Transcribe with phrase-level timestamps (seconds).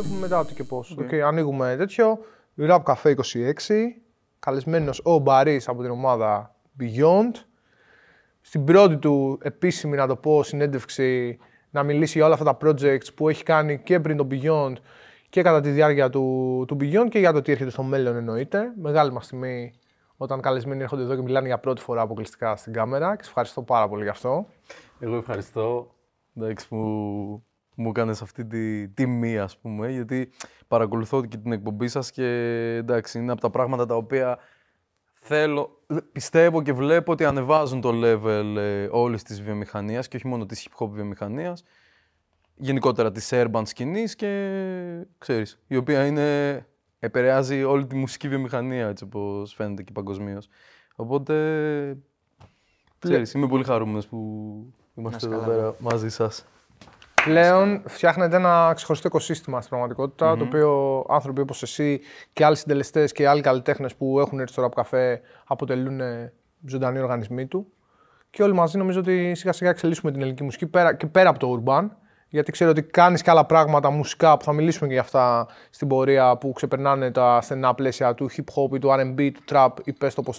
[0.00, 0.96] βλέπουμε μετά τι και πώς.
[1.00, 1.18] Okay.
[1.18, 2.18] ανοίγουμε τέτοιο.
[2.58, 3.20] Rap Cafe 26.
[4.38, 7.32] Καλεσμένος ο Μπαρή από την ομάδα Beyond.
[8.40, 11.38] Στην πρώτη του επίσημη, να το πω, συνέντευξη
[11.70, 14.72] να μιλήσει για όλα αυτά τα projects που έχει κάνει και πριν το Beyond
[15.28, 18.72] και κατά τη διάρκεια του, του Beyond και για το τι έρχεται στο μέλλον εννοείται.
[18.80, 19.74] Μεγάλη μας τιμή
[20.16, 23.62] όταν καλεσμένοι έρχονται εδώ και μιλάνε για πρώτη φορά αποκλειστικά στην κάμερα και σας ευχαριστώ
[23.62, 24.46] πάρα πολύ γι' αυτό.
[25.00, 25.94] Εγώ ευχαριστώ
[26.36, 27.42] εντάξει, που
[27.78, 30.30] μου έκανε αυτή τη τιμή, ας πούμε, γιατί
[30.68, 32.24] παρακολουθώ και την εκπομπή σας και
[32.78, 34.38] εντάξει, είναι από τα πράγματα τα οποία
[35.14, 40.46] θέλω, πιστεύω και βλέπω ότι ανεβάζουν το level ε, όλης της βιομηχανίας και όχι μόνο
[40.46, 41.62] της hip hop βιομηχανίας,
[42.56, 46.66] γενικότερα της urban σκηνής και ξέρεις, η οποία είναι,
[46.98, 50.48] επηρεάζει όλη τη μουσική βιομηχανία έτσι όπως φαίνεται και παγκοσμίως.
[50.96, 51.96] Οπότε,
[52.98, 54.18] ξέρεις, είμαι πολύ χαρούμενος που
[54.94, 56.46] είμαστε εδώ πέρα μαζί σας.
[57.28, 62.00] Πλέον φτιάχνεται ένα ξεχωριστό οικοσύστημα στην πραγματικότητα, το οποίο άνθρωποι όπως εσύ
[62.32, 66.00] και άλλοι συντελεστές και άλλοι καλλιτέχνες που έχουν έρθει στο ραπ καφέ αποτελούν
[66.66, 67.72] ζωντανοί οργανισμοί του.
[68.30, 71.38] Και όλοι μαζί νομίζω ότι σιγά σιγά εξελίσσουμε την ελληνική μουσική πέρα, και πέρα από
[71.38, 71.88] το urban.
[72.28, 75.88] Γιατί ξέρω ότι κάνεις και άλλα πράγματα μουσικά που θα μιλήσουμε και για αυτά στην
[75.88, 79.92] πορεία που ξεπερνάνε τα στενά πλαίσια του hip hop ή του RB, του trap ή
[79.92, 80.32] πες το πώ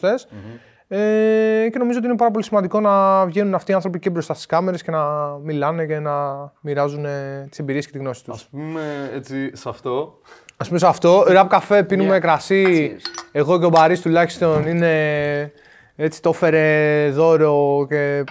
[0.91, 4.33] ε, και νομίζω ότι είναι πάρα πολύ σημαντικό να βγαίνουν αυτοί οι άνθρωποι και μπροστά
[4.33, 5.03] στις κάμερες και να
[5.43, 6.13] μιλάνε και να
[6.61, 7.05] μοιράζουν
[7.49, 8.43] τις εμπειρίες και τη γνώση τους.
[8.43, 10.19] Α πούμε έτσι σε αυτό.
[10.57, 11.23] Α πούμε σε αυτό.
[11.27, 12.19] Ραπ καφέ, πίνουμε yeah.
[12.19, 12.95] κρασί.
[13.31, 15.51] Εγώ και ο Μπαρί τουλάχιστον είναι.
[15.95, 18.23] Έτσι το έφερε δώρο και,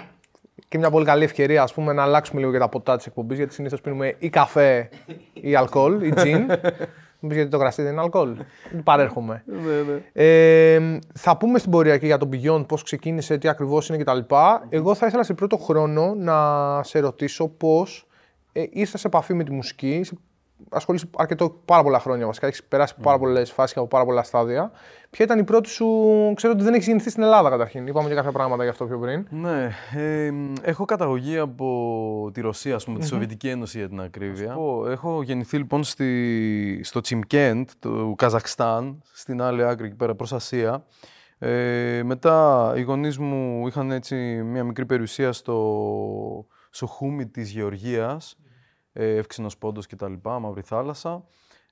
[0.68, 3.38] και μια πολύ καλή ευκαιρία ας πούμε, να αλλάξουμε λίγο και τα ποτά της εκπομπής.
[3.38, 4.88] Γιατί συνήθως πίνουμε ή καφέ
[5.32, 6.46] ή αλκοόλ ή τζιν.
[7.20, 8.36] Μου γιατί το κρασί δεν είναι αλκοόλ.
[8.84, 9.42] Παρέρχομαι.
[9.46, 10.02] ναι, ναι.
[10.12, 14.18] Ε, θα πούμε στην πορεία και για τον Beyond, πώς ξεκίνησε, τι ακριβώς είναι κτλ.
[14.68, 18.06] Εγώ θα ήθελα σε πρώτο χρόνο να σε ρωτήσω πώς
[18.52, 20.04] ε, ήρθες σε επαφή με τη μουσική.
[20.70, 22.46] Ασχολείσαι αρκετό, πάρα πολλά χρόνια βασικά.
[22.46, 23.02] Έχεις περάσει mm.
[23.02, 24.70] πάρα πολλές φάσεις και από πάρα πολλά στάδια.
[25.10, 25.86] Ποια ήταν η πρώτη σου.
[26.34, 27.86] Ξέρω ότι δεν έχεις γεννηθεί στην Ελλάδα καταρχήν.
[27.86, 29.26] Είπαμε και κάποια πράγματα γι' αυτό πιο πριν.
[29.30, 29.70] Ναι.
[29.94, 30.32] Ε,
[30.62, 34.56] έχω καταγωγή από τη Ρωσία, ας πούμε, τη Σοβιετική Ένωση για την ακρίβεια.
[34.88, 40.84] Έχω γεννηθεί λοιπόν στη, στο Τσιμκέντ του Καζακστάν, στην άλλη άκρη εκεί πέρα προς Ασία.
[41.38, 48.47] Ε, μετά οι γονείς μου είχαν έτσι μια μικρή περιουσία στο Σοχούμι της Γεωργίας, ε,
[49.02, 51.24] Εύξηνος Πόντος κτλ, Μαύρη Θάλασσα.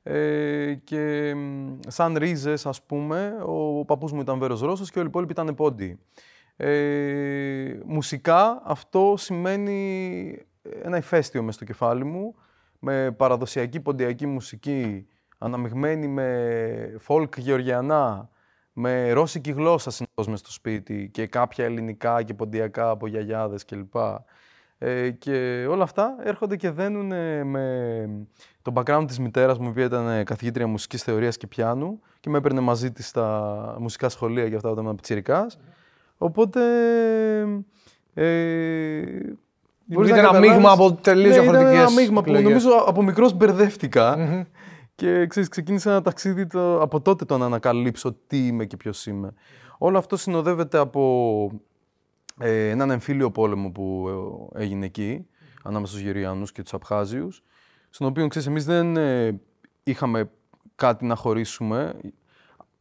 [0.03, 1.35] Ε, και
[1.87, 5.55] σαν ρίζες, ας πούμε, ο παππούς μου ήταν Βέρος Ρώσος και όλοι οι υπόλοιποι ήταν
[5.55, 5.99] Πόντιοι.
[6.57, 10.39] Ε, μουσικά αυτό σημαίνει
[10.83, 12.35] ένα ηφαίστειο μες στο κεφάλι μου,
[12.79, 15.07] με παραδοσιακή ποντιακή μουσική,
[15.39, 18.31] αναμειγμένη με folk γεωργιανά,
[18.73, 23.95] με ρώσικη γλώσσα συνήθως μες στο σπίτι και κάποια ελληνικά και ποντιακά από γιαγιάδες κλπ.
[24.79, 27.07] Ε, και όλα αυτά έρχονται και δένουν
[27.47, 28.09] με
[28.63, 32.39] το background της μητέρας μου, η οποία ήταν καθηγήτρια μουσικής θεωρίας και πιάνου και με
[32.39, 35.59] έπαιρνε μαζί της στα μουσικά σχολεία για αυτά όταν ήμουν πιτσιρικάς.
[36.19, 36.61] Οπότε...
[38.15, 39.03] Ε,
[39.85, 41.71] Μπορείς να ένα μείγμα από τελείω ναι, διαφορετικέ.
[41.71, 43.37] Ένα μείγμα που νομίζω από μικρός
[44.95, 49.07] Και ξέρεις, ξεκίνησε ένα ταξίδι το, από τότε το να ανακαλύψω τι είμαι και ποιος
[49.07, 49.33] είμαι.
[49.79, 51.51] Όλο αυτό συνοδεύεται από
[52.39, 54.09] ε, έναν εμφύλιο πόλεμο που
[54.55, 55.27] ε, έγινε εκεί,
[55.63, 57.43] ανάμεσα στους Γεριανούς και τους Απχάζιους,
[57.91, 59.41] στον οποίο, ξέρεις, εμείς δεν ε,
[59.83, 60.31] είχαμε
[60.75, 61.95] κάτι να χωρίσουμε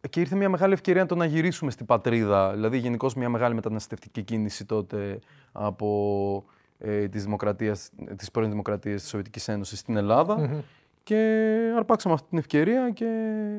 [0.09, 2.51] και ήρθε μια μεγάλη ευκαιρία να το να γυρίσουμε στην πατρίδα.
[2.51, 5.19] Δηλαδή, γενικώς μια μεγάλη μεταναστευτική κίνηση τότε
[5.51, 6.45] από
[6.77, 10.63] ε, τις, δημοκρατίες, τις πρώην δημοκρατίες της Σοβιετικής Ένωσης στην ελλαδα
[11.03, 13.05] Και αρπάξαμε αυτή την ευκαιρία και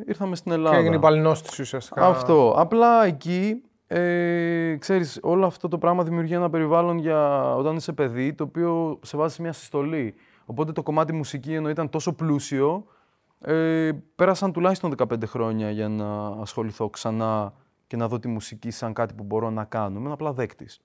[0.06, 0.74] ήρθαμε στην Ελλάδα.
[0.74, 2.06] Και έγινε η παλινόστηση ουσιαστικά.
[2.06, 2.54] Αυτό.
[2.56, 8.34] Απλά εκεί ε, ξέρεις, όλο αυτό το πράγμα δημιουργεί ένα περιβάλλον για όταν είσαι παιδί,
[8.34, 10.14] το οποίο σε βάζει σε μια συστολή.
[10.46, 12.86] Οπότε το κομμάτι μουσική ενώ ήταν τόσο πλούσιο,
[13.40, 17.52] ε, πέρασαν τουλάχιστον 15 χρόνια για να ασχοληθώ ξανά
[17.86, 19.98] και να δω τη μουσική σαν κάτι που μπορώ να κάνω.
[19.98, 20.80] Είμαι απλά δέκτης.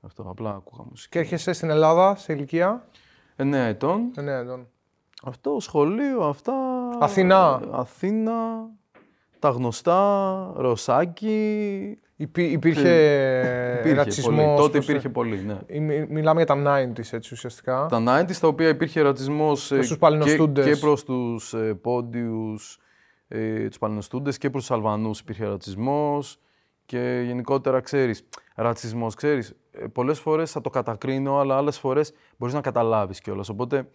[0.00, 1.10] Αυτό, απλά ακούγα μουσική.
[1.10, 2.86] Και έρχεσαι στην Ελλάδα σε ηλικία;
[3.36, 4.10] 9 ετών.
[4.16, 4.68] 9 ετών.
[5.24, 6.54] Αυτό, σχολείο, αυτά...
[7.00, 7.60] Αθηνά.
[7.70, 8.68] Αθήνα,
[9.38, 12.90] τα γνωστά, Ρωσάκι, Υπή, υπήρχε,
[13.78, 14.56] υπήρχε ρατσισμό.
[14.56, 15.58] Τότε υπήρχε πολύ, ναι.
[16.08, 17.86] Μιλάμε για τα 90s έτσι ουσιαστικά.
[17.90, 19.78] Τα 90s τα οποία υπήρχε ρατσισμός ε,
[20.24, 22.78] και, και προς τους ε, πόντιους,
[23.28, 26.38] ε, τους παλαινοστούντες και προς τους Αλβανούς υπήρχε ρατσισμός.
[26.86, 28.24] Και γενικότερα ξέρεις,
[28.54, 29.54] ρατσισμός, ξέρεις.
[29.70, 33.48] Ε, Πολλές φορές θα το κατακρίνω, αλλά άλλες φορές μπορείς να καταλάβεις κιόλας.
[33.48, 33.88] Οπότε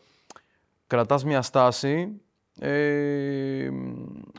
[0.87, 2.21] κρατάς μια στάση
[2.59, 3.69] ε,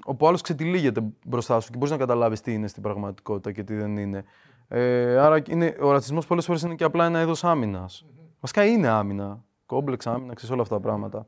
[0.04, 3.74] όπου άλλος ξετυλίγεται μπροστά σου και μπορείς να καταλάβεις τι είναι στην πραγματικότητα και τι
[3.74, 4.24] δεν είναι.
[4.68, 8.06] Ε, άρα είναι, ο ρατσισμός πολλές φορές είναι και απλά ένα είδος άμυνας.
[8.40, 9.44] Βασικά είναι άμυνα.
[9.66, 11.26] Κόμπλεξ, άμυνα, ξέρεις όλα αυτά τα πράγματα.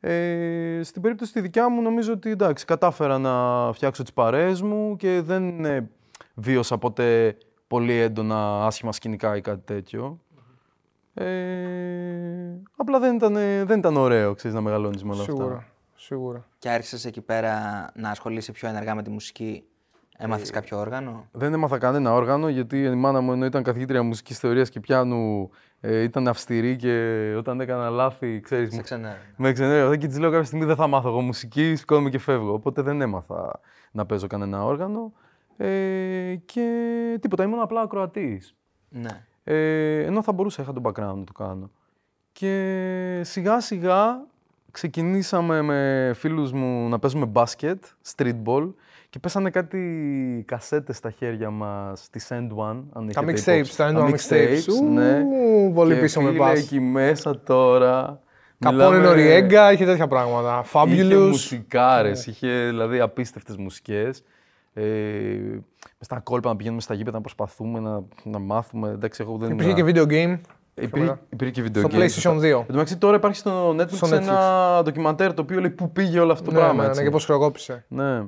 [0.00, 4.96] Ε, στην περίπτωση τη δικιά μου νομίζω ότι εντάξει, κατάφερα να φτιάξω τις παρέες μου
[4.96, 5.90] και δεν ε,
[6.34, 7.36] βίωσα ποτέ
[7.66, 10.20] πολύ έντονα άσχημα σκηνικά ή κάτι τέτοιο.
[11.14, 11.26] Ε,
[12.76, 13.32] απλά δεν ήταν,
[13.66, 15.44] δεν ήταν ωραίο, ξέρεις, να μεγαλώνεις με όλα Σίγουρα.
[15.44, 15.75] αυτά.
[15.96, 16.46] Σίγουρα.
[16.58, 19.64] Και άρχισες εκεί πέρα να ασχολείσαι πιο ενεργά με τη μουσική.
[20.18, 24.38] Έμαθες κάποιο όργανο; Δεν έμαθα κανένα όργανο γιατί η μάνα μου ενώ ήταν καθηγήτρια μουσικής
[24.38, 25.50] θεωρίας και πιάνου
[25.80, 29.16] ε, ήταν αυστηρή και όταν έκανα λάθη, ξέρεις, Σε μου- ξενέρα.
[29.36, 29.96] με ξενέρω.
[29.96, 32.52] Και της λέω κάποια στιγμή δεν θα μάθω εγώ μουσική, σηκώνομαι και φεύγω.
[32.52, 33.60] Οπότε δεν έμαθα
[33.92, 35.12] να παίζω κανένα όργανο.
[35.56, 38.54] Ε, και τίποτα, ήμουν απλά ακροατής.
[38.88, 39.24] Ναι.
[39.44, 41.70] Ε, ενώ θα μπορούσα, είχα τον background να το κάνω.
[42.32, 44.24] Και σιγά σιγά
[44.80, 47.84] ξεκινήσαμε με φίλους μου να παίζουμε μπάσκετ,
[48.16, 48.72] streetball
[49.10, 53.76] και πέσανε κάτι κασέτες στα χέρια μας, της Send One, αν Τα έχετε mixtapes, υπόψη.
[53.76, 54.82] τα έντονα mixtapes.
[54.82, 55.24] Ου, ναι.
[55.74, 56.58] πολύ Και πίσω με φίλε, πας.
[56.58, 58.20] εκεί μέσα τώρα...
[58.58, 60.64] Καπόνε μιλάμε- Νοριέγκα, είχε τέτοια πράγματα.
[60.64, 60.72] Είχε
[61.04, 61.26] Fabulous.
[61.28, 64.22] μουσικάρες, είχε δηλαδή απίστευτες μουσικές.
[64.74, 64.82] Ε,
[65.82, 68.88] μες στα κόλπα να πηγαίνουμε στα γήπεδα να προσπαθούμε να, να μάθουμε.
[68.88, 70.38] Εντάξει, εγώ δεν Υπήρχε ήμουν- και video game.
[70.80, 72.38] Υπήρχε, υπήρχε και video Στο game, PlayStation σωστά.
[72.38, 72.42] 2.
[72.42, 76.20] Εν τω μεταξύ τώρα υπάρχει στο Netflix, Στο ένα ντοκιμαντέρ το οποίο λέει πού πήγε
[76.20, 76.82] όλο αυτό το Ναι, πράγμα.
[76.82, 76.98] ναι, έτσι.
[77.00, 77.84] ναι, και πώς χρεοκόπησε.
[77.88, 78.22] Ναι.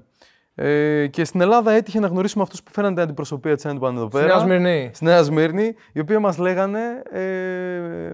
[0.60, 4.08] Ε, και στην Ελλάδα έτυχε να γνωρίσουμε αυτούς που φέραν την αντιπροσωπεία της Endban εδώ
[4.08, 4.26] πέρα.
[4.26, 4.90] Νέα Σμυρνή.
[4.94, 6.80] Στη Νέα Σμύρνη, οι οποίοι μας λέγανε
[7.10, 7.20] ε,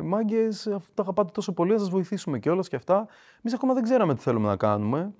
[0.02, 3.06] Μάγκες, αυτό το αγαπάτε τόσο πολύ, να σας βοηθήσουμε κιόλας και αυτά.
[3.38, 5.10] Εμείς ακόμα δεν ξέραμε τι θέλουμε να κάνουμε.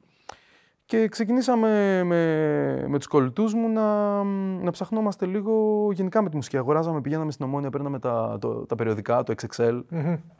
[0.86, 4.22] Και ξεκινήσαμε με, με τους κολλητούς μου να,
[4.64, 6.56] να ψαχνόμαστε λίγο γενικά με τη μουσική.
[6.56, 9.82] Αγοράζαμε, πηγαίναμε στην Ομόνια, παίρναμε τα, το, τα περιοδικά, το XXL.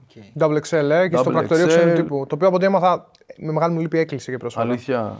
[0.02, 0.24] OK.
[0.38, 1.68] Double XL, ε, και στο Double πρακτορείο XL.
[1.68, 2.26] ξένου τύπου.
[2.28, 4.68] Το οποίο από ό,τι έμαθα με μεγάλη μου λύπη έκλεισε και πρόσφατα.
[4.68, 5.18] Αλήθεια.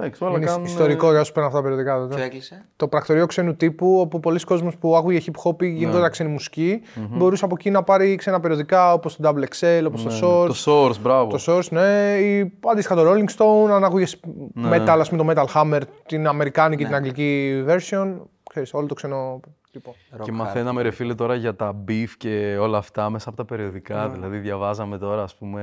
[0.00, 0.64] Εντάξει, όλα Είναι κάνουν...
[0.64, 2.14] ιστορικό για όσους παίρνουν αυτά τα περιοδικά τότε.
[2.14, 5.72] Ποιο έκλεισε; Το πρακτορείο ξένου τύπου, όπου πολλοί κόσμοι που άκουγε hip hop ή Ναι.
[5.78, 10.02] γενικότερα ξένη μουσική, μπορούσε από εκεί να πάρει ξένα περιοδικά όπως το Double XL, όπως
[10.02, 10.46] το Source.
[10.48, 11.30] Ναι, Το Source, μπράβο.
[11.30, 14.20] Το Source, ναι, ή αντίστοιχα το Rolling Stone, αν άκουγες
[14.54, 14.76] Ναι.
[14.76, 18.14] metal, ας πούμε το Metal Hammer, την αμερικάνικη και την αγγλική version.
[18.50, 19.40] Ξέρεις, όλο το ξένο
[19.72, 19.94] τύπο.
[20.22, 23.44] Και Rock μαθαίναμε ρε φίλε τώρα για τα beef και όλα αυτά μέσα από τα
[23.44, 24.06] περιοδικά.
[24.06, 24.12] Ναι.
[24.12, 25.62] Δηλαδή διαβάζαμε τώρα ας πούμε...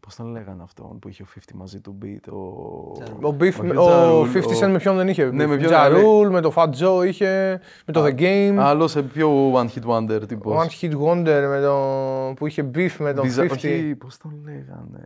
[0.00, 2.36] Πώς τον λέγανε αυτόν που είχε ο 50 μαζί του beat, ο...
[3.26, 5.72] Ο Beef, όχι ο Ja Rule, 50 Cent με ποιον δεν είχε; Ναι, με ποιον
[5.72, 8.54] Ja δεν- Rule, με το Fat Joe είχε, με το The Game.
[8.58, 10.56] Άλλος σε πιο one hit wonder τύπος.
[10.66, 11.74] One Hit Wonder με το,
[12.36, 13.50] που είχε beef με τον Μπιζα- 50.
[13.52, 15.04] Όχι, πώς τον λέγανε...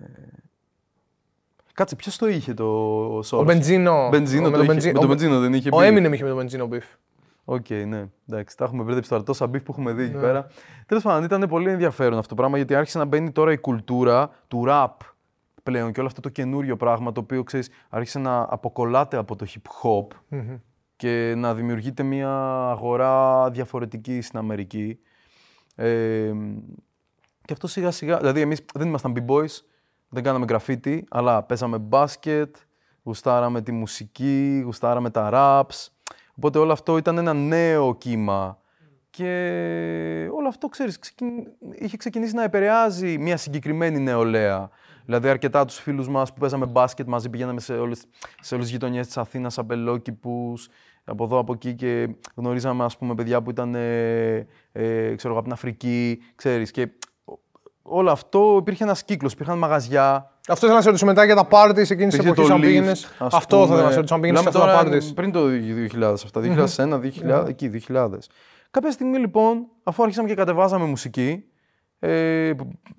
[1.74, 3.38] Κάτσε, ποιος το είχε το Source.
[3.38, 4.08] Ο Benzino.
[4.10, 4.90] Benzino με το τον είχε.
[4.90, 5.88] Benzino- Με τον ο- Benzino δεν είχε Ο beef.
[5.88, 6.96] Eminem είχε με τον Benzino beef.
[7.44, 8.08] OK, ναι.
[8.28, 9.22] Εντάξει, τα έχουμε μπερδέψει τώρα.
[9.22, 10.08] Τόσα beef που έχουμε δει Ναι.
[10.08, 10.46] εκεί πέρα.
[10.86, 14.30] Τέλος πάντων, ήταν πολύ ενδιαφέρον αυτό το πράγμα γιατί άρχισε να μπαίνει τώρα η κουλτούρα
[14.48, 14.88] του rap
[15.62, 19.46] πλέον και όλο αυτό το καινούριο πράγμα το οποίο ξέρεις, άρχισε να αποκολλάται από το
[19.48, 20.06] hip hop
[20.96, 22.30] και να δημιουργείται μια
[22.70, 24.98] αγορά διαφορετική στην Αμερική.
[25.74, 26.32] Ε,
[27.44, 29.60] και αυτό σιγά σιγά, δηλαδή εμείς δεν ήμασταν b-boys,
[30.08, 32.56] δεν κάναμε graffiti, αλλά παίζαμε μπάσκετ,
[33.02, 35.88] γουστάραμε τη μουσική, γουστάραμε τα raps.
[36.36, 38.58] Οπότε όλο αυτό ήταν ένα νέο κύμα.
[39.10, 44.70] Και όλο αυτό, ξέρεις, ξεκιν- είχε ξεκινήσει να επηρεάζει μια συγκεκριμένη νεολαία.
[45.04, 48.04] Δηλαδή αρκετά τους φίλους μας που παίζαμε μπάσκετ μαζί πηγαίναμε σε όλες,
[48.40, 50.68] σε όλες τις γειτονιές της Αθήνας, αμπελόκηπους,
[51.04, 55.32] από εδώ, από εκεί και γνωρίζαμε ας πούμε παιδιά που ήταν, ε, ε, ξέρω εγώ,
[55.32, 56.70] από την Αφρική, ξέρεις.
[56.70, 56.88] Και
[57.86, 61.48] όλο αυτό υπήρχε ένας κύκλος, υπήρχαν μαγαζιά, Αυτό ήθελα να σε ρωτήσω μετά για τα
[61.50, 63.04] parties εκείνη τη Υπήρχε εποχή, το αν Lyft, πήγαινες.
[63.18, 63.90] ας Αυτό θα ήθελα να πούμε.
[63.92, 65.14] σε ρωτήσω, αν πήγαινες σε Μιλάμε αυτά τα τώρα parties.
[65.14, 66.98] Πριν το 2000 αυτά, 2001,
[67.44, 68.08] 2000, εκεί 2000.
[68.70, 71.44] Κάποια στιγμή λοιπόν, αφού άρχισαμε και κατεβάζαμε μουσική,
[71.98, 72.50] ε,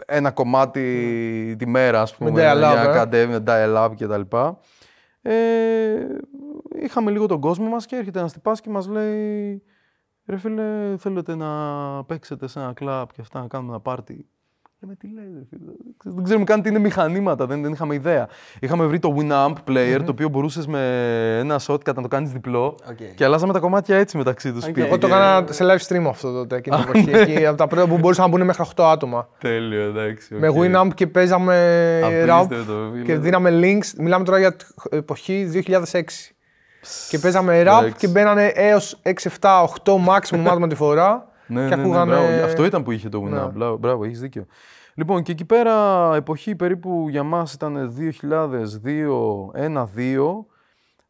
[0.06, 2.94] ένα κομμάτι τη μέρα, ας πούμε, Με dial-up, για ε.
[2.94, 4.58] κατέβει, με dial-up και τα λοιπά.
[5.22, 5.34] Ε,
[6.84, 9.64] είχαμε λίγο τον κόσμο μας και έρχεται ένας τυπάς και μας λέει
[10.26, 11.48] «Ρε φίλε, θέλετε να
[12.04, 14.28] παίξετε σε ένα κλαμπ και αυτά, να κάνουμε ένα πάρτι».
[14.86, 15.72] Λέμε τι λέει, ρε φίλε.
[16.16, 18.28] Δεν ξέρουμε καν τι είναι μηχανήματα, δεν, δεν είχαμε ιδέα.
[18.60, 20.80] Είχαμε βρει το Winamp player, το οποίο μπορούσες με
[21.40, 22.66] ένα shortcut να το κάνεις διπλό.
[22.90, 22.98] Οκ.
[23.16, 24.82] Και αλλάζαμε τα κομμάτια έτσι μεταξύ τους σπίτι.
[24.82, 27.12] Εγώ το και- έκανα σε live stream αυτό τότε, εκείνη την εποχή.
[27.12, 27.18] ναι.
[27.20, 29.28] Εκεί, από τα πρώτα που μπορούσαν να μπουν μέχρι 8 άτομα.
[29.40, 30.36] Τέλειο, εντάξει.
[30.36, 30.56] Με OK.
[30.60, 33.04] Winamp και παίζαμε rap Απίστευτο, φίλε.
[33.04, 33.88] και δίναμε links.
[33.98, 34.64] Μιλάμε τώρα για τ-
[34.94, 36.32] εποχή 2006.
[37.10, 37.94] Και παίζαμε rap εντάξει.
[37.98, 41.34] και μπαίνανε έως 6, 7, 8 maximum άτομα τη φορά.
[41.48, 42.12] Ναι, και ναι, ναι, ακούγανε.
[42.12, 42.44] μπράβο.
[42.46, 43.30] Αυτό ήταν που είχε το Winamp.
[43.30, 43.50] Ναι.
[43.54, 44.46] Μπράβο, μπράβο, έχεις δίκιο.
[44.98, 47.94] Λοιπόν, και εκεί πέρα, εποχή περίπου για μας ήταν
[48.84, 50.46] 2002, 1-2.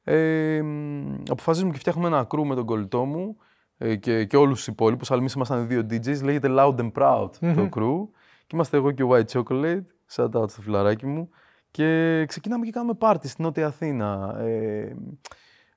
[0.04, 3.38] Ε, μ, αποφασίζουμε και φτιάχνουμε ένα κρού με τον κολλητό μου
[3.78, 7.30] ε, και, και όλους τους υπόλοιπους, αλλά εμείς ήμασταν δύο DJs, λέγεται Loud and Proud
[7.56, 8.10] το κρού.
[8.48, 9.82] Και είμαστε εγώ και ο White Chocolate,
[10.16, 11.30] shout out στο φιλαράκι μου.
[11.72, 14.36] Και ξεκινάμε και κάνουμε πάρτι στην Νότια Αθήνα.
[14.40, 14.96] Ε,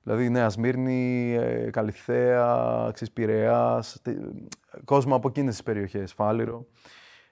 [0.03, 4.17] δηλαδή Νέα Σμύρνη, ε, Καλυθέα, ξέρεις, Πειραιάς, τε-
[4.85, 6.65] κόσμο από εκείνες τις περιοχές, Φάληρο.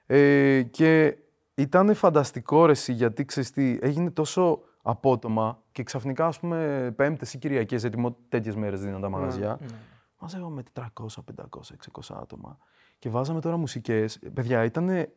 [0.08, 1.18] Ε, και
[1.56, 7.34] ήταν φανταστικό ρε εσύ, γιατί ξέρεις τι, έγινε τόσο απότομα και ξαφνικά ας πούμε πέμπτες
[7.34, 9.60] ή κυριακές, γιατί τέτοιες μέρες δίναν τα μαγαζιά,
[10.20, 10.84] μαζεύαμε 400,
[11.36, 11.46] 500,
[12.10, 12.58] 600 άτομα
[13.00, 14.20] και βάζαμε τώρα μουσικές.
[14.34, 15.08] Παιδιά, ήταν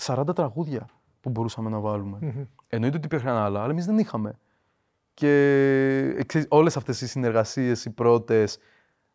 [0.00, 0.86] 40 τραγούδια
[1.20, 2.46] που μπορούσαμε να βάλουμε.
[2.66, 4.38] Εννοείται ότι υπήρχαν άλλα, αλλά εμείς δεν είχαμε.
[5.14, 5.28] Και
[6.16, 8.58] ε, ξέρεις, όλες αυτές οι συνεργασίες, οι πρώτες,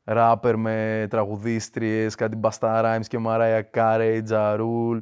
[0.07, 4.99] ράπερ με τραγουδίστριες, κάτι Μπαστά Ράιμς και Μαράια Κάρε, Τζαρούλ.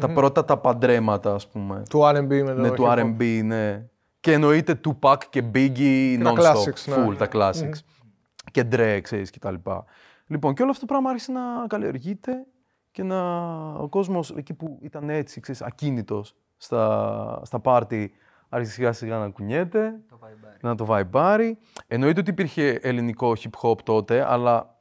[0.00, 1.82] Τα πρώτα τα παντρέματα, ας πούμε.
[1.88, 2.98] Του R&B με το Ναι, του hip hop.
[2.98, 3.86] R&B, ναι.
[4.20, 7.06] Και εννοείται Tupac και Biggie τα non-stop, classics, ναι.
[7.06, 7.78] full, τα classics.
[8.50, 9.84] Και Dre, ξέρεις, και τα λοιπά.
[10.26, 12.32] Λοιπόν, και όλο αυτό το πράγμα άρχισε να καλλιεργείται
[12.90, 13.20] και να,
[13.72, 18.12] ο κόσμος εκεί που ήταν έτσι, ξέρεις, ακίνητος στα, στα πάρτι,
[18.48, 19.94] άρχισε σιγά σιγά να κουνιέται,
[20.60, 21.58] να το βαϊμπάρει.
[21.86, 24.76] Εννοείται ότι υπήρχε ελληνικό hip hop τότε, αλλά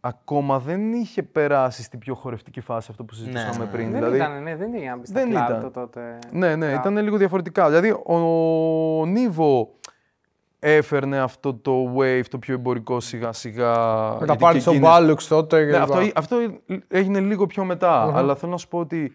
[0.00, 3.70] ακόμα δεν είχε περάσει στην πιο χορευτική φάση αυτό που συζητούσαμε ναι.
[3.70, 3.90] πριν.
[3.90, 5.60] Δεν δηλαδή, ήταν, ναι, δεν ήταν στα δεν κλαμπ ήταν.
[5.60, 6.18] το τότε.
[6.32, 6.78] ναι, ναι, Rap.
[6.78, 7.68] ήταν λίγο διαφορετικά.
[7.68, 8.16] Δηλαδή, ο,
[9.00, 9.74] ο Νίβο
[10.58, 13.70] έφερνε αυτό το wave, το πιο εμπορικό σιγά σιγά.
[13.70, 15.64] Με τα γιατί πάρτι και στον εκείνες- Μπάλουξ τότε.
[15.64, 15.82] ναι, κλπ.
[15.82, 16.36] αυτό, αυτό
[16.88, 18.12] έγινε λίγο πιο μετά.
[18.16, 19.12] Αλλά θέλω να σου πω ότι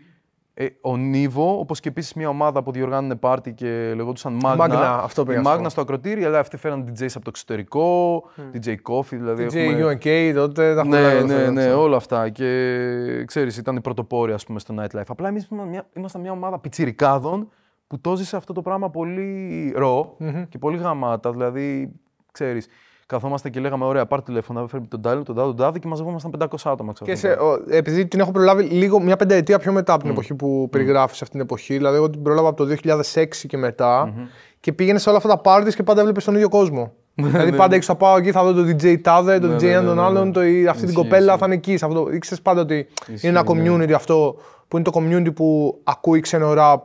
[0.59, 4.57] ε, ο Νίβο, όπως και επίσης μια ομάδα που διοργάνωνε πάρτι και λεγόντουσαν Magna.
[4.57, 5.69] Magna, αυτό πήγα η να σου Magna πω.
[5.69, 8.23] στο ακροτήρι, αλλά αυτοί φέραν DJs από το εξωτερικό,
[8.53, 9.45] DJ Coffee, δηλαδή.
[9.45, 10.75] DJ έχουμε- UNK τότε.
[10.75, 11.73] τα ναι, έχουμε ναι, εδώ, ναι, έτσι.
[11.75, 12.29] όλα αυτά.
[12.29, 15.01] Και ξέρεις, ήταν οι πρωτοπόροι ας πούμε, στο nightlife.
[15.07, 17.49] Απλά εμείς ήμασταν μια, ήμασταν μια ομάδα πιτσιρικάδων
[17.87, 20.17] που το ζήσε αυτό το πράγμα πολύ ρο
[20.49, 21.31] και πολύ γαμάτα.
[21.31, 21.91] Δηλαδή,
[22.31, 22.67] ξέρεις,
[23.07, 26.31] καθόμαστε και λέγαμε: Ωραία, πάρ τηλέφωνο, φέρνει τον τάδε, τον τάδε, τον τάδε και μαζευόμασταν
[26.39, 26.93] 500 άτομα.
[26.93, 27.41] Και ξαφνικά.
[27.41, 30.67] σε, ο, επειδή την έχω προλάβει λίγο μια πενταετία πιο μετά από την εποχή που
[30.71, 31.73] περιγράφεις αυτή την εποχή.
[31.73, 32.75] Δηλαδή, εγώ την πρόλαβα από το
[33.13, 34.13] 2006 και μετα
[34.59, 36.93] και πήγαινες σε όλα αυτά τα parties και πάντα έβλεπε τον ίδιο κόσμο.
[37.15, 39.67] δηλαδή, πάντα έξω θα πάω εκεί, θα δω τον DJ Τάδε, τον Ναι, DJ ναι,
[39.69, 40.31] έναν ναι, τον ναι, άλλον, ναι.
[40.33, 41.37] το, η- αυτή την Ισχύει, κοπέλα ισχύει.
[41.39, 41.77] θα είναι εκεί.
[41.77, 42.07] Σε αυτό.
[42.11, 43.75] Ήξερες πάντα ότι Ισχύει, είναι ένα ναι.
[43.85, 44.35] community αυτό
[44.67, 46.77] που είναι το community που ακούει ξένο rap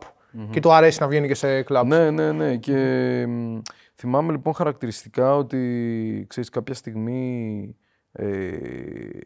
[0.51, 1.85] και του αρέσει να βγαίνει και σε clubs.
[1.87, 2.57] Ναι, ναι, ναι.
[2.57, 2.75] Και
[3.29, 3.59] μ,
[4.03, 7.77] θυμάμαι λοιπόν χαρακτηριστικά ότι ξέρεις, κάποια στιγμή
[8.13, 9.19] ε,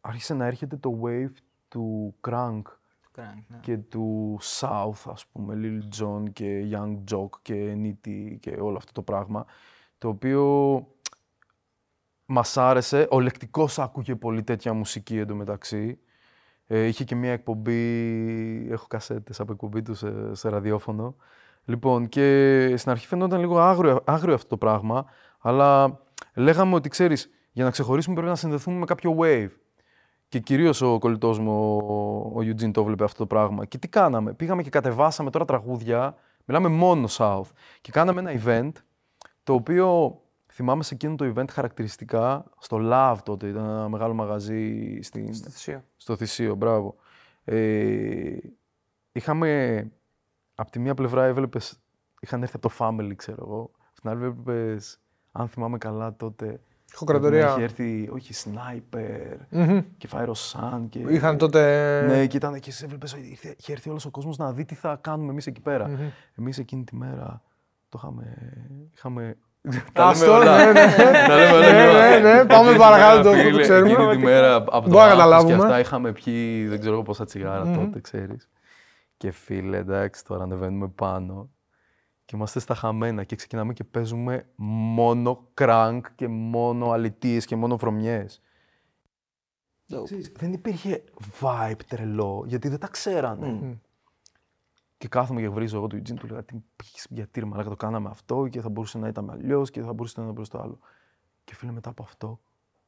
[0.00, 1.32] άρχισε να έρχεται το wave
[1.68, 2.62] του Crank
[3.16, 3.58] Crank, ναι.
[3.60, 8.92] και του South, ας πούμε, Lil Jon και Young Jock και Nitty και όλο αυτό
[8.92, 9.46] το πράγμα,
[9.98, 10.86] το οποίο
[12.26, 13.06] μας άρεσε.
[13.10, 15.98] Ο λεκτικός άκουγε πολύ τέτοια μουσική εντωμεταξύ.
[16.66, 17.72] Ε, είχε και μία εκπομπή,
[18.70, 21.16] έχω κασέτες από εκπομπή του σε, σε ραδιόφωνο.
[21.64, 25.04] Λοιπόν, και στην αρχή φαινόταν λίγο άγριο, άγριο αυτό το πράγμα,
[25.40, 26.00] αλλά
[26.34, 29.50] λέγαμε ότι, ξέρεις, για να ξεχωρίσουμε πρέπει να συνδεθούμε με κάποιο wave.
[30.28, 33.64] Και κυρίως ο κολλητός μου, ο, ο Eugene, το έβλεπε αυτό το πράγμα.
[33.64, 36.14] Και τι κάναμε; Πήγαμε και κατεβάσαμε τώρα τραγούδια.
[36.44, 37.50] Μιλάμε μόνο South.
[37.80, 38.72] Και κάναμε ένα event
[39.42, 40.18] το οποίο
[40.52, 43.46] θυμάμαι σε εκείνο το event χαρακτηριστικά στο Love τότε.
[43.46, 45.84] Ήταν ένα μεγάλο μαγαζί στην, Στο θυσίο.
[45.96, 46.94] στο Θησίο, μπράβο.
[47.44, 48.36] Ε,
[49.12, 49.90] είχαμε,
[50.54, 51.80] από τη μία πλευρά έβλεπες,
[52.20, 53.70] είχαν έρθει από το Family, ξέρω εγώ.
[53.90, 54.98] Από την άλλη έβλεπες,
[55.32, 56.60] αν θυμάμαι καλά τότε,
[56.92, 57.48] Ηχοκρατορία.
[57.50, 59.80] Είχε έρθει, όχι, Sniper Μμμ.
[59.98, 60.98] και Fire Sun και...
[60.98, 61.60] Είχαν τότε.
[62.08, 64.74] Ναι, και ήταν και εσύ έβλεπες, ήρθε- είχε έρθει όλος ο κόσμος να δει τι
[64.74, 65.90] θα κάνουμε εμείς εκεί πέρα.
[66.38, 67.42] Εμείς εκείνη τη μέρα
[67.88, 68.36] το είχαμε...
[68.94, 69.36] είχαμε...
[69.92, 70.56] Τα Ας λέμε το, όλα.
[70.64, 70.86] ναι, ναι.
[71.28, 71.92] Τα λέμε όλα Ναι, λίγο.
[71.98, 73.90] ναι, ναι, Εκείνη πάμε τη παρακάτω, μέρα, το- το φίλε, ξέρουμε.
[73.92, 75.54] Εκείνη τη μέρα από το Μπορούμε να Άφος και καταλάβουμε.
[75.54, 78.48] αυτά είχαμε πιει δεν ξέρω εγώ πόσα τσιγάρα τότε, ξέρεις.
[79.16, 81.50] Και φίλε, εντάξει, τώρα ανεβαίνουμε πάνω
[82.24, 84.48] και είμαστε στα χαμένα και ξεκινάμε και παίζουμε
[84.94, 88.42] μόνο κρανκ και μόνο αλητίες και μόνο βρωμιές.
[90.04, 91.04] Ξέρεις, δεν υπήρχε
[91.40, 93.80] vibe τρελό, γιατί δεν τα ξέρανε.
[94.98, 97.76] Και κάθομαι και βρίζω εγώ του Eugene, του λέγα τι πήγες γιατί ρε μαλάκα το
[97.76, 100.58] κάναμε αυτό και θα μπορούσε να ήταν αλλιώς και θα μπορούσε να ήταν προς το
[100.58, 100.78] άλλο.
[101.44, 102.40] Και φίλε μετά από αυτό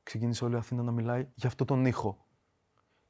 [0.03, 2.26] ξεκίνησε όλη η Αθήνα να μιλάει για αυτό τον ήχο.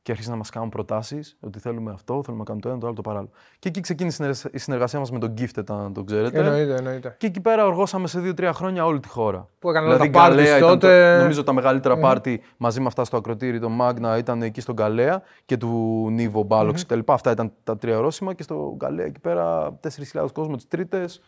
[0.07, 2.87] Και άρχισε να μας κάνουν προτάσεις ότι θέλουμε αυτό, θέλουμε να κάνουμε το ένα, το
[2.87, 3.31] άλλο, το παράλληλο.
[3.59, 6.39] Και εκεί ξεκίνησε η συνεργα- η συνεργασία μας με τον Gifted, αν το ξέρετε.
[6.39, 7.15] Εννοείται, εννοείται.
[7.19, 9.49] Και εκεί πέρα οργώσαμε σε δύο-τρία χρόνια όλη τη χώρα.
[9.59, 11.13] Που έκαναν όλα τα Γκαλέα parties ήταν τότε.
[11.17, 14.75] Το, νομίζω τα μεγαλύτερα πάρτι μαζί με αυτά στο ακροτήρι, το Magna ήταν εκεί στον
[14.75, 16.99] Γκαλέα και του Νίβο Μπάλοξ κτλ.
[17.07, 21.23] Αυτά ήταν τα τρία ορόσημα και στο Γκαλέα εκεί πέρα 4.000 κόσμος τις τρίτες.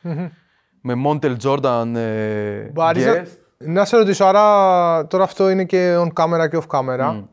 [0.80, 3.38] Με Montel Jordan ε, Μπορείς να- guest.
[3.58, 7.24] να σε ρωτήσω, άρα τώρα αυτό είναι και on camera και off camera.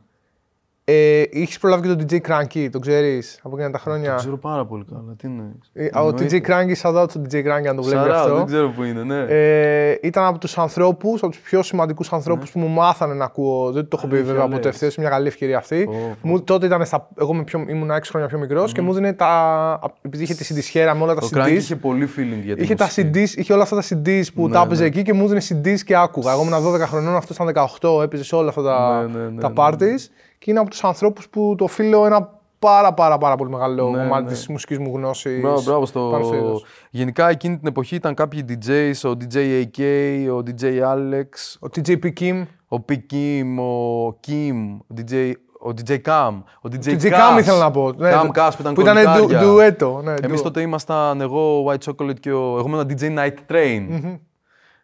[0.87, 4.13] Ε, Έχει προλάβει και τον DJ Cranky, τον ξέρεις από εκείνα τα Το χρόνια.
[4.15, 5.15] ξέρω πάρα πολύ καλά.
[5.17, 5.43] Τι είναι.
[5.73, 8.35] Ε, Ο DJ Cranky, shout out στον DJ Cranky, αν το βλέπει Σαρά, αυτό.
[8.35, 9.25] δεν ξέρω που είναι, ναι.
[9.27, 13.71] Ε, ήταν από τους ανθρώπους, από τους πιο σημαντικούς ανθρώπους που μου μάθανε να ακούω.
[13.71, 14.55] Δεν το έχω πει Αλήθεια βέβαια λες.
[14.57, 14.69] ποτέ.
[14.69, 15.83] Αυτή είναι μια καλή ευκαιρία αυτή.
[15.85, 16.27] Πω, πω.
[16.27, 19.13] Μου, τότε ήταν στα, εγώ είμαι πιο, ήμουν 6 χρόνια πιο μικρός και μου δίνει
[19.13, 19.79] τα.
[20.01, 21.51] Επειδή είχε τη συντησχέρα με όλα τα Ο Crank CDs.
[21.51, 23.09] είχε πολύ feeling για την Είχε, τα μουσική.
[23.13, 24.87] CDs, είχε όλα αυτά τα CDs που Ναι, τα έπαιζε ναι.
[24.87, 26.31] εκεί και μου έδινε CDs και άκουγα.
[26.31, 29.41] Εγώ ήμουν 12 χρονών, αυτός ήταν 18, έπαιζες σε όλα αυτά τα, Ναι, ναι, ναι,
[29.41, 29.55] τα ναι.
[29.57, 30.09] parties.
[30.37, 33.97] Και είναι από τους ανθρώπους που το οφείλω ένα πάρα πάρα πάρα πολύ μεγάλο Ναι,
[33.97, 34.29] κομμάτι ναι.
[34.31, 35.41] της μουσικής μου γνώσης.
[35.41, 36.09] Μπράβο, μπράβο στο...
[36.11, 36.65] πάνω στο είδος.
[36.89, 39.81] Γενικά εκείνη την εποχή ήταν κάποιοι DJs, ο DJ AK,
[40.35, 42.45] ο DJ Alex, Ο TJP Kim.
[42.67, 42.93] ο P.
[42.93, 47.35] Kim, ο Kim, ο DJ, ο DJ Cam, ο DJ, DJ Cass.
[47.35, 47.91] Cam ήθελα να πω.
[47.97, 49.27] Ναι, Cam το- Cass που ήταν που ήταν κολλητάρια.
[49.39, 50.43] ντου- ντουέτο, ναι, Εμείς ντου.
[50.43, 52.57] τότε ήμασταν εγώ, ο White Chocolate και ο...
[52.57, 53.87] Εγώ ήμουν DJ Night Train.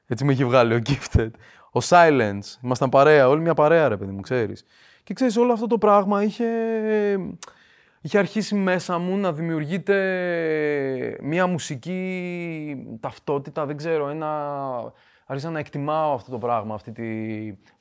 [0.08, 1.30] Έτσι με είχε βγάλει ο Gifted.
[1.74, 2.58] Ο Silence.
[2.64, 4.64] Ήμασταν παρέα, όλη μια παρέα ρε παιδί μου, ξέρεις.
[5.04, 6.46] Και ξέρεις, όλο αυτό το πράγμα είχε,
[8.02, 9.98] είχε αρχίσει μέσα μου να δημιουργείται
[11.22, 14.94] μια μουσική ταυτότητα, δεν ξέρω, ένα...
[15.26, 17.04] Άρχισα να εκτιμάω αυτό το πράγμα, αυτή τη...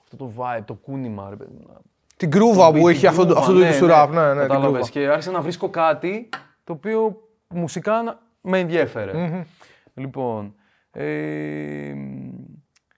[0.03, 1.67] αυτό το vibe, το κούνημα, ρε παιδί μου.
[2.17, 4.09] Την κρούβα που Την είχε αυτό, το- groove, αυτό το είδος του rap.
[4.11, 4.71] Ναι, ναι, την κατάλαβες.
[4.71, 4.89] κρούβα.
[4.89, 6.29] Και άρχισα να βρίσκω κάτι
[6.65, 9.45] το οποίο μουσικά να- με ενδιέφερε.
[9.95, 10.55] Λοιπόν,
[10.91, 11.93] ε,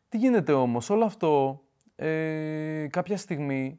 [0.09, 1.61] τι γίνεται όμως, όλο αυτό
[1.97, 3.79] ε, κάποια στιγμή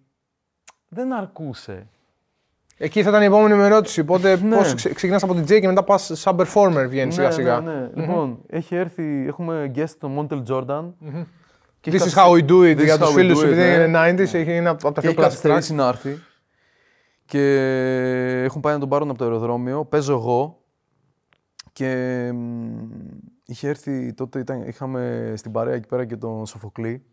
[0.93, 1.87] δεν αρκούσε.
[2.77, 3.99] Εκεί θα ήταν η επόμενη μου ερώτηση.
[3.99, 4.55] Οπότε Ναι.
[4.55, 7.59] πώς ξε, ξεκινάς από DJ και μετά πας σαν performer βγαίνεις σιγά σιγά.
[7.59, 7.89] Ναι, ναι.
[7.93, 10.93] Λοιπόν, έχει έρθει, έχουμε guest τον Montel Jordan.
[11.79, 13.37] Και This έχει is how we do it This is για how τους we φίλους
[13.37, 13.83] do σου, it, επειδή ναι.
[14.07, 15.23] είναι 90s, έχει είναι από τα Και πιο έχει classic tracks.
[15.23, 16.17] καθυστερήσει να έρθει.
[17.25, 17.41] Και
[18.43, 19.85] έχουν πάει να τον πάρουν από το αεροδρόμιο.
[19.85, 20.57] Παίζω εγώ.
[21.73, 21.89] Και
[22.33, 22.73] μ,
[23.45, 27.03] είχε έρθει τότε, ήταν, είχαμε στην παρέα εκεί πέρα και τον Σοφοκλή.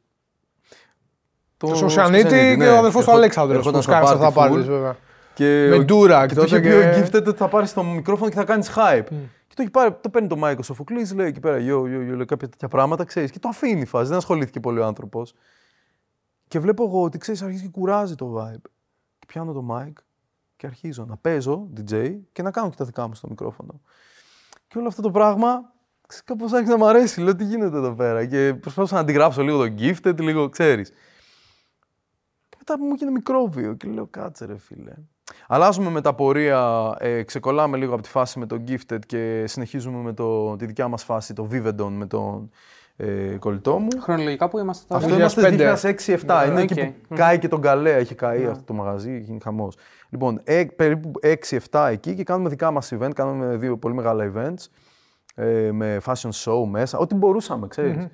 [1.62, 4.58] Ο Σοσιανίτη και ο αδερφός του Αλέξανδρος που Ερχόταν σκάνε στο αυτά τα party full.
[4.60, 4.96] parties βέβαια.
[5.34, 7.72] Και Με ο- Ντούρακ και το είχε τότε πει ο και- Gifted ότι θα πάρεις
[7.72, 9.04] το μικρόφωνο και θα κάνεις hype.
[9.46, 12.12] Και το, έχει πάρει, το παίρνει το Μάικο ο Σοφοκλής, λέει εκεί πέρα, yo, yo,
[12.12, 13.30] yo, λέει κάποια τέτοια πράγματα, ξέρεις.
[13.30, 15.34] Και το αφήνει η φάση, δεν ασχολήθηκε πολύ ο άνθρωπος.
[16.48, 18.70] Και βλέπω εγώ ότι ξέρεις, αρχίζει και κουράζει το vibe.
[19.18, 19.92] Και πιάνω το mic
[20.56, 23.80] και αρχίζω να παίζω DJ και να κάνω και τα δικά μου στο μικρόφωνο.
[24.68, 25.72] Και όλο αυτό το πράγμα
[26.24, 27.20] κάπως άρχισε να μου αρέσει.
[27.20, 28.26] Λέω τι γίνεται εδώ πέρα.
[28.26, 30.92] Και προσπάθησα να αντιγράψω λίγο το gifted, λίγο ξέρεις.
[32.70, 34.92] Και μετά μου έγινε μικρόβιο και λέω κάτσε ρε φίλε.
[35.48, 40.02] Αλλάζουμε με τα πορεία, ε, ξεκολλάμε λίγο από τη φάση με το Gifted και συνεχίζουμε
[40.02, 42.50] με το, τη δικιά μας φάση, το Vivedon με τον
[42.96, 43.88] ε, κολλητό μου.
[44.00, 45.04] Χρονολογικά που είμαστε τώρα.
[45.04, 45.58] Αυτό 2005.
[45.58, 46.48] είμαστε 2006-2007.
[46.48, 46.70] Είναι οκ.
[46.70, 49.76] εκεί που κάει και τον Καλέα, έχει καεί αυτό το μαγαζί, έχει γίνει χαμός.
[50.10, 51.10] Λοιπόν, ε, περίπου
[51.70, 54.66] 6-7 εκεί και κάνουμε δικά μας event, κάνουμε δύο πολύ μεγάλα events
[55.34, 58.06] ε, με fashion show μέσα, ό,τι μπορούσαμε, ξέρεις.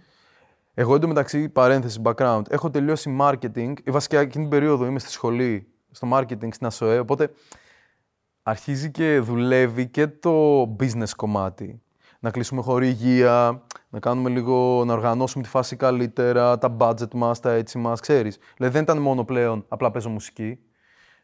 [0.79, 5.67] Εγώ εντωμεταξύ, παρένθεση, background, έχω τελειώσει marketing, ή βασικά εκείνη την περίοδο είμαι στη σχολή,
[5.91, 7.31] στο marketing στην ΑΣΟΕ, οπότε
[8.43, 11.81] αρχίζει και δουλεύει και το business κομμάτι.
[12.21, 17.53] Να κλείσουμε χορηγία, να κάνουμε λίγο, να οργανώσουμε τη φάση καλύτερα, τα budget μας, τα
[17.53, 18.39] έτσι μας, ξέρεις.
[18.57, 20.59] Δηλαδή δεν ήταν μόνο πλέον απλά παίζω μουσική.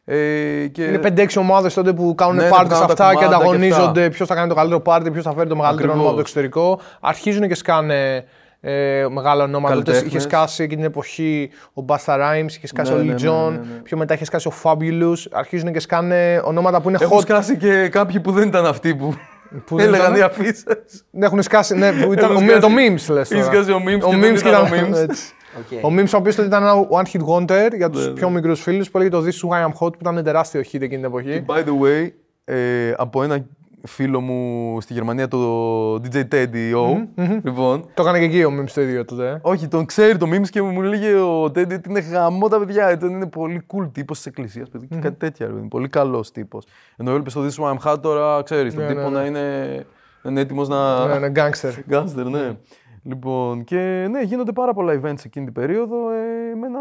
[0.05, 0.85] Ε, και...
[0.85, 3.25] Είναι 5-6 ομάδες τότε που κάνουν Ναι, ναι, πάρτι που σε κάνουν τα αυτά και
[3.25, 6.09] κουμάντα και ανταγωνίζονται ποιος θα κάνει το καλύτερο πάρτι, ποιος θα φέρει το μεγαλύτερο όνομα
[6.09, 6.45] από το Ακριβώς.
[6.49, 6.81] εξωτερικό.
[7.01, 8.25] Αρχίζουν και σκάνε
[8.65, 9.75] ε, μεγάλα ονόματα.
[9.75, 10.13] Τότε Καλλιτέχνες.
[10.13, 13.29] είχες σκάσει εκείνη την εποχή ο Basta Rhymes, είχες σκάσει Ναι, ο ναι, Lee ναι,
[13.31, 13.81] John, ναι, ναι.
[13.83, 15.27] πιο μετά είχες σκάσει ο Fabulous.
[15.33, 17.21] Αρχίζουν και σκάνε ονόματα που είναι Έχουν hot.
[17.21, 19.15] σκάσει και κάποιοι που δεν ήταν αυτοί που,
[19.67, 20.65] Που δεν έλεγαν ήταν; οι αφήσεις.
[21.11, 21.75] Ναι, έχουν σκάσει.
[21.75, 23.53] Ναι, που ήταν, Έχουν ο, το σκάσει- memes λες Είχε τώρα.
[23.55, 24.97] σκάσει ο memes Ο και δεν memes ήταν ο memes.
[25.03, 25.33] έτσι.
[25.59, 25.85] Οκ.
[25.85, 28.61] Ο memes ο οποίος τότε ήταν ένα one hit wonder για Ναι, του πιο μικρούς
[28.63, 31.05] φίλους που έλεγε το This is why I'm hot που ήταν τεράστιο hit εκείνη την
[31.05, 31.45] εποχή.
[31.49, 32.11] By the way,
[32.45, 33.45] ε, από ένα
[33.85, 37.07] φίλο μου στη Γερμανία, το DJ Teddy O,
[37.43, 39.29] λοιπόν, Το έκανε και εκεί ο memes το ίδιο τότε.
[39.29, 39.39] ε.
[39.43, 42.93] όχι, τον ξέρει το memes και μου λέγε ο Teddy ότι είναι γαμό τα παιδιά.
[42.93, 45.47] Ήταν είναι πολύ cool τύπος της εκκλησίας, παιδί, και κάτι τέτοια.
[45.47, 46.65] ρε παιδί, Πολύ καλός τύπος.
[46.97, 49.15] Ενώ έλειπε στο This is why I'm hot τώρα, ξέρεις, τον Ναι, τύπο ναι, ναι.
[49.19, 49.87] να είναι,
[50.23, 51.07] να είναι έτοιμος να.
[51.07, 51.73] Ναι, ναι, gangster.
[51.89, 52.57] Γκάνστερ, ναι.
[53.03, 56.11] Λοιπόν, και ναι, γίνονται πάρα πολλά events εκείνη την περίοδο.
[56.11, 56.79] Ε, εμένα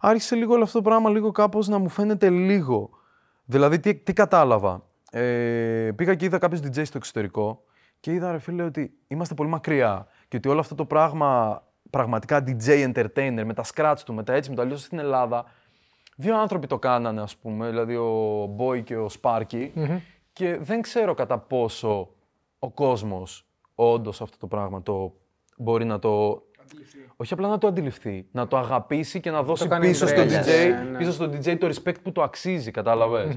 [0.00, 2.90] άρχισε λίγο όλο αυτό το πράγμα λίγο κάπως να μου φαίνεται λίγο.
[3.44, 7.62] Δηλαδή, τι, τι κατάλαβα; Ε, πήγα και είδα κάποιους DJ στο εξωτερικό
[8.00, 12.44] και είδα, ρε φίλε, ότι είμαστε πολύ μακριά και ότι όλο αυτό το πράγμα, πραγματικά
[12.46, 15.44] DJ entertainer, με τα scratch του, με τα έτσι, με το αλλιώς στην Ελλάδα,
[16.16, 19.70] δύο άνθρωποι το κάνανε, ας πούμε, δηλαδή ο Boy και ο Sparky
[20.32, 22.08] και δεν ξέρω κατά πόσο
[22.58, 25.14] ο κόσμος όντως αυτό το πράγμα το
[25.56, 26.42] μπορεί να το...
[27.16, 30.44] Όχι απλά να το αντιληφθεί, να το αγαπήσει και να δώσει κάνει πίσω στον embrace,
[30.44, 30.98] DJ, ναι, ναι.
[30.98, 33.36] πίσω στον DJ το respect που το αξίζει, κατάλαβες.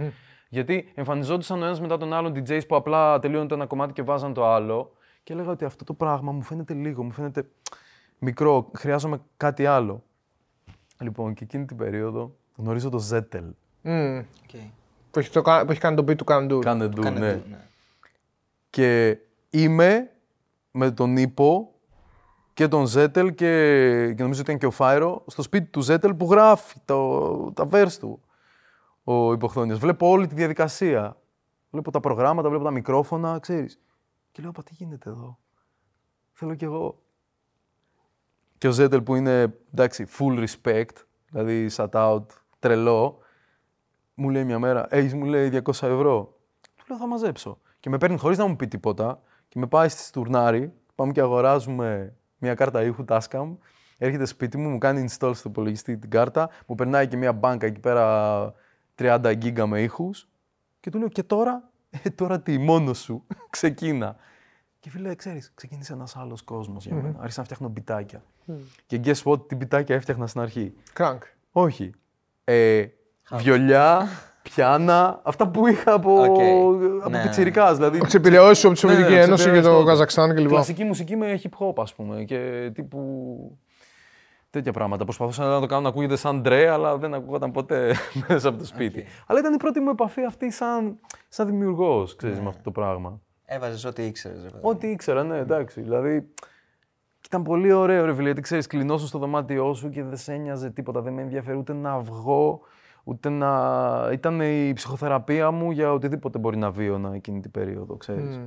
[0.50, 4.02] Γιατί εμφανιζόντουσαν ο ένας μετά τον άλλον DJs που απλά τελείωνε το ένα κομμάτι και
[4.02, 4.92] βάζαν το άλλο
[5.24, 7.46] και έλεγα ότι αυτό το πράγμα μου φαίνεται λίγο, μου φαίνεται
[8.20, 10.04] μικρό, χρειάζομαι κάτι άλλο.
[11.00, 13.44] Λοιπόν, και εκείνη την περίοδο γνωρίζω το Zettel.
[13.82, 14.18] Μμμ.
[14.18, 14.60] Οκ.
[15.12, 16.60] Που έχει, το, κα- που έχει κάνει το beat του Κάνε ντου.
[16.60, 17.32] Κάνε ντου, Κάνε ναι.
[17.34, 17.58] το, ναι.
[18.70, 19.18] Και
[19.50, 20.12] είμαι
[20.72, 21.71] με τον Νίπο
[22.62, 26.14] και τον Ζέτελ και, και νομίζω ότι ήταν και ο Φάιρο στο σπίτι του Ζέτελ
[26.14, 28.22] που γράφει το, τα verse του
[29.04, 29.80] ο υποχθόνιος.
[29.80, 31.18] Βλέπω όλη τη διαδικασία.
[31.70, 33.82] Βλέπω τα προγράμματα, βλέπω τα μικρόφωνα, ξέρεις.
[34.32, 35.40] Και λέω, πα τι γίνεται εδώ;
[36.32, 37.02] Θέλω κι εγώ.
[38.58, 40.96] Και ο Ζέτελ που είναι, εντάξει, full respect,
[41.30, 42.26] δηλαδή shout out,
[42.60, 43.18] τρελό,
[44.14, 46.38] μου λέει μια μέρα, έχεις μου λέει 200 ευρώ.
[46.76, 47.60] Του λέω θα μαζέψω.
[47.80, 50.74] Και με παίρνει χωρίς να μου πει τίποτα και με πάει στη Στουρνάρη.
[50.96, 53.56] Πάμε και αγοράζουμε μια κάρτα ήχου Tascam.
[53.98, 57.66] Έρχεται σπίτι μου, μου κάνει install στο υπολογιστή την κάρτα, μου περνάει και μια μπάνκα
[57.66, 58.54] εκεί πέρα
[58.96, 60.30] 30 γίγκα με ήχους.
[60.80, 61.70] Και του λέω και τώρα,
[62.04, 64.16] ε, τώρα τι, μόνος σου, ξεκίνα.
[64.80, 67.16] Και φίλε, ξέρεις, ξεκίνησε ένας άλλος κόσμος για μένα.
[67.20, 68.24] Άρχισα να φτιάχνω μπιτάκια.
[68.86, 71.24] Και guess what, τι μπιτάκια έφτιαχνα στην αρχή; Crunk.
[71.52, 71.92] Όχι.
[72.44, 72.86] Ε,
[73.32, 74.08] βιολιά,
[74.42, 76.40] πιάνα, αυτά που είχα από, Οκ.
[77.02, 77.22] από Ναι.
[77.22, 79.90] πιτσιρικάς, Δηλαδή, Επηρεασμένος από τη Ναι, ναι, Σοβιετική Ένωση και επηρεασμένος το τότε.
[79.90, 80.48] Καζακστάν κλπ.
[80.48, 83.00] Κλασική μουσική με hip hop, ας πούμε, και τύπου
[84.50, 85.04] τέτοια πράγματα.
[85.04, 87.96] Προσπαθούσα να το κάνω να ακούγεται σαν Dre, αλλά δεν ακούγονταν ποτέ
[88.28, 89.06] μέσα από το σπίτι.
[89.28, 91.00] Αλλά ήταν η πρώτη μου επαφή αυτή σαν,
[91.30, 93.20] σαν δημιουργός, ξέρεις, με αυτό το πράγμα.
[93.46, 94.46] Έβαζες ό,τι ήξερες.
[94.62, 95.82] Ό,τι ήξερα, ναι, εντάξει.
[95.82, 96.22] Δηλαδή,
[97.20, 100.34] και ήταν πολύ ωραίο, ρε φίλε, γιατί ξέρεις, κλεινώσουν στο δωμάτιό σου και δεν σε
[100.34, 101.02] ένοιαζε τίποτα.
[101.02, 102.62] Δεν με ενδιαφέρει ούτε να βγω,
[103.04, 104.10] ούτε να...
[104.12, 108.40] Ήταν η ψυχοθεραπεία μου για οτιδήποτε μπορεί να βίωνα εκείνη την περίοδο, ξέρεις.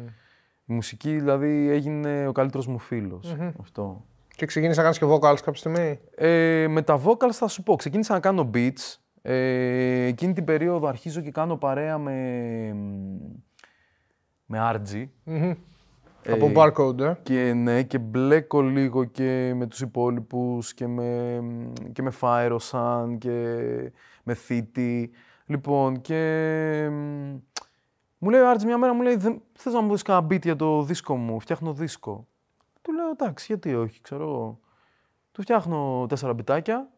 [0.66, 4.04] Η μουσική, δηλαδή, έγινε ο καλύτερος μου φιλος Αυτό.
[4.28, 7.76] Και ξεκίνησε να κάνεις και vocals κάποια στιγμή; Ε, με τα vocals θα σου πω,
[7.76, 8.98] ξεκίνησα να κάνω beats.
[9.22, 12.12] Ε, εκείνη την περίοδο αρχίζω και κάνω παρέα με,
[14.44, 15.08] με RG.
[16.28, 17.14] Από barcode, ε.
[17.22, 21.42] Και ναι, και μπλέκω λίγο και με τους υπόλοιπους και με,
[21.92, 23.56] και με Firesan και
[24.24, 25.10] με Θήτη.
[25.46, 27.36] Λοιπόν, και μ,
[28.18, 30.42] μου λέει ο Άρτς μια μέρα, μου λέει, «Δεν- θες να μου δεις κανένα beat
[30.42, 32.28] για το δίσκο μου, φτιάχνω δίσκο.
[32.82, 34.60] Του λέω, εντάξει, γιατί όχι, ξέρω εγώ.
[35.32, 36.88] Του φτιάχνω τέσσερα μπιτάκια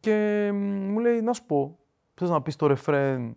[0.00, 0.56] και μ,
[0.92, 1.78] μου λέει, να σου πω,
[2.14, 3.36] θες να πεις το ρεφρέν,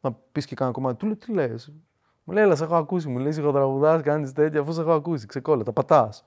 [0.00, 0.96] να πεις και κάνα κομμάτι.
[0.96, 1.72] Του λέω, τι λες.
[2.24, 3.08] Μου λέει, έλα, σε έχω ακούσει.
[3.08, 5.26] Μου λέει, τραγουδάς, κάνεις τέτοια, αφού σε έχω ακούσει.
[5.26, 6.26] Ξεκόλλα, τα πατάς.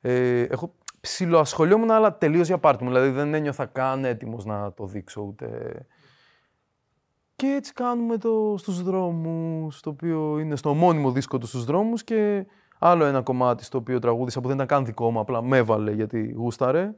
[0.00, 2.90] Ε, έχω ψιλοασχολιόμουν, αλλά τελείως για πάρτι μου.
[2.90, 5.46] Δηλαδή δεν ένιωθα καν έτοιμος να το δείξω ούτε...
[7.36, 12.04] Και έτσι κάνουμε το στους δρόμους, το οποίο είναι στο μόνιμο δίσκο του στους δρόμους
[12.04, 12.46] και
[12.78, 15.92] άλλο ένα κομμάτι στο οποίο τραγούδισα που δεν ήταν καν δικό μου, απλά με έβαλε
[15.92, 16.94] γιατί γούσταρε.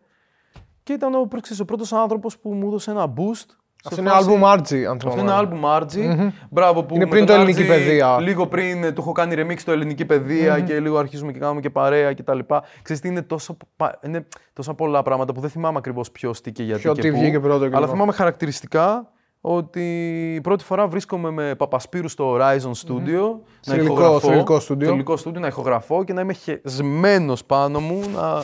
[0.82, 3.56] Και ήταν ο, ξέρεις, ο πρώτος άνθρωπος που μου έδωσε ένα boost.
[3.84, 5.20] Αυτό σε είναι φάση- album RG, αν αυτό θυμάμαι.
[5.50, 6.28] είναι album RG.
[6.50, 8.18] Μπράβο που Είναι με πριν τον το ελληνική RG παιδεία.
[8.20, 11.60] Λίγο πριν ε, του έχω κάνει remix το ελληνική παιδεία και λίγο αρχίζουμε και κάνουμε
[11.60, 12.38] και παρέα κτλ.
[12.82, 16.52] Ξέρεις τι είναι, τόσο, πα- είναι τόσα πολλά πράγματα που δεν θυμάμαι ακριβώς ποιος, τι
[16.52, 17.18] και γιατί Ποιο, και τι πού.
[17.18, 17.76] βγήκε πρώτο κλπ.
[17.76, 19.08] Αλλά θυμάμαι χαρακτηριστικά
[19.40, 23.38] ότι πρώτη φορά βρίσκομαι με Παπασπύρου στο Horizon Studio.
[23.60, 24.86] Σε υλικό- σε υλικό στούντιο.
[24.88, 28.42] Σε υλικό στούντιο, να ηχογραφώ και να είμαι χεσμένος πάνω μου, να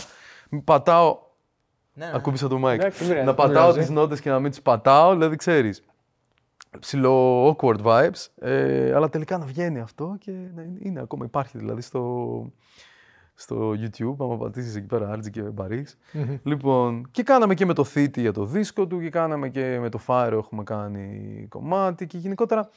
[0.50, 1.18] μην πατάω
[1.94, 2.72] Ναι, Ακούμπησα το mic.
[2.72, 3.78] Εντάξει, δεν πειράζει, να δεν πατάω πειράζει.
[3.78, 5.84] τις νότες και να μην τις πατάω, δηλαδή ξέρεις.
[6.80, 8.26] Ψιλο awkward vibes.
[8.40, 12.52] Ε, αλλά τελικά να βγαίνει αυτό και να είναι, είναι ακόμα, υπάρχει δηλαδή στο,
[13.34, 14.14] στο YouTube.
[14.18, 15.98] Άμα πατήσεις εκεί πέρα, Άρτζι και Μπάρις.
[16.42, 19.88] Λοιπόν, και κάναμε και με το Θήτη για το δίσκο του και κάναμε και με
[19.88, 22.70] το Fire έχουμε κάνει κομμάτι και γενικότερα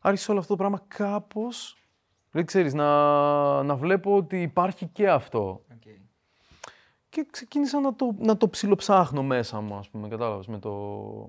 [0.00, 1.74] άρχισε όλο αυτό το πράγμα κάπως.
[2.30, 5.64] Δεν ξέρεις, να, να βλέπω ότι υπάρχει και αυτό.
[5.74, 5.82] οκ.
[7.10, 10.70] Και ξεκίνησα να το, να το ψιλοψάχνω μέσα μου, ας πούμε, κατάλαβες, με το,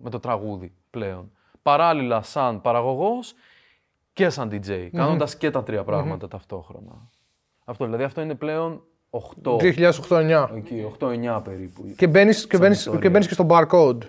[0.03, 1.31] με το τραγούδι πλέον.
[1.61, 3.33] Παράλληλα σαν παραγωγός
[4.13, 7.09] και σαν DJ, κάνοντας και τα τρία πράγματα ταυτόχρονα.
[7.65, 8.83] Αυτό, δηλαδή αυτό είναι πλέον
[9.43, 9.57] 8,
[10.09, 10.49] 2008-2009.
[10.55, 11.93] εκεί, 8-9 περίπου.
[11.95, 12.99] Και μπαίνεις και, μπαίνεις, ιστορία.
[12.99, 14.01] και μπαίνεις και στο barcode.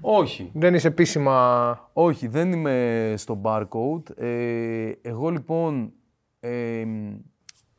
[0.00, 1.90] Όχι, Δεν είσαι επίσημα.
[1.92, 4.16] όχι, δεν είμαι στο barcode.
[4.16, 5.92] Ε, εγώ λοιπόν...
[6.40, 6.84] Ε,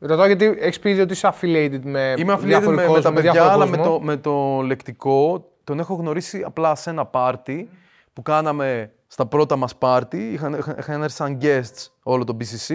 [0.06, 3.12] Ρωτάω γιατί έχεις πει ότι είσαι affiliated με Είμαι affiliated διάφορο με, με κόσμο, τα
[3.12, 3.92] παιδιά, διάφορο αλλά με κόσμο.
[3.92, 7.70] το, με το λεκτικό τον έχω γνωρίσει απλά σε ένα πάρτι
[8.12, 10.32] που κάναμε στα πρώτα μας πάρτι.
[10.32, 12.74] Είχαν, είχαν, είχαν έρθει σαν guests όλο το BCC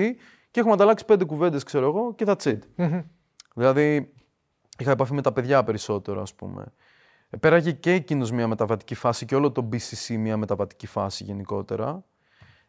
[0.52, 2.60] και έχουμε ανταλλάξει πέντε κουβέντες, ξέρω εγώ, και that's it.
[3.56, 4.14] Δηλαδή,
[4.78, 6.64] είχα επαφή με τα παιδιά περισσότερο, ας πούμε.
[7.30, 12.04] Ε, Πέραγε και εκείνος μια μεταβατική φάση και όλο το BCC μια μεταβατική φάση γενικότερα.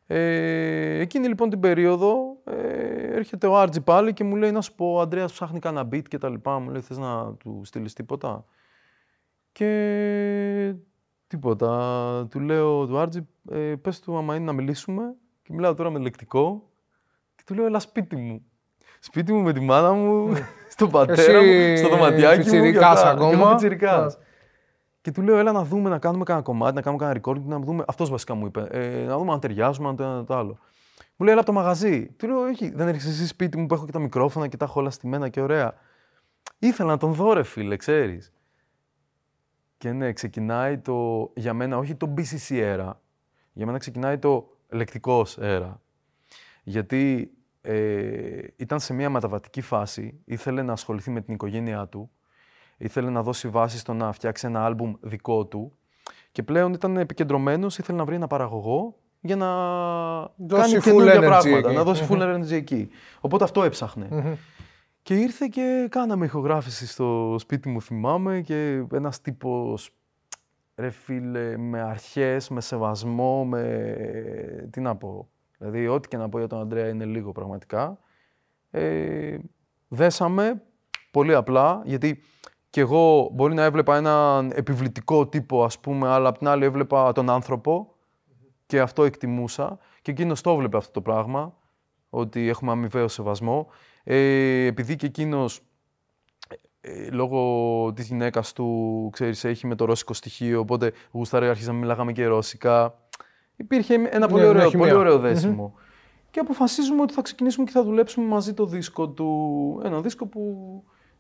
[0.07, 4.75] Ε, εκείνη λοιπόν την περίοδο ε, έρχεται ο Άρτζι πάλι και μου λέει να σου
[4.75, 6.59] πω ο Ανδρέας ψάχνει κανένα beat και τα λοιπά.
[6.59, 8.45] Μου λέει θες να του στείλεις τίποτα;
[9.53, 10.75] Και
[11.27, 12.27] τίποτα.
[12.31, 15.99] Του λέω του Άρτζι ε, πες του άμα είναι να μιλήσουμε και μιλάω τώρα με
[15.99, 16.69] λεκτικό
[17.35, 18.45] και του λέω έλα σπίτι μου.
[19.01, 20.33] Σπίτι μου με τη μάνα μου,
[20.75, 22.45] στον πατέρα Εσύ, μου, στο δωματιάκι μου.
[22.45, 23.11] και πιτσιρικάς αυτά.
[23.11, 23.31] ακόμα.
[23.31, 24.15] Και εγώ πιτσιρικάς.
[24.15, 24.19] Α.
[25.01, 27.59] Και του λέω, έλα να δούμε, να κάνουμε κανένα κομμάτι, να κάνουμε κανένα recording, να
[27.59, 27.85] δούμε.
[27.87, 28.67] Αυτός βασικά μου είπε.
[28.71, 30.59] Ε, να δούμε αν ταιριάζουμε, αν το ένα το άλλο.
[31.21, 32.07] Μου λέει, έλα από το μαγαζί.
[32.07, 34.65] Του λέω, Όχι, δεν έρχεσαι εσύ σπίτι μου που έχω και τα μικρόφωνα και τα
[34.65, 35.75] έχω όλα στημένα και ωραία.
[36.59, 38.33] Ήθελα να τον δω, ρε φίλε, ξέρεις.
[39.79, 42.93] Και ναι, ξεκινάει το, για μένα, όχι το BCC era.
[43.53, 45.73] Για μένα ξεκινάει το λεκτικός era.
[46.63, 52.11] Γιατί ε, ήταν σε μια μεταβατική φάση, ήθελε να ασχοληθεί με την οικογένειά του,
[52.77, 55.79] ήθελε να δώσει βάση στο να φτιάξει ένα άλμπουμ δικό του
[56.33, 59.47] Και πλέον ήταν επικεντρωμένος, ήθελε να βρει ένα παραγωγό για να
[60.37, 61.75] Δώσει κάνει full καινούργια energy πράγματα, εκεί.
[61.77, 62.89] να δώσει full energy εκεί.
[63.21, 64.39] Οπότε αυτό έψαχνε.
[65.03, 69.91] Και ήρθε και κάναμε ηχογράφηση στο σπίτι μου, θυμάμαι, και ένας τύπος,
[70.77, 74.69] ρε φίλε, με αρχές, με σεβασμό, με...
[74.71, 75.29] τι να πω.
[75.59, 77.99] Δηλαδή, ό,τι και να πω για τον Αντρέα είναι λίγο πραγματικά.
[78.71, 79.39] Ε,
[79.89, 80.63] δέσαμε
[81.11, 82.23] πολύ απλά, γιατί
[82.71, 87.13] και εγώ μπορεί να έβλεπα έναν επιβλητικό τύπο, ας πούμε, αλλά απ' την άλλη έβλεπα
[87.13, 87.90] τον άνθρωπο
[88.71, 89.79] και αυτό εκτιμούσα.
[90.03, 91.55] Και εκείνος το έβλεπε αυτό το πράγμα,
[92.11, 93.69] ότι έχουμε αμοιβαίο σεβασμό.
[94.05, 95.61] Ε, επειδή και εκείνος
[96.81, 102.13] ε, λόγω της γυναίκας του, ξέρεις, έχει με το ρώσικο στοιχείο, οπότε γούσταρε, αρχίσαμε, μιλάγαμε
[102.13, 102.99] και ρώσικα.
[103.57, 104.87] Υπήρχε ένα πολύ μια ωραίο, χημεία.
[104.87, 105.75] πολύ ωραίο δέσιμο.
[106.31, 109.81] Και αποφασίζουμε ότι θα ξεκινήσουμε και θα δουλέψουμε μαζί το δίσκο του.
[109.85, 110.43] Ένα δίσκο που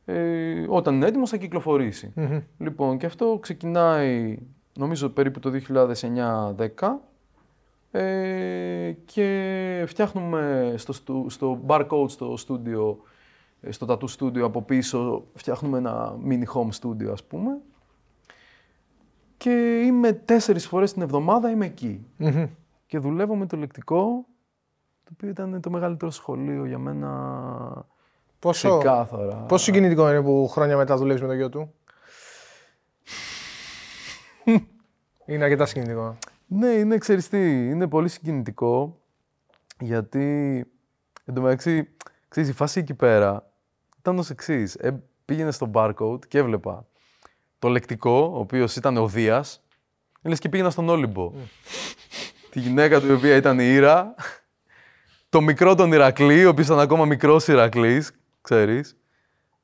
[0.04, 2.12] ε, όταν είναι έτοιμος θα κυκλοφορήσει.
[2.58, 4.38] Λοιπόν, και αυτό ξεκινάει
[4.78, 5.50] νομίζω περίπου το
[6.78, 7.09] 2009-10
[7.90, 13.02] ε, και φτιάχνουμε στο, στου- στο barcode στο στούντιο,
[13.60, 17.58] ε, στο tattoo studio από πίσω, φτιάχνουμε ένα mini home studio ας πούμε
[19.36, 22.06] και είμαι τέσσερις φορές την εβδομάδα είμαι εκεί.
[22.16, 22.46] Μμμ.
[22.86, 24.24] Και δουλεύω με το λεκτικό,
[25.04, 27.86] το οποίο ήταν το μεγαλύτερο σχολείο για μένα
[28.38, 29.34] Πόσο, ξεκάθαρα.
[29.36, 31.74] πόσο συγκινητικό είναι που χρόνια μετά δουλεύεις με το γιο του;
[35.26, 36.16] είναι αρκετά συγκινητικό.
[36.52, 39.00] Ναι, είναι ξέρεις τι, είναι πολύ συγκινητικό
[39.80, 40.56] γιατί
[41.24, 41.88] εν τω μεταξύ,
[42.28, 43.52] ξέρεις, η φάση εκεί πέρα
[43.98, 44.74] ήταν ως εξής.
[44.74, 46.86] Ε, πήγαινε στο barcode και έβλεπα
[47.58, 49.62] το λεκτικό, ο οποίος ήταν ο Δίας,
[50.22, 51.32] λες και πήγαινα στον Όλυμπο.
[52.50, 54.14] Τη γυναίκα του η οποία ήταν η Ήρα,
[55.28, 58.96] το μικρό τον Ηρακλή, ο οποίος ήταν ακόμα μικρός Ηρακλής, ξέρεις,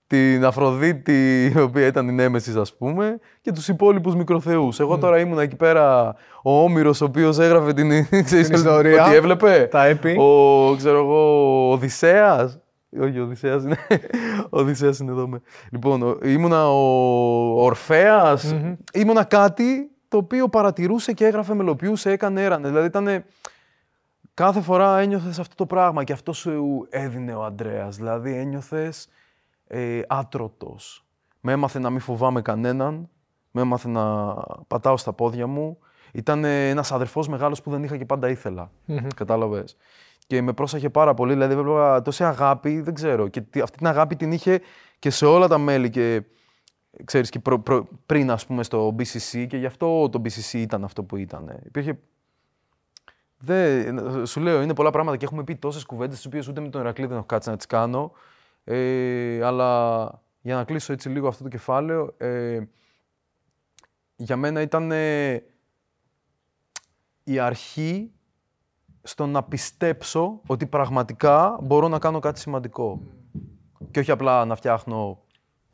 [0.06, 4.80] την Αφροδίτη, η οποία ήταν η Νέμεσης, ας πούμε, και τους υπόλοιπους μικροθεούς.
[4.80, 7.90] Εγώ τώρα ήμουν εκεί πέρα ο Όμηρος, ο οποίος έγραφε την,
[8.24, 9.04] ξέρεις, ιστορία.
[9.06, 9.68] Ότι έβλεπε.
[9.70, 10.16] Τα έπι.
[10.18, 12.58] Ο, ξέρω εγώ, ο Οδυσσέας.
[13.00, 13.76] Όχι, ο Οδυσσέας είναι.
[14.50, 15.28] ο Οδυσσέας είναι εδώ.
[15.28, 15.40] Με.
[15.72, 18.54] Λοιπόν, ο- ήμουνα ο Ορφέας.
[18.92, 22.68] Ήμουνα κάτι το οποίο παρατηρούσε και έγραφε, μελοποιούσε, έκανε, έρανε.
[22.68, 23.24] Δηλαδή ήταν.
[24.34, 27.96] Κάθε φορά ένιωθες αυτό το πράγμα και αυτό σου έδινε ο Ανδρέας.
[27.96, 29.08] Δηλαδή ένιωθες
[29.66, 31.04] ε, άτρωτος.
[31.40, 33.08] Με έμαθε να μην φοβάμαι κανέναν.
[33.50, 34.34] Με έμαθε να
[34.68, 35.78] πατάω στα πόδια μου.
[36.12, 38.70] Ήταν ε, ένας αδερφός μεγάλος που δεν είχα και πάντα ήθελα.
[39.16, 39.76] Κατάλαβες.
[40.26, 41.32] Και με πρόσεχε πάρα πολύ.
[41.32, 43.28] Δηλαδή έβλεπα τόση αγάπη, δεν ξέρω.
[43.28, 44.60] Και τι- αυτή την αγάπη την είχε
[44.98, 45.90] και σε όλα τα μέλη.
[45.90, 46.22] Και
[47.04, 50.84] ξέρεις, και προ- προ- πριν ας πούμε στο BCC και γι' αυτό το BCC ήταν
[50.84, 51.58] αυτό που ήταν.
[51.66, 51.98] Υπήρχε
[53.38, 56.68] δεν, σου λέω, είναι πολλά πράγματα και έχουμε πει τόσες κουβέντες, τις οποίες ούτε με
[56.68, 58.12] τον Ηρακλή δεν έχω κάτσει να τις κάνω.
[58.68, 62.60] Ε, αλλά για να κλείσω έτσι λίγο αυτό το κεφάλαιο, ε,
[64.16, 65.42] για μένα ήταν ε,
[67.24, 68.10] η αρχή
[69.02, 73.00] στο να πιστέψω ότι πραγματικά μπορώ να κάνω κάτι σημαντικό.
[73.90, 75.18] Και όχι απλά να φτιάχνω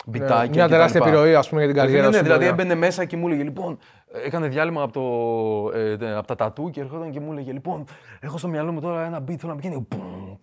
[0.07, 0.35] μπιτάκια.
[0.37, 1.11] Ναι, μια και τα τεράστια λοιπά.
[1.13, 2.23] επιρροή, ας πούμε, για την Ε, καριέρα ναι, σου.
[2.23, 2.63] δηλαδή βέβαια.
[2.65, 3.79] έμπαινε μέσα και μου έλεγε λοιπόν,
[4.25, 7.85] έκανε διάλειμμα από, το, ε, τε- από τα τατού και ερχόταν και μου έλεγε λοιπόν,
[8.21, 10.37] έχω στο μυαλό μου τώρα ένα beat, θέλω να πηγαίνει μπουμ,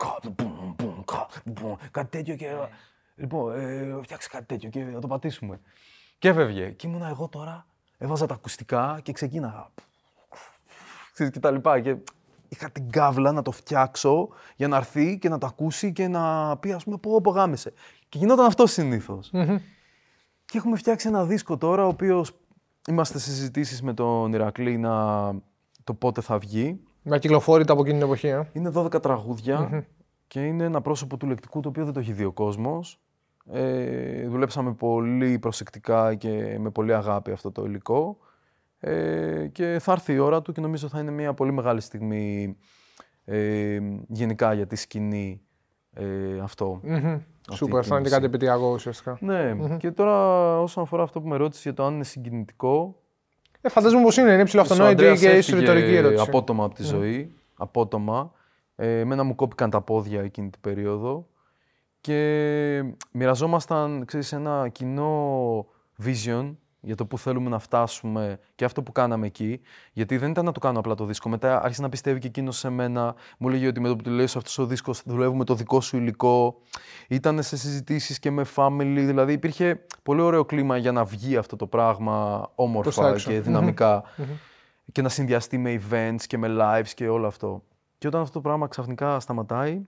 [1.10, 2.56] κα, μπουμ, μπουμ, κα, μπουμ, κάτι τέτοιο και
[3.16, 5.60] λοιπόν, ε, φτιάξει κάτι τέτοιο και να το πατήσουμε.
[6.20, 6.70] Και έφευγε.
[6.70, 7.66] Και ήμουνα εγώ τώρα,
[7.98, 9.70] έβαζα τα ακουστικά και ξεκίναγα.
[11.14, 11.80] Ξέρεις, και τα λοιπά.
[11.80, 11.96] Και
[12.48, 16.58] είχα την κάβλα να το φτιάξω για να έρθει και να το ακούσει και να
[16.58, 17.74] πει, ας πούμε, πω, πω γάμισε.
[18.10, 19.30] Και γινόταν αυτό συνήθως.
[20.46, 22.32] Και έχουμε φτιάξει ένα δίσκο τώρα, ο οποίος
[22.88, 25.34] είμαστε σε συζητήσεις με τον Ηρακλή να
[25.84, 26.80] το πότε θα βγει.
[27.02, 28.28] Με κυκλοφόρητα από εκείνη την εποχή.
[28.28, 28.50] Ε.
[28.54, 29.86] Είναι 12 τραγουδια
[30.30, 33.00] και είναι ένα πρόσωπο του λεκτικού το οποίο δεν το έχει δει ο κόσμος.
[33.52, 38.18] Ε, δουλέψαμε πολύ προσεκτικά και με πολύ αγάπη αυτό το υλικό.
[38.80, 42.58] Ε, και θα έρθει η ώρα του και νομίζω θα είναι μια πολύ μεγάλη στιγμή
[43.26, 45.42] ε, γενικά για τη σκηνή
[45.94, 46.80] ε, αυτό.
[46.84, 47.20] Μμμ.
[47.52, 48.14] η Σούπερ, θα είναι και κίνηση.
[48.14, 49.18] κάτι επιτυχιακό ουσιαστικά.
[49.22, 50.14] Ναι, και τώρα
[50.62, 53.02] όσον αφορά αυτό που με ρώτησε για το αν είναι συγκινητικό,
[53.62, 56.24] Ε, φαντάζομαι πως είναι, είναι ψηλό ο αυτονόητη Ανδρέας και ίσω έφυγε ρητορική ερώτηση.
[56.28, 58.32] απότομα από τη ζωή, απότομα.
[58.82, 61.28] Ε, εμένα μου κόπηκαν τα πόδια εκείνη την περίοδο
[62.02, 65.66] και μοιραζόμασταν, ξέρεις, ένα κοινό
[66.04, 69.62] vision για το που θέλουμε να φτάσουμε και αυτό που κάναμε εκεί.
[69.92, 71.30] Γιατί δεν ήταν να το κάνω απλά το δίσκο.
[71.30, 73.16] Μετά άρχισε να πιστεύει και εκείνος σε μένα.
[73.38, 75.98] Μου λέγε ότι με το που του λέει αυτός ο δίσκος δουλεύουμε το δικό σου
[75.98, 76.62] υλικό.
[77.08, 79.04] Ήταν σε συζητήσεις και με family.
[79.06, 83.30] Δηλαδή υπήρχε πολύ ωραίο κλίμα για να βγει αυτό το πράγμα Προς όμορφα τα έξω.
[83.30, 84.04] και δυναμικα
[84.92, 87.64] και να συνδυαστεί με events και με lives και όλο αυτό.
[88.00, 89.86] Και όταν αυτό το πράγμα ξαφνικά σταματάει,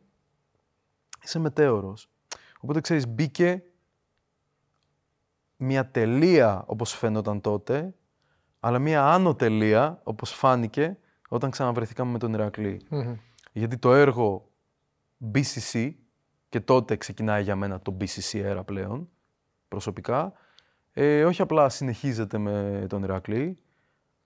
[1.24, 2.10] είσαι μετέωρος.
[2.60, 3.63] Οπότε ξέρεις, μπήκε
[5.58, 7.93] μια τελεία όπως φαίνονταν τότε,
[8.60, 10.97] αλλά μια άνω τελεία, όπως φάνηκε,
[11.30, 12.82] όταν ξαναβρεθήκαμε με τον ηρακλη
[13.52, 14.50] Γιατί το έργο
[15.34, 15.93] BCC,
[16.50, 19.10] και τότε ξεκινάει για μένα το BCC era πλέον,
[19.67, 20.34] προσωπικά,
[20.93, 23.58] ε, όχι απλά συνεχίζεται με τον Ηρακλή,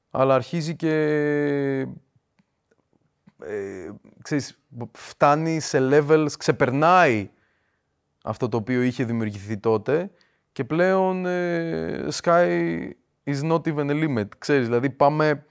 [0.09, 1.87] αλλά αρχίζει και
[3.39, 3.89] ε,
[4.21, 4.59] ξέρεις,
[4.91, 7.29] φτάνει σε levels, ξεπερνάει
[8.23, 10.11] αυτό το οποίο είχε δημιουργηθεί τότε
[10.51, 12.89] και πλέον ε, sky
[13.23, 14.27] is not even a limit.
[14.37, 15.45] Ξέρεις, δηλαδή πάμε...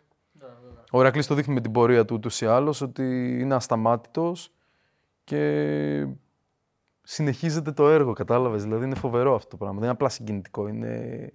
[0.90, 4.52] Ο Ηρακλής το δείχνει με την πορεία του ούτως ή άλλως ότι είναι ασταμάτητος
[5.24, 6.06] και
[7.02, 8.62] συνεχίζεται το έργο, κατάλαβες.
[8.62, 9.74] Δηλαδή είναι φοβερό αυτό το πράγμα.
[9.74, 11.32] Δεν είναι απλά συγκινητικό, είναι ε,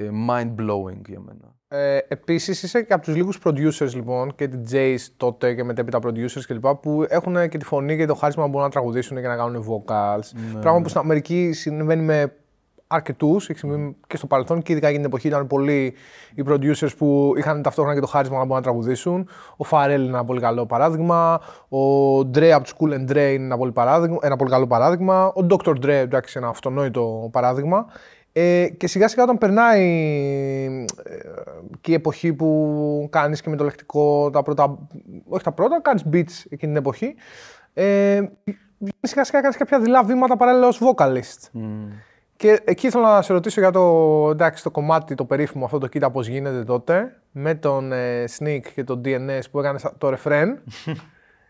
[0.00, 1.54] mind-blowing για μένα.
[1.68, 6.42] Ε, Επίσης, είσαι και από τους λίγους producers λοιπόν και DJs τότε και μετέπειτα producers
[6.46, 6.66] κλπ.
[6.66, 9.64] που έχουν και τη φωνή και το χάρισμα να μπορούν να τραγουδήσουν και να κάνουν
[9.64, 10.30] vocals.
[10.34, 10.82] Ναι, πράγμα ναι.
[10.82, 12.32] που στην Αμερική συμβαίνει με
[12.92, 15.94] αρκετούς, έχει συμβεί και στο παρελθόν και ειδικά για την εποχή ήταν πολλοί
[16.34, 19.28] οι producers που είχαν ταυτόχρονα και το χάρισμα να μπορούν να τραγουδήσουν.
[19.56, 21.40] Ο Φαρέλ είναι ένα πολύ καλό παράδειγμα.
[21.68, 25.26] Ο Dre από τους Cool and Dre είναι ένα πολύ, παράδειγμα, ένα πολύ καλό παράδειγμα.
[25.26, 25.70] Ο Dr.
[25.70, 27.86] Dre, εντάξει, ένα αυτονόητο παράδειγμα.
[28.32, 29.84] Ε, και σιγά σιγά όταν περνάει
[31.02, 31.14] ε,
[31.80, 34.78] και η εποχή που κάνεις και με το λεκτικό τα πρώτα,
[35.28, 37.14] όχι τα πρώτα, κάνεις beats εκείνη την εποχή,
[37.74, 38.20] ε,
[39.00, 41.58] σιγά σιγά κάνεις κάποια δειλά βήματα παράλληλα ως vocalist.
[41.58, 41.88] Mm.
[42.36, 45.86] Και εκεί ήθελα να σε ρωτήσω για το, εντάξει, το κομμάτι, το περίφημο αυτό το
[45.86, 50.54] κοίτα πώς γίνεται τότε, με τον ε, Sneak και τον DNS που έκανες το refrain.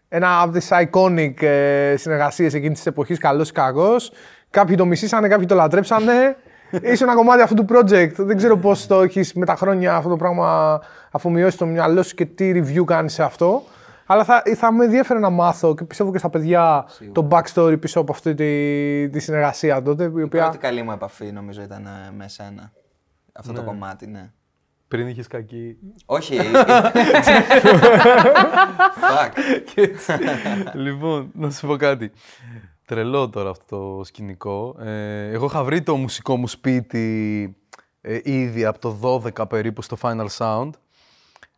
[0.09, 4.13] Ένα από τις iconic ε, συνεργασίες εκείνης της εποχής, καλός ή κακός.
[4.51, 6.37] Κάποιοι το μισήσανε, κάποιοι το λατρέψανε.
[6.83, 8.13] Είσαι ένα κομμάτι αυτού του project.
[8.17, 10.81] Δεν ξέρω πώς το έχεις με τα χρόνια αυτό το πράγμα
[11.11, 13.63] αφομοιώσει στο μυαλό σου και τι review κάνεις σε αυτό.
[14.07, 18.01] Αλλά θα, θα με ενδιαφέρει να μάθω και πιστεύω και στα παιδιά το backstory πίσω
[18.01, 20.05] από αυτή τη, τη συνεργασία τότε.
[20.05, 20.43] Η, η οποία...
[20.43, 22.73] πρώτη καλή μου επαφή νομίζω ήταν ε, με σένα.
[23.33, 23.67] Αυτό το ναι.
[23.67, 24.31] κομμάτι, ναι.
[24.89, 25.77] Πριν είχες κακή.
[26.07, 26.39] Όχι.
[30.85, 32.13] λοιπόν, να σου πω κάτι.
[32.93, 34.77] Τρελό τώρα αυτό το σκηνικό.
[34.81, 37.57] Ε, εγώ είχα βρει το μουσικό μου σπίτι
[38.01, 40.71] ε, ήδη από το 12 περίπου στο Final Sound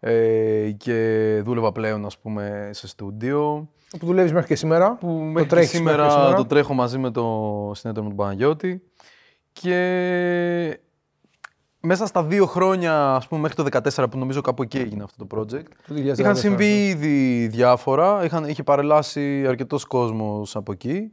[0.00, 3.68] ε, και δούλευα πλέον ας πούμε σε στούντιο.
[3.98, 4.94] Που δουλεύεις μέχρι και σήμερα.
[4.94, 7.22] Που μέχρι το και σήμερα, σήμερα το τρέχω μαζί με το
[7.74, 8.82] συνέδριο με τον Παναγιώτη.
[9.52, 10.78] Και
[11.80, 15.26] μέσα στα δύο χρόνια, ας πούμε, μέχρι το 2014 που νομίζω κάπου εκεί έγινε αυτό
[15.26, 16.72] το project, το είχαν συμβεί ναι.
[16.72, 21.10] ήδη διάφορα, είχαν, είχε παρελάσει αρκετός κόσμος από εκεί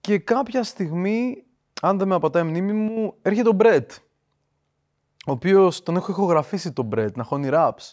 [0.00, 1.44] και κάποια στιγμή,
[1.82, 3.92] αν δεν με απατάει η μνήμη μου, έρχεται ο Μπρέτ,
[5.26, 7.92] ο οποίος τον έχω ηχογραφήσει τον Μπρέτ, να χώνει raps.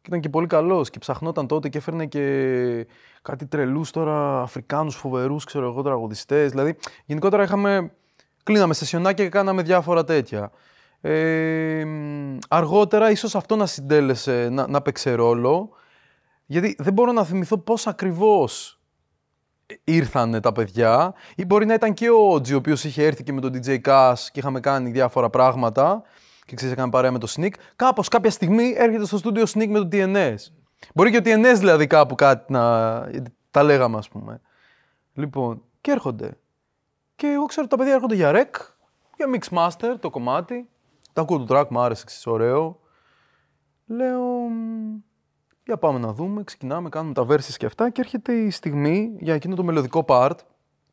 [0.00, 2.86] Και ήταν και πολύ καλός και ψαχνόταν τότε και έφερνε και
[3.22, 6.50] κάτι τρελούς τώρα Αφρικάνους φοβερούς, ξέρω εγώ, τραγουδιστές.
[6.50, 7.92] Δηλαδή, γενικότερα είχαμε,
[8.42, 10.50] κλείναμε σεσιονάκια και κάναμε διάφορα τέτοια.
[11.00, 11.84] Ε,
[12.48, 15.70] αργότερα ίσως αυτό να συντέλεσε, να, να παίξει ρόλο,
[16.46, 18.81] γιατί δεν μπορώ να θυμηθώ πώς ακριβώς
[19.84, 23.32] ήρθαν τα παιδιά ή μπορεί να ήταν και ο Ότζι ο οποίος είχε έρθει και
[23.32, 26.02] με τον DJ Cass και είχαμε κάνει διάφορα πράγματα
[26.44, 27.52] και ξέρεις έκανε παρέα με το Sneak.
[27.76, 30.36] Κάπως κάποια στιγμή έρχεται στο στούντιο Sneak με το TNS.
[30.94, 32.62] Μπορεί και ο TNS δηλαδή κάπου κάτι να...
[33.50, 34.40] τα λέγαμε ας πούμε.
[35.14, 36.36] Λοιπόν, και έρχονται.
[37.16, 38.60] Και εγώ ξέρω ότι τα παιδιά έρχονται για rec,
[39.16, 40.68] για mix master το κομμάτι.
[41.12, 42.80] Τα ακούω το track, μου άρεσε, ξέρεις, ωραίο.
[43.86, 44.22] Λέω,
[45.64, 49.34] για πάμε να δούμε, ξεκινάμε, κάνουμε τα verses και αυτά και έρχεται η στιγμή για
[49.34, 50.36] εκείνο το μελλοντικό part,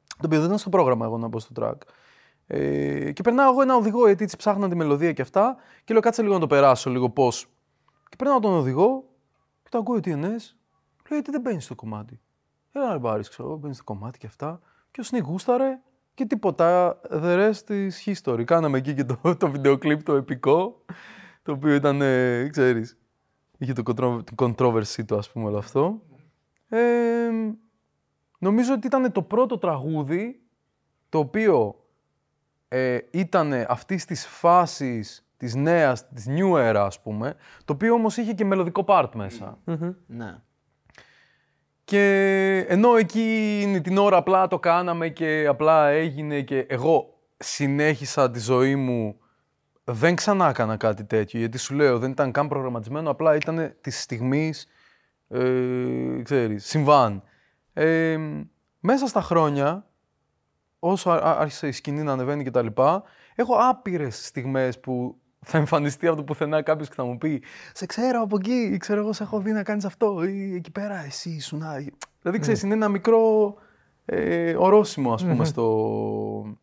[0.08, 1.77] το οποίο δεν ήταν στο πρόγραμμα εγώ να μπω στο track.
[2.47, 6.01] Ε, και περνάω εγώ ένα οδηγό, γιατί έτσι ψάχνα τη μελωδία και αυτά και λέω
[6.01, 7.47] κάτσε λίγο να το περάσω λίγο πώς.
[8.10, 9.03] Και περνάω τον οδηγό
[9.63, 10.13] και το ακούω ο TNS,
[11.10, 12.19] λέω γιατί δεν μπαίνει στο κομμάτι.
[12.71, 14.60] Έλα ρε μπάρις, ξέρω, μπαίνει στο κομμάτι και αυτά.
[14.91, 15.79] Και ο Σνίκ γούσταρε
[16.13, 18.43] και τίποτα, the rest is history.
[18.43, 20.86] Κάναμε εκεί και το, το βίντεο κλιπ το επικό,
[21.43, 22.97] το οποίο ήταν, ε, ξέρεις,
[23.60, 23.84] είχε το
[24.36, 26.02] controversy του ας πούμε όλο αυτό.
[26.69, 27.30] Ε,
[28.39, 30.41] νομίζω ότι ήταν το πρώτο τραγούδι
[31.10, 31.76] το οποίο
[32.67, 38.17] ε, ήταν αυτής της φάσης της νέας, της new era ας πούμε, το οποίο όμως
[38.17, 39.58] είχε και μελωδικό part μεσα
[40.06, 40.36] Ναι.
[41.83, 48.40] Και ενώ εκείνη την ώρα απλά το κάναμε και απλά έγινε και εγώ συνέχισα τη
[48.40, 49.19] ζωή μου,
[49.92, 54.02] δεν ξανά έκανα κάτι τέτοιο, γιατί σου λέω δεν ήταν καν προγραμματισμένο, απλά ήταν της
[54.02, 54.67] στιγμής,
[55.27, 57.23] ε, ξέρεις, συμβάν.
[57.73, 58.17] Ε,
[58.79, 59.85] μέσα στα χρόνια,
[60.79, 63.04] όσο άρχισε η σκηνή να ανεβαίνει και τα λοιπά,
[63.35, 67.85] έχω άπειρες στιγμές που θα εμφανιστεί από το πουθενά κάποιος και θα μου πει Σε
[67.85, 71.06] ξέρω από εκεί, ή ξέρω εγώ, σε έχω δει να κάνεις αυτό, ή εκεί πέρα
[71.06, 71.63] εσύ ήσουν.
[72.21, 73.56] Δηλαδή ξέρεις, είναι ένα μικρό
[74.06, 76.58] ε, ορόσημο, ας πούμε, στο,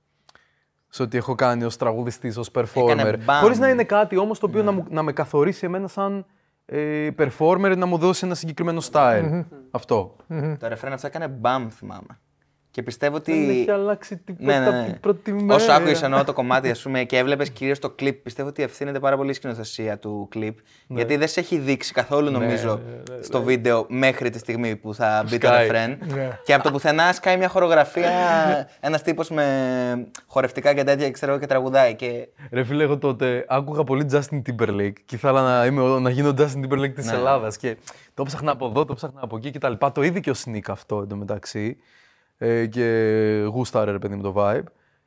[0.96, 2.88] σε ό,τι έχω κάνει ως τραγουδιστής, ως performer.
[2.88, 3.40] Έκανε μπαμ.
[3.40, 6.26] Χωρίς να είναι κάτι όμως το οποίο να, μου, να με καθορίσει εμένα σαν
[6.66, 9.44] ε, performer, να μου δώσει ένα συγκεκριμένο style.
[9.70, 10.16] Αυτό.
[10.58, 12.20] Το ρεφρέν αυτό έκανε μπαμ, θυμάμαι.
[12.76, 13.32] Και πιστεύω ότι.
[13.32, 14.78] Δεν έχει αλλάξει τίποτα Ναι, ναι, ναι.
[14.78, 15.54] από την πρώτη μέρα.
[15.54, 18.98] Όσο άκουγες εννοώ το κομμάτι, ας πούμε, και έβλεπες κυρίως το κλιπ, πιστεύω ότι ευθύνεται
[19.00, 20.58] πάρα πολύ η σκηνοθεσία του κλιπ.
[20.86, 20.96] Ναι.
[20.96, 22.80] Γιατί δεν σε έχει δείξει καθόλου, νομίζω,
[23.20, 25.62] στο βίντεο μέχρι τη στιγμή που θα μπει το σκάει.
[25.62, 25.98] ρεφρέν.
[26.14, 26.38] Ναι.
[26.44, 28.10] Και από το πουθενά σκάει μια χορογραφία,
[28.80, 29.46] ένας τύπος με
[30.26, 31.94] χορευτικά και τέτοια ξέρω, εγώ, και τραγουδάει.
[31.94, 36.10] Και Ρε φίλε, εγώ τότε άκουγα πολύ Justin Timberlake και ήθελα να, είμαι, ο- να
[36.10, 37.12] γίνω Justin Timberlake της Ναι.
[37.16, 37.76] Ελλάδας και
[38.14, 39.72] το ψάχνα από εδώ, το ψάχνα από εκεί κτλ.
[39.92, 41.76] Το είδε και ο Sneak αυτό εντωμεταξύ
[42.38, 42.84] ε, και
[43.52, 44.64] γούσταρε ρε παιδί με το vibe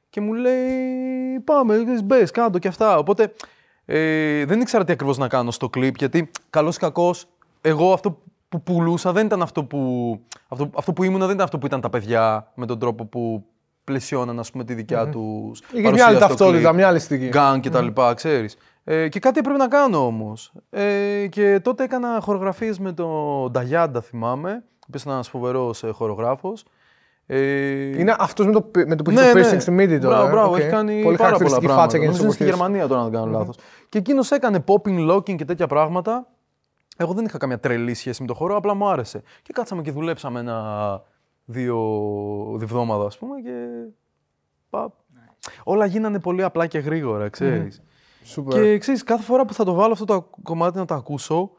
[0.10, 2.98] και μου λέει πάμε, μπες κάτω και αυτά.
[2.98, 3.34] Οπότε
[3.86, 7.28] ε, δεν ήξερα τι ακριβώς να κάνω στο κλιπ γιατί καλός ή κακός
[7.62, 9.80] εγώ αυτό που πουλούσα δεν ήταν αυτό που,
[10.48, 13.46] αυτό, αυτό που ήμουνα δεν ήταν αυτό που ήταν τα παιδιά με τον τρόπο που
[13.84, 17.00] πλαισιώναν ας πούμε τη δικιά τους Είχε μια παρουσία άλλη στο ταυτότητα, κλιπ μια άλλη
[17.00, 17.28] στιγμή.
[17.28, 18.58] γκάν και τα λοιπά, ξέρεις.
[18.84, 20.52] Ε, και κάτι έπρεπε να κάνω όμως.
[20.70, 25.92] Ε, και τότε έκανα χορογραφίες με τον Νταγιάντα, θυμάμαι, ο οποίος ήταν ένας φοβερός ε,
[25.92, 26.66] χορογράφος.
[27.32, 29.50] Ε, Είναι αυτός με το, πι- με το που έχει ναι, το ναι.
[29.50, 30.16] piercing στη μύτη τώρα.
[30.16, 30.32] Μπράβο, ε.
[30.32, 30.60] μπράβο, Οκ.
[30.60, 31.82] έχει κάνει Πολύ πάρα πολλά χαρακτηριστική πράγματα.
[31.82, 32.68] φάτσα και Νομίζω είναι στη ενισοπορτής.
[32.68, 33.58] Γερμανία τώρα, αν δεν κάνω λάθος.
[33.90, 36.28] Και εκείνος έκανε popping, locking και τέτοια πράγματα.
[36.98, 39.22] Εγώ δεν είχα καμία τρελή σχέση με το χώρο, απλά μου άρεσε.
[39.42, 41.02] Και κάτσαμε και δουλέψαμε ένα
[41.46, 41.78] δύο
[42.58, 43.52] διβδόματα, ας πούμε, και...
[44.70, 44.94] πα-
[45.64, 47.82] Όλα γίνανε πολύ απλά και γρήγορα, ξέρεις.
[48.24, 48.62] Σούπερ.
[48.62, 51.52] Και ξέρεις, κάθε φορά που θα το βάλω αυτό το κομμάτι να το ακούσω,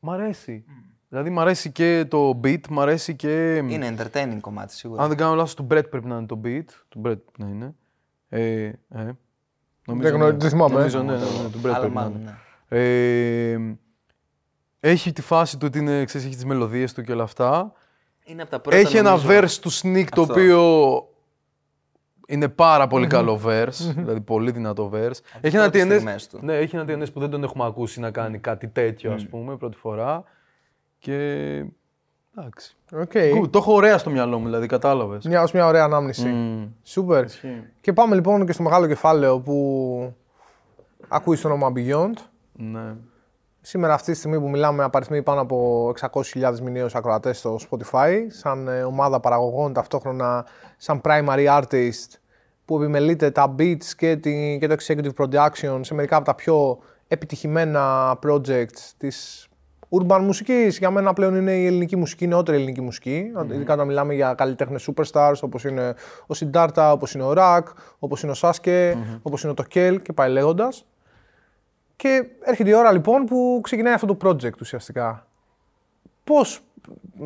[0.00, 0.64] μ' αρέσει.
[1.16, 3.56] Δηλαδή, μ' αρέσει και το beat, μ' αρέσει και...
[3.68, 5.02] είναι entertaining κομμάτι σίγουρα.
[5.02, 6.64] Αν δεν κάνω λάθος, του Brett πρέπει να είναι το beat.
[6.88, 7.74] Του Brett να είναι.
[8.28, 8.72] Ε, ε,
[9.86, 10.76] νομίζω, Δεν γνωρίζω, δεν θυμάμαι, ε.
[10.76, 12.38] Νομίζω, ναι, ναι, ναι, του Brett Αλλά πρέπει να μάλλον, είναι.
[12.68, 12.78] ναι.
[12.78, 13.76] Ε,
[14.80, 17.72] έχει τη φάση του ότι είναι, ξέρεις, έχει τις μελωδίες του και όλα αυτά.
[18.24, 18.76] Είναι από τα πρώτα.
[18.76, 20.32] Έχει ένα νομίζω, verse του Sneak το Αυτό.
[20.32, 21.02] οποίο
[22.26, 25.20] είναι πάρα πολύ καλό verse, δηλαδή πολύ δυνατό verse.
[25.40, 26.38] Έχει ένα, πρώτες TNS, στιγμές του.
[26.42, 29.56] ναι, έχει ένα TNS που δεν τον έχουμε ακούσει να κάνει κάτι τέτοιο, ας πούμε,
[29.56, 30.24] πρώτη φορά.
[30.98, 31.14] Και
[32.38, 32.76] εντάξει.
[32.92, 33.10] Οκ.
[33.14, 33.50] Good.
[33.50, 35.24] Το έχω ωραία στο μυαλό μου, δηλαδή, κατάλαβες.
[35.24, 36.28] Μια, ως μια ωραία ανάμνηση.
[36.28, 36.68] Μμμ.
[36.82, 37.24] Σούπερ.
[37.80, 40.14] Και πάμε λοιπόν και στο μεγάλο κεφάλαιο που
[41.08, 42.14] ακούει το όνομα Beyond.
[42.52, 42.94] Ναι.
[43.60, 48.68] Σήμερα αυτή τη στιγμή που μιλάμε απαριθμεί πάνω από 600.000 μηνύους ακροατές στο Spotify σαν
[48.68, 52.18] ε, ομάδα παραγωγών ταυτόχρονα σαν primary artist
[52.64, 56.78] που επιμελείται τα beats και, την, και το executive production σε μερικά από τα πιο
[57.08, 59.48] επιτυχημένα projects της
[59.90, 60.78] urban μουσικής.
[60.78, 63.32] Για μένα πλέον είναι η ελληνική μουσική, η νεότερη ελληνική μουσική.
[63.52, 65.94] Ειδικά όταν μιλάμε για καλλιτέχνες superstars όπως είναι
[66.26, 67.62] ο Siddhartha, όπως είναι ο Rak,
[67.98, 70.84] όπως είναι ο Sasuke, όπως είναι ο Tokel και πάει λέγοντας.
[71.96, 75.26] Και έρχεται η ώρα λοιπόν που ξεκινάει αυτό το project ουσιαστικά.
[76.24, 76.60] Πώς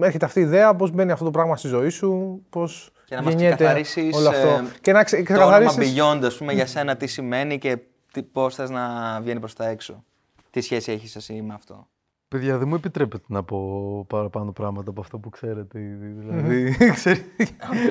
[0.00, 3.22] έρχεται αυτή η ιδέα, πώς μπαίνει αυτό το πράγμα στη ζωή σου, πώς Και να
[3.22, 4.48] μας γεννιέται ξεκαθαρίσεις, όλο αυτό.
[4.48, 7.78] ε, και να ξε, Το όνομα ξεκαθαρίσεις- Beyond, ας πούμε, για σένα τι σημαίνει και
[8.12, 10.04] τι, πώς θες να βγαίνει προς τα έξω.
[10.50, 11.86] Τι σχέση έχεις εσύ με αυτό.
[12.30, 16.06] Παιδιά, δεν μου επιτρέπετε να πω παραπάνω πράγματα από αυτό που ξέρετε ήδη.
[16.06, 17.24] Δηλαδή, ξέρεις,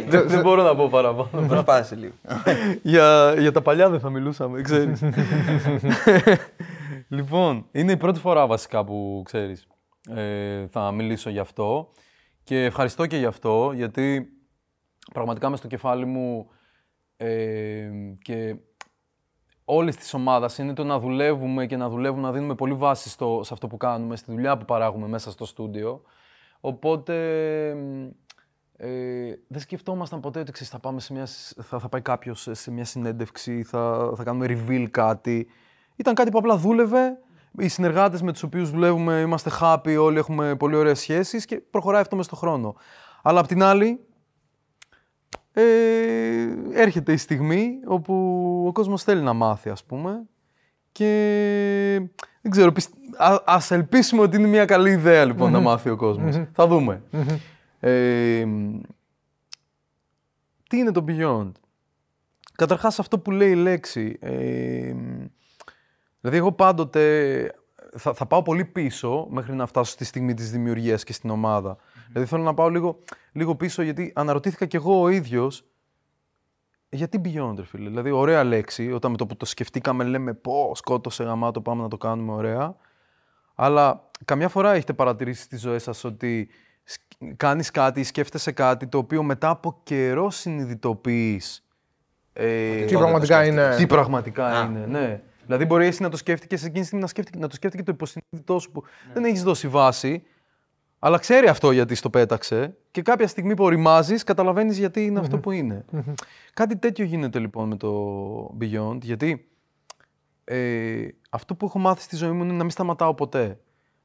[0.07, 1.47] δεν, δεν μπορώ να πω παραπάνω.
[1.47, 2.13] Προσπάθησε λίγο.
[2.81, 5.03] για, για τα παλιά δεν θα μιλούσαμε, ξέρεις.
[7.17, 9.67] λοιπόν, είναι η πρώτη φορά βασικά που ξέρεις
[10.09, 11.91] ε, θα μιλήσω γι' αυτό
[12.43, 14.29] και ευχαριστώ και γι' αυτό γιατί
[15.13, 16.49] πραγματικά μες στο κεφάλι μου
[17.17, 17.89] ε,
[18.21, 18.55] και
[19.71, 23.41] όλης της ομάδας είναι το να δουλεύουμε και να δουλεύουμε, να δίνουμε πολύ βάση στο,
[23.43, 26.01] σε αυτό που κάνουμε, στη δουλειά που παράγουμε μέσα στο στούντιο.
[26.59, 27.15] Οπότε
[28.77, 32.47] ε, δεν σκεφτόμασταν ποτέ ότι ξέρεις, θα, πάμε σε μια, σ- θα, θα πάει κάποιος
[32.51, 35.47] σε μια συνέντευξη, θα, θα κάνουμε reveal κάτι.
[35.95, 37.17] Ήταν κάτι που απλά δούλευε.
[37.57, 42.01] Οι συνεργάτες με τους οποίους δουλεύουμε είμαστε happy, όλοι έχουμε πολύ ωραίες σχέσεις και προχωράει
[42.01, 42.75] αυτό μες στον χρόνο.
[43.21, 44.07] Αλλά απ' την άλλη,
[45.53, 45.63] ε,
[46.73, 48.13] έρχεται η στιγμή όπου
[48.67, 50.21] ο κόσμος θέλει να μάθει, ας πούμε.
[50.91, 52.09] Και
[52.41, 52.97] δεν ξέρω, πιστε...
[53.17, 56.41] Α, ας ελπίσουμε ότι είναι μια καλή ιδέα λοιπόν να μάθει ο κόσμος.
[56.53, 57.03] Θα δούμε.
[57.79, 58.45] Ε,
[60.69, 61.51] τι είναι το Beyond;
[62.55, 64.17] Καταρχάς αυτό που λέει η λέξη.
[64.21, 64.93] Ε,
[66.19, 67.53] δηλαδή εγώ πάντοτε
[67.97, 71.77] θα, θα πάω πολύ πίσω μέχρι να φτάσω στη στιγμή της δημιουργίας και στην ομάδα.
[72.11, 72.99] Δηλαδή θέλω να πάω λίγο,
[73.31, 75.63] λίγο πίσω γιατί αναρωτήθηκα κι εγώ ο ίδιος
[76.89, 77.89] γιατί Beyond, ρε φίλε.
[77.89, 78.91] Δηλαδή, ωραία λέξη.
[78.91, 82.75] Όταν με το που το σκεφτήκαμε, λέμε πω σκότωσε γαμάτο, πάμε να το κάνουμε ωραία.
[83.55, 86.49] Αλλά καμιά φορά έχετε παρατηρήσει στη ζωή σας ότι
[86.83, 91.63] σκ- κάνεις κάτι, σκέφτεσαι κάτι το οποίο μετά από καιρό συνειδητοποιείς
[92.33, 93.75] ε, Τι πραγματικά είναι.
[93.75, 95.21] τι πραγματικά είναι, ναι.
[95.45, 97.91] Δηλαδή, μπορεί εσύ να το σκέφτηκες εκείνη τη στιγμή να, σκέφτηκε, να το σκέφτηκε το
[97.91, 98.83] υποσυνείδητό σου που
[99.13, 100.23] δεν έχεις δώσει βάση,
[100.99, 105.37] Αλλά ξέρει αυτό γιατί στο πέταξε και κάποια στιγμή που οριμάζεις, καταλαβαίνεις γιατί είναι αυτό
[105.37, 105.85] που είναι.
[106.53, 109.49] Κάτι τέτοιο γίνεται λοιπόν με το Beyond, γιατί
[110.43, 113.59] ε, αυτό που έχω μάθει στη ζωή μου είναι να μην σταματάω ποτέ.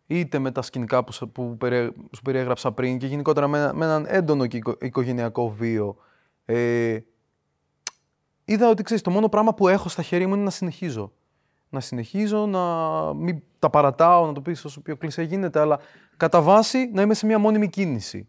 [0.07, 3.85] Είτε με τα σκηνικά που, σου- που περι- σου περιέγραψα πριν και γενικότερα με, με
[3.85, 5.97] έναν έντονο και οικο- οικογενειακό βίο.
[6.45, 6.99] Ε,
[8.45, 11.13] είδα ότι ξέρεις, το μόνο πράγμα που έχω στα χέρια μου είναι να συνεχίζω.
[11.75, 12.61] Να συνεχίζω, να
[13.15, 15.81] μην τα παρατάω, να το πεις όσο πιο κλεισέ γίνεται, αλλά
[16.17, 18.29] κατά βάση να είμαι σε μια μόνιμη κίνηση.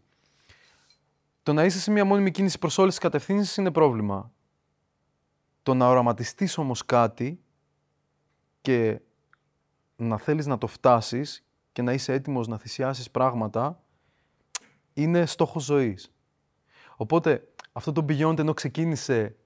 [1.42, 4.32] Το να είσαι σε μια μόνιμη κίνηση προς όλες τις κατευθύνσεις είναι πρόβλημα.
[5.62, 7.40] Το να οραματιστείς όμως κάτι
[8.60, 9.00] και
[9.96, 13.82] να θέλεις να το φτάσεις και να είσαι έτοιμος να θυσιάσεις πράγματα
[14.92, 16.12] είναι στόχος ζωής.
[16.96, 19.36] Οπότε αυτό το Beyond ενώ ξεκίνησε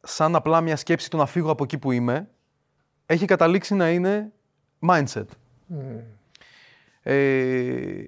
[0.00, 2.30] σαν απλά μια σκέψη του να φύγω από εκεί που είμαι,
[3.12, 4.32] έχει καταλήξει να είναι
[4.86, 5.26] mindset.
[7.02, 8.04] Ε,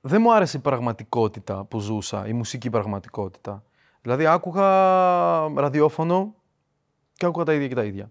[0.00, 3.64] δεν μου άρεσε η πραγματικότητα που ζούσα, η μουσική πραγματικότητα.
[4.02, 4.68] Δηλαδή άκουγα
[5.48, 6.34] ραδιόφωνο
[7.12, 8.10] και άκουγα τα ίδια και τα ίδια.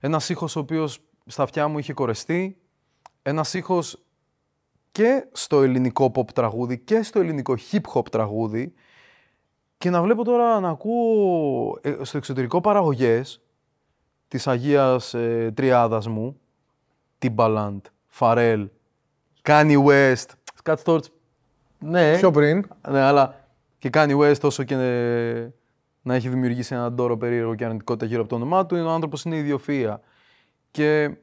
[0.00, 2.58] Ένας ήχος ο οποίος στα αυτιά μου είχε κορεστεί,
[3.22, 4.02] ένας ήχος
[4.92, 8.72] και στο ελληνικό pop τραγούδι και στο ελληνικό hip hop τραγούδι
[9.78, 13.42] και να βλέπω τώρα να ακούω ε, στο εξωτερικό παραγωγές
[14.28, 16.40] της Αγίας ε, Τριάδας μου,
[17.18, 17.80] Timbaland,
[18.18, 18.68] Pharrell,
[19.42, 20.26] Kanye West,
[20.64, 21.04] Scott Storch,
[21.78, 22.66] ναι, Πιο πριν.
[22.88, 23.44] ναι, αλλά
[23.78, 25.50] και Kanye West όσο και ε,
[26.02, 28.90] να έχει δημιουργήσει έναν τόρο περίεργο και αρνητικότητα γύρω από το όνομά του, είναι ο
[28.90, 29.96] άνθρωπος είναι ιδιοφυΐα.
[30.70, 31.16] Και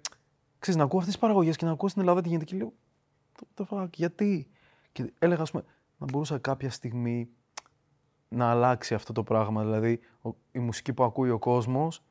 [0.59, 2.73] ξέρεις, να ακούω αυτές τις παραγωγές και να ακούω στην Ελλάδα τι γίνεται και λέω,
[3.39, 4.47] what the fuck, γιατί;
[4.91, 5.63] Και έλεγα, ας πούμε,
[5.97, 7.29] να μπορούσα κάποια στιγμή
[8.27, 9.63] να αλλάξει αυτό το πράγμα.
[9.63, 12.03] Δηλαδή, ο- η μουσική που ακούει ο κόσμος,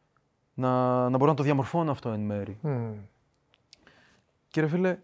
[0.54, 2.58] να, να μπορώ να το διαμορφώνω αυτό εν μέρη.
[2.60, 2.94] Μμμ.
[4.48, 4.98] Και ρε φίλε,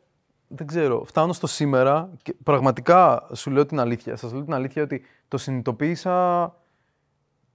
[0.49, 4.17] δεν ξέρω, φτάνω στο σήμερα και πραγματικά σου λέω την αλήθεια.
[4.17, 6.55] Σας λέω την αλήθεια ότι το συνειδητοποίησα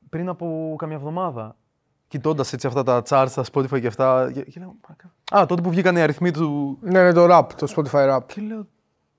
[0.09, 1.55] πριν από καμιά εβδομάδα.
[2.07, 4.31] Κοιτώντας έτσι αυτά τα charts, τα Spotify και αυτά.
[4.31, 5.13] Και, και λέω, «Μαλάκα».
[5.43, 6.77] Α, τότε που βγήκαν οι αριθμοί του.
[6.81, 8.19] Ναι, είναι το rap, το Spotify rap.
[8.25, 8.67] Και λέω,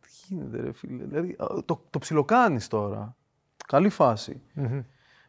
[0.01, 1.05] τι γίνεται, ρε φίλε.
[1.05, 3.17] Δηλαδή, α, το, το ψιλοκάνεις τώρα.
[3.67, 4.43] Καλή φάση.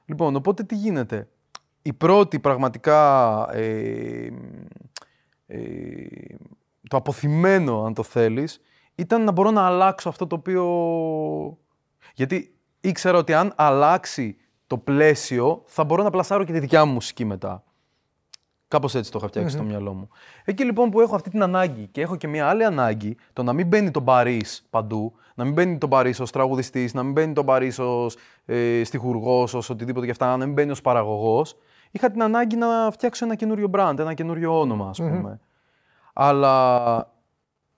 [0.06, 1.28] Λοιπόν, οπότε τι γίνεται;
[1.88, 3.00] Η πρώτη πραγματικά
[3.52, 4.28] ε,
[5.48, 5.58] ε,
[6.90, 8.62] το αποθυμένο, αν το θέλεις,
[8.96, 10.66] ήταν να μπορώ να αλλάξω αυτό το οποίο...
[12.14, 16.94] Γιατί ήξερα ότι αν αλλάξει το πλαίσιο, θα μπορώ να πλασάρω και τη δικιά μου
[16.94, 17.64] μουσική μετά.
[18.68, 20.10] Κάπως έτσι το είχα φτιάξει στο μυαλό μου.
[20.44, 23.54] Εκεί λοιπόν που έχω αυτή την ανάγκη και έχω και μια άλλη ανάγκη, το να
[23.54, 27.34] μην μπαίνει τον Παρίς παντού, να μην μπαίνει τον Παρίς ως τραγουδιστής, να μην μπαίνει
[27.34, 31.58] τον Παρίς ως ε, στιχουργός, ως οτιδήποτε και αυτά, να μην μπαίνει ως παραγωγός,
[31.92, 35.40] είχα την ανάγκη να φτιάξω ένα καινούριο brand, ένα καινούριο όνομα ας πούμε.
[36.14, 37.14] Αλλά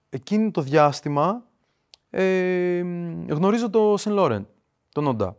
[0.09, 1.43] εκείνο το διάστημα
[2.09, 2.79] ε,
[3.29, 4.47] γνωρίζω το Σεν Λόρεν,
[4.93, 5.35] τον Όντα.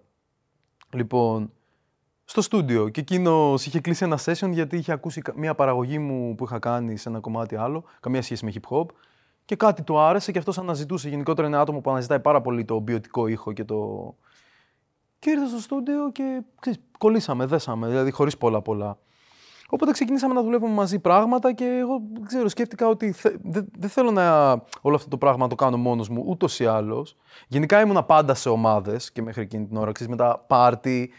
[0.92, 1.52] Λοιπόν,
[2.24, 6.34] στο στούντιο και εκείνος είχε κλείσει ένα session γιατί είχε ακούσει κα- μια παραγωγή μου
[6.34, 8.86] που είχα κάνει σε ένα κομμάτι άλλο, καμία σχέση με hip hop.
[9.44, 11.08] Και κάτι του άρεσε και αυτός αναζητούσε.
[11.08, 14.14] Γενικότερα είναι ένα άτομο που αναζητάει πάρα πολύ το ποιοτικό ήχο και το.
[15.20, 18.98] Και ήρθε στο στούντιο και ξέρεις, κολλήσαμε, δέσαμε, δηλαδή χωρίς πολλά πολλά.
[19.72, 23.88] Οπότε ξεκινήσαμε να δουλεύουμε μαζί πράγματα και εγώ δεν ξέρω, σκέφτηκα ότι θε- δεν δεν
[23.88, 24.50] θέλω να
[24.80, 27.16] όλο αυτό το πράγμα να το κάνω μόνος μου, ούτως ή άλλως.
[27.48, 31.10] Γενικά ήμουνα πάντα σε ομάδες και μέχρι εκείνη την ώρα, ξέρεις, με τα πάρτι.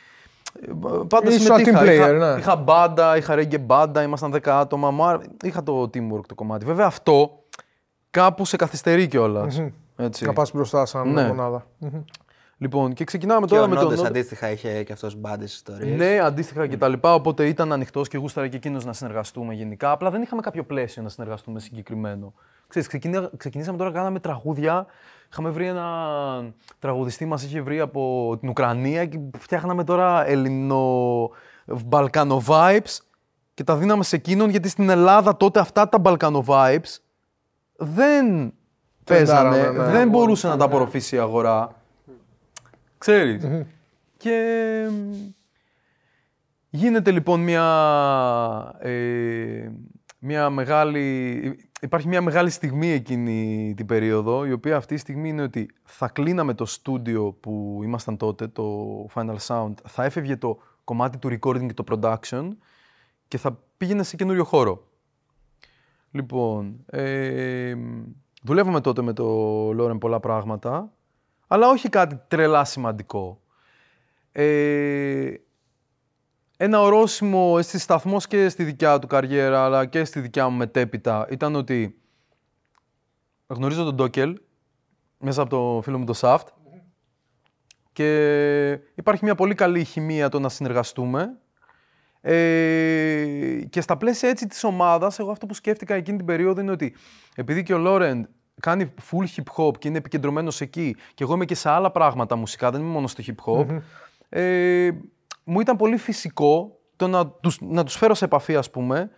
[0.61, 0.71] ε,
[1.07, 1.79] Πάντα Ήσουν συμμετείχα.
[1.79, 2.39] team player, είχα, ναι.
[2.39, 4.91] είχα μπάντα, είχα reggae μπάντα, ήμασταν 10 άτομα.
[4.91, 6.65] Μου άρα- είχα το teamwork το κομμάτι.
[6.65, 7.43] Βέβαια αυτό
[8.11, 9.61] κάπου σε καθυστερεί κιόλας.
[9.95, 10.25] Έτσι.
[10.25, 11.27] Να πας μπροστά σαν Ναι.
[11.27, 11.65] μονάδα.
[11.77, 12.01] Μμμ.
[12.61, 13.83] Λοιπόν, και ξεκινάμε Και τώρα ο με τον.
[13.83, 14.09] Νόντες Νόντα.
[14.09, 15.97] αντίστοιχα είχε και αυτός μπάντες ιστορίες.
[15.97, 17.13] Ναι, αντίστοιχα και τα λοιπά.
[17.13, 19.91] Οπότε ήταν ανοιχτός και γούσταρα και εκείνος να συνεργαστούμε γενικά.
[19.91, 22.33] Απλά δεν είχαμε κάποιο πλαίσιο να συνεργαστούμε συγκεκριμένο.
[22.67, 24.85] Ξέρεις, ξεκινή- ξεκινήσαμε τώρα, κάναμε τραγούδια.
[25.31, 25.85] Είχαμε βρει ένα
[26.79, 32.97] τραγουδιστή, μας είχε βρει από την Ουκρανία και φτιάχναμε τώρα ελληνο-βαλκανο vibes
[33.53, 36.97] και τα δίναμε σε εκείνον γιατί στην Ελλάδα τότε αυτά τα Balkano vibes
[37.77, 38.53] δεν
[39.03, 39.91] παίζανε, Τρεντάρανε, ναι.
[39.91, 41.75] δεν μπορούσε να τα απορροφήσει η αγορά.
[43.01, 43.65] Ξέρεις.
[44.17, 45.13] Και μ,
[46.69, 49.71] γίνεται λοιπόν μια, ε,
[50.19, 51.59] μια μεγάλη...
[51.81, 56.07] Υπάρχει μια μεγάλη στιγμή εκείνη την περίοδο, η οποία αυτή η στιγμή είναι ότι θα
[56.07, 61.65] κλείναμε το στούντιο που ήμασταν τότε, το Final Sound, θα έφευγε το κομμάτι του recording
[61.65, 62.47] και το production
[63.27, 64.87] και θα πήγαινε σε καινούριο χώρο.
[66.11, 67.75] Λοιπόν, ε,
[68.41, 69.25] δουλεύαμε τότε με το
[69.73, 70.91] Λόρεν πολλά πράγματα,
[71.51, 73.41] αλλά όχι κάτι τρελά σημαντικό.
[74.31, 75.33] Ε,
[76.57, 81.27] ένα ορόσημο στη σταθμός και στη δικιά του καριέρα, αλλά και στη δικιά μου μετέπειτα,
[81.29, 82.01] ήταν ότι
[83.47, 84.39] γνωρίζω τον Ντόκελ,
[85.17, 86.45] μέσα από το φίλο μου το Shaft.
[87.93, 91.37] Και υπάρχει μια πολύ καλή χημεία το να συνεργαστούμε.
[92.21, 96.71] Ε, και στα πλαίσια έτσι της ομάδας, εγώ αυτό που σκέφτηκα εκείνη την περίοδο είναι
[96.71, 96.95] ότι
[97.35, 98.25] επειδή και ο Λόρεντ
[98.61, 100.95] κάνει full hip hop και είναι επικεντρωμένος εκεί.
[101.13, 103.81] Και εγώ είμαι και σε άλλα πράγματα μουσικά, δεν είμαι μόνο στο hip hop,
[104.29, 104.91] ε,
[105.43, 109.11] μου ήταν πολύ φυσικό το να τους, να τους φέρω σε επαφή ας πούμε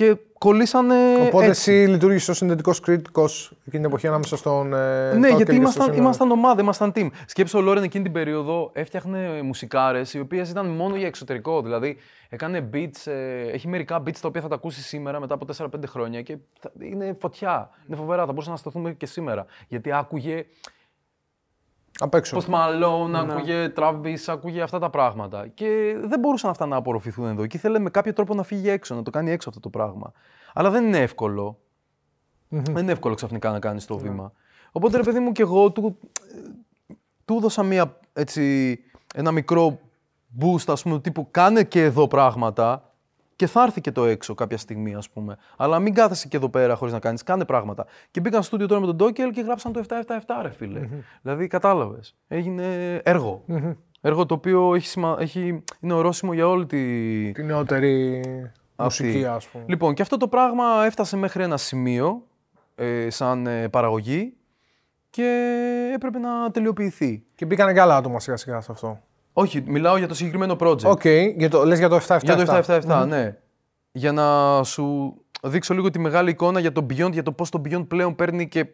[0.00, 0.94] και κολλήσανε
[1.26, 1.72] Οπότε έτσι.
[1.72, 4.72] εσύ λειτουργήσε ως συνδετικός κριτικό εκείνη την εποχή ανάμεσα στον.
[4.74, 4.76] Ε,
[5.12, 7.08] Ναι, Τόκελ γιατί και ήμασταν, στον- ήμασταν ομάδα, ήμασταν team.
[7.26, 11.62] Σκέψε ο Λόρεν εκείνη την περίοδο έφτιαχνε μουσικάρες οι οποίες ήταν μόνο για εξωτερικό.
[11.62, 11.96] Δηλαδή
[12.28, 15.86] έκανε beats, ε, έχει μερικά beats τα οποία θα τα ακούσεις σήμερα μετά από 4-5
[15.86, 17.70] χρόνια και θα- είναι φωτιά.
[17.86, 19.46] Είναι φοβερά, θα μπορούσαν να σταθούμε και σήμερα.
[19.68, 20.44] Γιατί άκουγε
[21.98, 22.38] Απ' έξω.
[22.38, 25.46] Post Malone, άκουγε Travis, άκουγε αυτά τα πράγματα.
[25.46, 27.46] Και δεν μπορούσαν αυτά να απορροφηθούν εδώ.
[27.46, 30.12] Και ήθελε με κάποιο τρόπο να φύγει έξω, να το κάνει έξω αυτό το πράγμα.
[30.52, 31.58] Αλλά δεν είναι εύκολο.
[32.48, 34.32] Δεν είναι εύκολο ξαφνικά να κάνεις το βήμα.
[34.72, 35.98] Οπότε ρε παιδί μου και εγώ του,
[37.24, 38.78] του έδωσα μία, έτσι,
[39.14, 39.78] ένα μικρό
[40.40, 42.89] boost, ας πούμε, τύπου κάνε και εδώ πράγματα
[43.40, 45.36] και θα έρθει και το έξω κάποια στιγμή, ας πούμε.
[45.56, 47.86] Αλλά μην κάθεσαι και εδώ πέρα χωρίς να κάνεις, κάνε πράγματα.
[48.10, 50.88] Και μπήκαν στο στούντιο τώρα με τον Ντόκελ και γράψαν το 777, ρε φίλε.
[51.22, 52.16] Δηλαδή, κατάλαβες.
[52.28, 53.44] Έγινε έργο.
[54.00, 55.16] Έργο το οποίο έχει, σημα...
[55.18, 55.62] έχει...
[55.80, 57.32] είναι ορόσημο για όλη τη...
[57.32, 58.22] Την νεότερη
[58.76, 59.04] αυτή.
[59.04, 59.64] μουσική, ας πούμε.
[59.68, 62.22] Λοιπόν, και αυτό το πράγμα έφτασε μέχρι ένα σημείο
[62.74, 64.34] ε, σαν ε, παραγωγή
[65.10, 67.24] και έπρεπε να τελειοποιηθεί.
[67.34, 69.00] Και μπήκανε και άλλα άτομα σιγά σιγά σε αυτό.
[69.32, 70.84] Όχι, μιλάω για το συγκεκριμένο project.
[70.84, 71.04] Οκ,
[71.36, 72.18] για το, λες για το 777.
[72.22, 73.38] Για το 777, ναι.
[73.92, 77.60] Για να σου δείξω λίγο τη μεγάλη εικόνα για το Beyond, για το πώς το
[77.64, 78.66] Beyond πλέον παίρνει και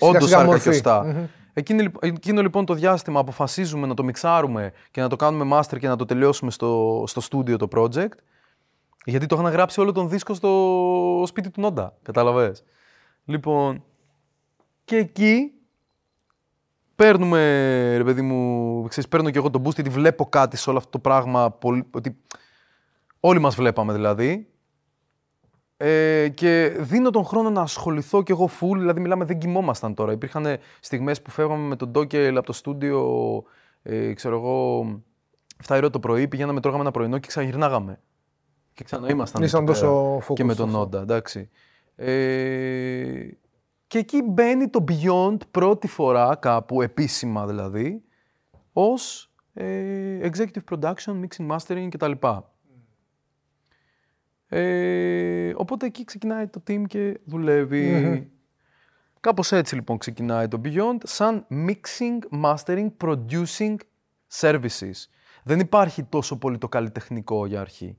[0.00, 0.62] όντως σιγά σάρκα μορφή.
[0.62, 1.28] και οστά.
[1.52, 5.78] Εκείνη, λοιπ- εκείνο λοιπόν το διάστημα αποφασίζουμε να το μιξάρουμε και να το κάνουμε master
[5.78, 8.08] και να το τελειώσουμε στο, στο studio το project.
[9.04, 12.64] Γιατί το είχαν γράψει όλο τον δίσκο στο σπίτι του Νόντα, κατάλαβες.
[13.24, 13.84] Λοιπόν,
[14.84, 15.52] και εκεί
[17.04, 17.38] παίρνουμε,
[17.96, 20.90] ρε παιδί μου, ξέρεις, παίρνω και εγώ τον boost γιατί βλέπω κάτι σε όλο αυτό
[20.90, 22.16] το πράγμα, πολύ- ότι
[23.20, 24.46] όλοι μας βλέπαμε δηλαδή.
[25.76, 30.12] Ε, και δίνω τον χρόνο να ασχοληθώ κι εγώ full, δηλαδή μιλάμε δεν κοιμόμασταν τώρα.
[30.12, 33.06] Υπήρχαν στιγμές που φεύγαμε με τον Ντόκελ από το στούντιο,
[33.82, 34.80] ε, ξέρω εγώ,
[35.66, 38.00] 7 ώρα το πρωί, πηγαίναμε, τρώγαμε ένα πρωινό και ξαναγυρνάγαμε.
[38.72, 40.26] Και ξαναήμασταν Ήσαν εκεί τόσο πέρα.
[40.28, 40.78] focused Και με σε τον αυτό.
[40.78, 41.50] Νόντα, εντάξει.
[41.96, 43.28] Ε,
[43.90, 48.02] και εκεί μπαίνει το Beyond πρώτη φορά κάπου, επίσημα δηλαδή,
[48.72, 52.12] ως ε, executive production, mixing, mastering κτλ.
[54.48, 58.30] Ε, οπότε εκεί ξεκινάει το team και δουλεύει.
[59.20, 63.76] Κάπως έτσι λοιπόν ξεκινάει το Beyond, σαν mixing, mastering, producing
[64.32, 65.06] services.
[65.44, 67.98] Δεν υπάρχει τόσο πολύ το καλλιτεχνικό για αρχή.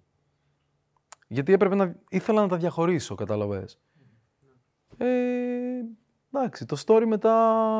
[1.27, 1.95] Γιατί έπρεπε να...
[2.09, 3.79] ήθελα να τα διαχωρίσω, καταλαβες.
[5.05, 5.07] Ε,
[6.33, 7.33] εντάξει, το story μετά...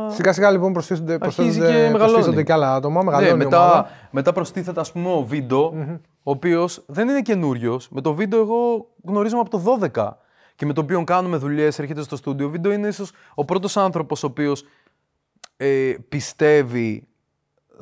[0.09, 2.11] Σιγά σιγά λοιπόν προστίθενται, Αρχίζει προστίθενται, και μεγαλώνει.
[2.11, 3.01] προστίθενται και άλλα άτομα.
[3.03, 3.67] Μεγαλώνει Ναι, η ομάδα.
[3.77, 5.73] μετά, μετά προστίθεται ας πούμε ο βίντεο,
[6.23, 7.89] ο οποίος δεν είναι καινούριος.
[7.91, 10.09] Με το βίντεο εγώ γνωρίζομαι από το 12
[10.55, 12.45] και με το οποίο κάνουμε δουλειές, έρχεται στο στούντιο.
[12.45, 14.63] Ο βίντεο είναι ίσως ο πρώτος άνθρωπος ο οποίος
[15.57, 17.07] ε, πιστεύει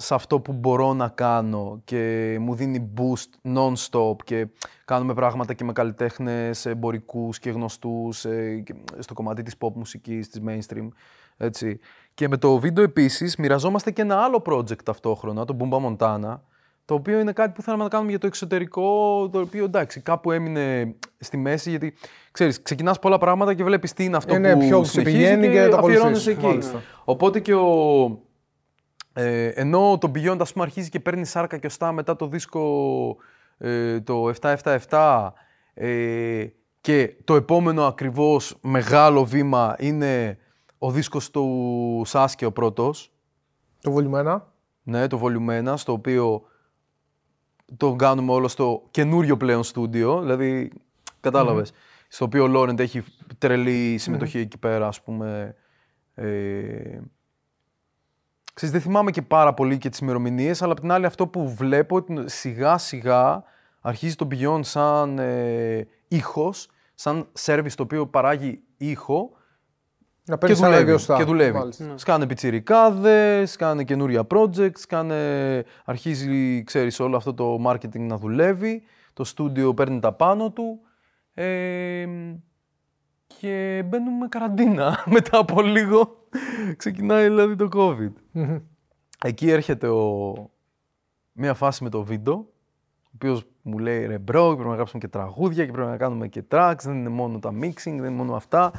[0.01, 4.47] σε αυτό που μπορώ να κάνω και μου δίνει boost non-stop και
[4.85, 10.29] κάνουμε πράγματα και με καλλιτέχνες εμπορικούς και γνωστούς ε, και στο κομμάτι της pop μουσικής,
[10.29, 10.87] της mainstream,
[11.37, 11.79] έτσι.
[12.13, 16.39] Και με το βίντεο επίσης μοιραζόμαστε και ένα άλλο project ταυτόχρονα, το Boomba Montana,
[16.85, 18.81] το οποίο είναι κάτι που θέλαμε να κάνουμε για το εξωτερικό,
[19.31, 21.93] το οποίο εντάξει, κάπου έμεινε στη μέση, γιατί
[22.31, 25.17] ξέρεις, ξεκινάς πολλά πράγματα και βλέπεις τι είναι αυτό Ε, ναι, που ποιο σε συνεχίζει
[25.17, 26.27] πηγαίνει και το αφιερώνεσαι ακολουθείς.
[26.27, 26.45] εκεί.
[26.45, 26.81] Μάλιστα.
[27.03, 28.19] Οπότε και ο,
[29.21, 33.17] ε, ενώ το Beyond ας πούμε αρχίζει και παίρνει σάρκα και οστά μετά το δίσκο
[33.57, 35.29] ε, το 777
[35.73, 36.45] ε,
[36.81, 40.37] και το επόμενο ακριβώς μεγάλο βήμα είναι
[40.77, 43.11] ο δίσκος του Σάσκε ο πρώτος,
[43.81, 44.41] Το volume 1.
[44.83, 46.43] ναι, το Volume 1, στο οποίο
[47.77, 50.71] το κάνουμε όλο στο καινούριο πλέον στούντιο, δηλαδή
[51.19, 51.71] κατάλαβες,
[52.07, 53.03] στο οποίο ο Λόρεντ έχει
[53.37, 55.55] τρελή συμμετοχή εκεί πέρα, ας πούμε.
[56.13, 56.99] Ε,
[58.59, 61.49] Ξέρεις, δεν θυμάμαι και πάρα πολύ και τις ημερομηνίες, αλλά απ' την άλλη αυτό που
[61.49, 63.43] βλέπω ότι σιγά σιγά
[63.81, 69.31] αρχίζει το Beyond σαν ε, ήχος, σαν service το οποίο παράγει ήχο
[70.25, 70.89] Να και παίρνεις σάρκα δουλεύει.
[70.89, 71.15] και οστά.
[71.17, 71.57] Και δουλεύει.
[71.57, 71.97] Μάλιστα.
[71.97, 75.63] Σκάνε πιτσιρικάδες, σκάνε καινούρια projects, σκάνε...
[75.85, 78.83] αρχίζει, ξέρεις, όλο αυτό το marketing να δουλεύει,
[79.13, 80.79] το στούντιο παίρνει τα πάνω του
[81.33, 82.05] ε,
[83.37, 86.27] και μπαίνουμε καραντίνα μετά από λίγο.
[86.77, 88.11] Ξεκινάει δηλαδή το COVID.
[88.31, 88.57] Μμμ.
[89.23, 90.33] Εκεί έρχεται ο...
[91.31, 95.07] μια φάση με το βίντεο, ο οποίος μου λέει ρε bro, πρέπει να γράψουμε και
[95.07, 98.35] τραγούδια και πρέπει να κάνουμε και tracks, δεν είναι μόνο τα mixing, δεν είναι μόνο
[98.35, 98.71] αυτά.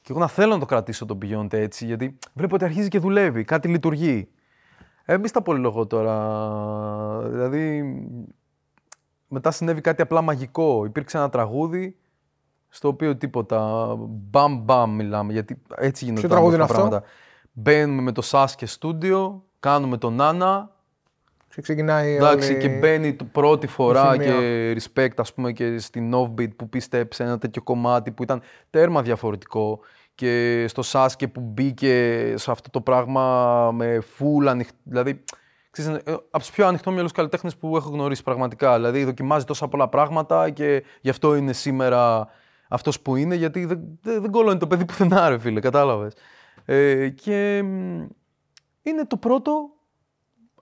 [0.00, 2.98] Και εγώ να θέλω να το κρατήσω τον Beyond έτσι, γιατί βλέπω ότι αρχίζει και
[2.98, 4.28] δουλεύει, κάτι λειτουργεί.
[5.04, 7.28] Ε, μη στα πολυλογώ τώρα.
[7.28, 7.82] Δηλαδή,
[9.28, 10.84] μετά συνέβη κάτι απλά μαγικό.
[10.84, 11.96] Υπήρξε ένα τραγούδι
[12.68, 13.94] στο οποίο τίποτα.
[14.08, 17.12] Μπαμ μπαμ μιλάμε, γιατί έτσι γίνονται Ποιο τα τραγούδι είναι όμορφα αυτό; πράγματα.
[17.52, 20.70] Μπαίνουμε με το Sasuke Studio, κάνουμε τον Νάνα,
[21.54, 24.26] Και ξεκινάει Εντάξει, όλη- και μπαίνει το πρώτη φορά χημεία.
[24.26, 28.40] και respect, ας πούμε, και στην offbeat που πίστεψε ένα τέτοιο κομμάτι που ήταν
[28.70, 29.80] τέρμα διαφορετικό
[30.14, 34.76] και στο Sasuke που μπήκε σε αυτό το πράγμα με full ανοιχτό.
[34.82, 35.24] Δηλαδή,
[35.70, 38.74] ξέρεις, ε, από τους πιο ανοιχτόμυαλους καλλιτέχνες που έχω γνωρίσει πραγματικά.
[38.74, 42.28] Δηλαδή, δοκιμάζει τόσα πολλά πράγματα και γι' αυτό είναι σήμερα
[42.68, 46.12] αυτός που είναι, γιατί δεν, δεν, δεν κολλώνει το παιδί πουθενά, ρε φίλε, κατάλαβες.
[46.64, 48.06] Ε, και μ,
[48.82, 49.70] είναι το πρώτο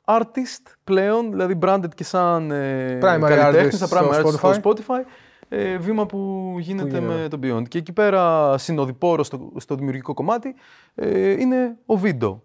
[0.04, 4.50] artist πλέον, δηλαδή branded και σαν ε, Primary καλλιτέχνης, artist στα primary στο artist στο
[4.62, 4.94] Spotify.
[4.96, 5.02] Spotify,
[5.48, 7.14] ε, βήμα που γίνεται, γίνεται.
[7.14, 7.68] με τον Beyond.
[7.68, 10.54] Και εκεί πέρα συνοδοιπόρο στο, στο δημιουργικό κομμάτι
[10.94, 12.42] ε, είναι ο Βίντο.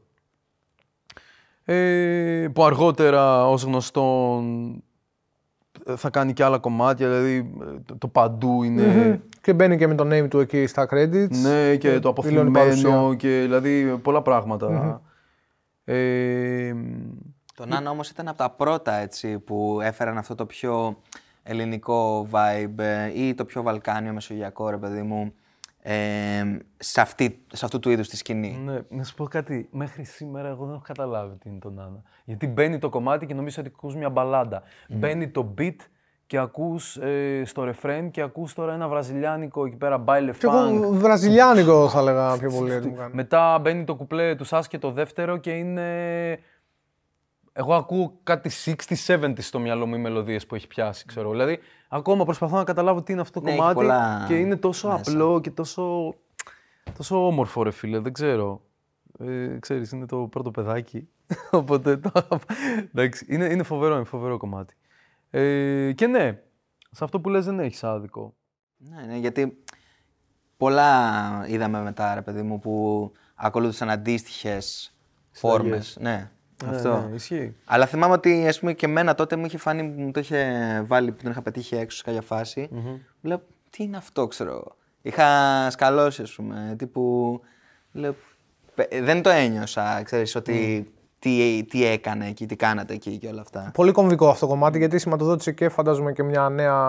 [1.64, 4.72] Ε, που αργότερα ως γνωστόν
[5.86, 8.84] ε, θα κάνει και άλλα κομμάτια, δηλαδή ε, το, το παντού είναι...
[8.86, 9.20] Μμμ.
[9.42, 11.30] Και μπαίνει και με το name του εκεί στα credits.
[11.30, 13.16] Ναι, και το δηλώνει αποθυμένο παρουσία.
[13.18, 15.02] και δηλαδή πολλά πράγματα.
[15.84, 16.74] Ε,
[17.56, 20.98] Το Νάνα όμως ήταν από τα πρώτα έτσι, που έφεραν αυτό το πιο
[21.44, 25.34] ελληνικό vibe ε, ή το πιο βαλκάνιο μεσογειακό ρε παιδί μου
[25.84, 28.62] ε, σε, αυτή, σε αυτού του είδους τη σκηνή.
[28.66, 29.68] Ναι, να σου πω κάτι.
[29.72, 32.02] Μέχρι σήμερα εγώ δεν έχω καταλάβει τι είναι το Νάνα.
[32.26, 34.64] Γιατί μπαίνει το κομμάτι και νομίζω ότι ακούς μια μπαλάντα.
[34.90, 35.76] Μπαίνει το beat
[36.32, 40.72] και ακούς ε, στο ρεφρέν και ακούς τώρα ένα βραζιλιάνικο εκεί πέρα baile Και funk.
[40.74, 42.74] εγώ βραζιλιάνικο θα έλεγα πιο πολύ.
[42.74, 43.14] έτσι μου κάνει.
[43.14, 46.40] Μετά μπαίνει το κουπλέ του Σάσκε το δεύτερο και είναι...
[47.54, 48.52] Εγώ ακούω κάτι
[49.08, 51.30] 60-70 στο μυαλό μου οι μελωδίες που έχει πιάσει, ξέρω.
[51.30, 51.60] Δηλαδή,
[51.90, 54.88] ακόμα προσπαθώ να καταλάβω τι είναι αυτό το Ναι, έχει κομμάτι πολλά και είναι τόσο
[54.88, 55.12] μέσα.
[55.12, 56.14] απλό και τόσο,
[56.98, 58.62] τόσο όμορφο, ρε φίλε, δεν ξέρω.
[59.20, 61.08] Ε, ξέρεις, είναι το πρώτο παιδάκι,
[61.52, 62.12] οπότε το...
[62.94, 64.74] Εντάξει, είναι, είναι φοβερό, είναι φοβερό κομμάτι.
[65.32, 66.42] Ε, και ναι,
[66.92, 68.36] σε αυτό που λες δεν έχεις άδικο.
[68.78, 69.64] Ναι, ναι, γιατί
[70.58, 74.96] πολλά είδαμε μετά ρε παιδί μου που ακολούθησαν αντίστοιχες
[75.32, 75.98] φόρμες.
[76.00, 76.32] Ναι,
[76.66, 77.08] αυτό.
[77.10, 77.56] Ναι, ισχύει.
[77.66, 81.12] Αλλά θυμάμαι ότι ας πούμε, και εμένα τότε μου είχε φάνει, μου το είχε βάλει
[81.12, 82.70] που τον είχα πετύχει έξω σε κάποια φάση.
[83.22, 84.76] Λέω, τι είναι αυτό, ξέρω.
[85.02, 87.40] Είχα σκαλώσει, ας πούμε, τύπου,
[87.92, 88.16] λέω,
[88.76, 90.92] «Παι- δεν το ένιωσα, ξέρεις, ότι
[91.22, 93.72] τι, τι έκανε εκεί, τι κάνατε εκεί και όλα αυτά.
[93.74, 96.80] Πολύ κομβικό αυτό το κομμάτι γιατί σηματοδότησε και φαντάζομαι και μια νέα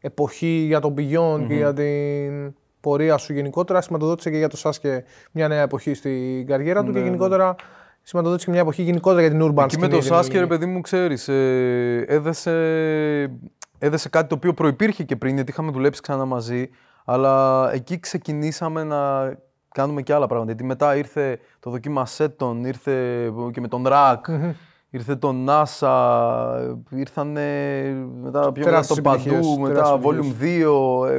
[0.00, 3.80] εποχή για τον Beyond και για την πορεία σου γενικότερα.
[3.80, 7.54] Σηματοδότησε και για το Σάσκε μια νέα εποχή στην καριέρα του και γενικότερα
[8.02, 10.38] σηματοδότησε και μια εποχή γενικότερα για την urban Εκεί με σκηνή, το την Σάσκε, ρε
[10.38, 10.58] ελληνική.
[10.58, 12.52] παιδί μου, ξέρεις, ε, έδεσε,
[13.78, 16.68] έδεσε κάτι το οποίο προϋπήρχε και πριν, γιατί είχαμε δουλέψει ξανά μαζί,
[17.04, 19.32] αλλά εκεί ξεκινήσαμε να
[19.78, 20.50] κάνουμε και άλλα πράγματα.
[20.50, 22.92] Γιατί μετά ήρθε το δοκιμασέτον, ήρθε
[23.52, 24.26] και με τον Ρακ,
[24.90, 27.42] ήρθε το NASA, ήρθανε
[28.22, 31.08] μετά πιο μετά Τεράστιες το επιτυχίες, Παντού, μετά τεράστιες Volume 2.
[31.08, 31.18] ε,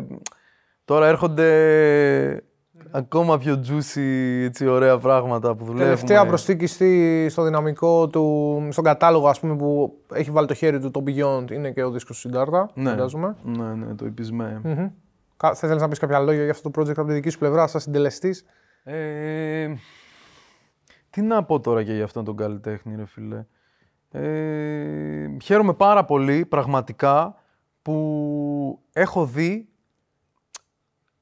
[0.85, 2.43] τώρα έρχονται
[2.91, 4.01] ακόμα πιο juicy,
[4.43, 5.83] έτσι, ωραία πράγματα που δουλεύουμε.
[5.83, 10.79] Τελευταία προσθήκη στη, στο δυναμικό του, στον κατάλογο ας πούμε, που έχει βάλει το χέρι
[10.79, 13.35] του το Beyond είναι και ο δίσκος του Συντάρτα, Ναι, φαντάζομαι.
[13.43, 14.61] ναι, ναι, το υπισμέ.
[14.63, 14.87] Μμμ.
[15.39, 17.37] Κα- Θα ήθελες να πεις κάποια λόγια για αυτό το project από τη δική σου
[17.37, 18.45] πλευρά, σαν συντελεστής;
[18.83, 19.73] Ε,
[21.09, 23.45] τι να πω τώρα και για αυτόν τον καλλιτέχνη, ρε φίλε.
[24.11, 27.35] Ε, χαίρομαι πάρα πολύ, πραγματικά,
[27.81, 29.67] που έχω δει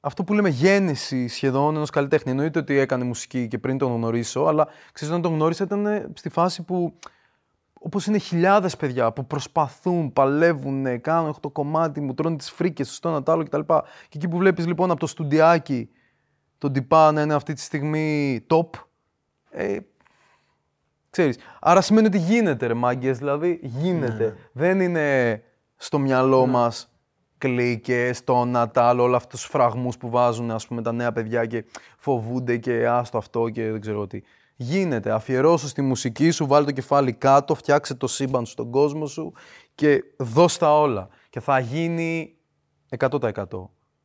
[0.00, 2.30] αυτό που λέμε γέννηση σχεδόν ενός καλλιτέχνη.
[2.30, 6.28] Εννοείται ότι έκανε μουσική και πριν τον γνωρίσω, αλλά ξέρεις, όταν τον γνώρισα ήταν στη
[6.28, 6.94] φάση που
[7.88, 12.94] όπως είναι χιλιάδες παιδιά που προσπαθούν, παλεύουν, κάνουν έχω το κομμάτι μου, τρώνε τις φρίκες,
[12.94, 13.60] στο ένα το άλλο κτλ.
[13.60, 15.88] Και εκεί που βλέπεις λοιπόν από το στουντιάκι
[16.58, 18.68] τον τυπά να είναι αυτή τη στιγμή top,
[19.50, 19.78] ε,
[21.10, 21.38] ξέρεις.
[21.60, 24.36] Άρα σημαίνει ότι γίνεται ρε μάγκες, δηλαδή γίνεται.
[24.52, 25.42] Δεν είναι
[25.76, 26.92] στο μυαλό μας
[27.38, 31.12] κλίκες, το να τα άλλο, όλα αυτούς τους φραγμούς που βάζουν ας πούμε τα νέα
[31.12, 31.64] παιδιά και
[31.98, 34.20] φοβούνται και άστο αυτό και δεν ξέρω τι.
[34.60, 35.10] Γίνεται.
[35.10, 39.32] Αφιερώσου στη μουσική σου, βάλει το κεφάλι κάτω, φτιάξε το σύμπαν σου στον κόσμο σου
[39.74, 41.08] και δώσ' τα όλα.
[41.30, 42.36] Και θα γίνει
[42.98, 43.44] 100%.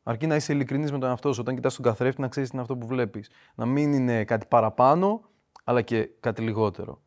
[0.02, 1.40] Αρκεί να είσαι ειλικρινής με τον εαυτό σου.
[1.40, 3.30] Όταν κοιτάς τον καθρέφτη, να ξέρεις τι είναι αυτό που βλέπεις.
[3.54, 5.20] Να μην είναι κάτι παραπάνω,
[5.64, 7.02] αλλά και κάτι λιγότερο.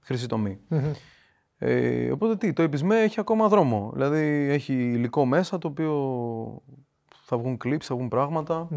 [0.00, 0.60] Χρυσή τομή.
[1.58, 3.90] Ε, οπότε τι, το Ebisme έχει ακόμα δρόμο.
[3.92, 5.92] Δηλαδή έχει υλικό μέσα το οποίο
[7.08, 8.68] θα βγουν clips, θα βγουν πράγματα.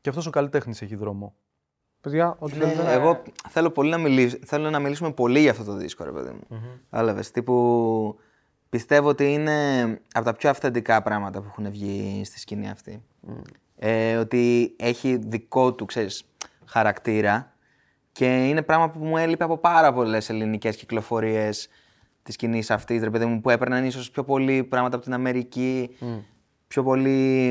[0.00, 1.34] Και αυτός ο καλλιτέχνης έχει δρόμο.
[2.00, 2.92] Παιδιά, ό,τι Ναι, θέλετε.
[2.92, 6.30] εγώ θέλω, πολύ να μιλήσω, θέλω να μιλήσουμε πολύ για αυτό το δίσκο, ρε παιδί
[6.30, 6.60] μου.
[6.90, 8.18] Κατάλαβες, τύπου
[8.70, 9.82] πιστεύω ότι είναι
[10.12, 13.02] από τα πιο αυθεντικά πράγματα που έχουν βγει στη σκηνή αυτή.
[13.76, 16.24] Ε, ότι έχει δικό του, ξέρεις,
[16.64, 17.52] χαρακτήρα
[18.12, 21.68] και είναι πράγμα που μου έλειπε από πάρα πολλές ελληνικές κυκλοφορίες
[22.22, 25.96] της σκηνής αυτής, ρε παιδί μου, που έπαιρναν ίσως πιο πολύ πράγματα από την Αμερική,
[26.68, 27.50] πιο πολύ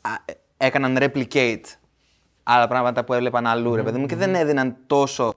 [0.00, 0.10] α,
[0.56, 1.60] έκαναν replicate
[2.50, 5.32] άλλα πράγματα που έβλεπαν αλλού, ρε παιδί μου, και δεν έδιναν τόσο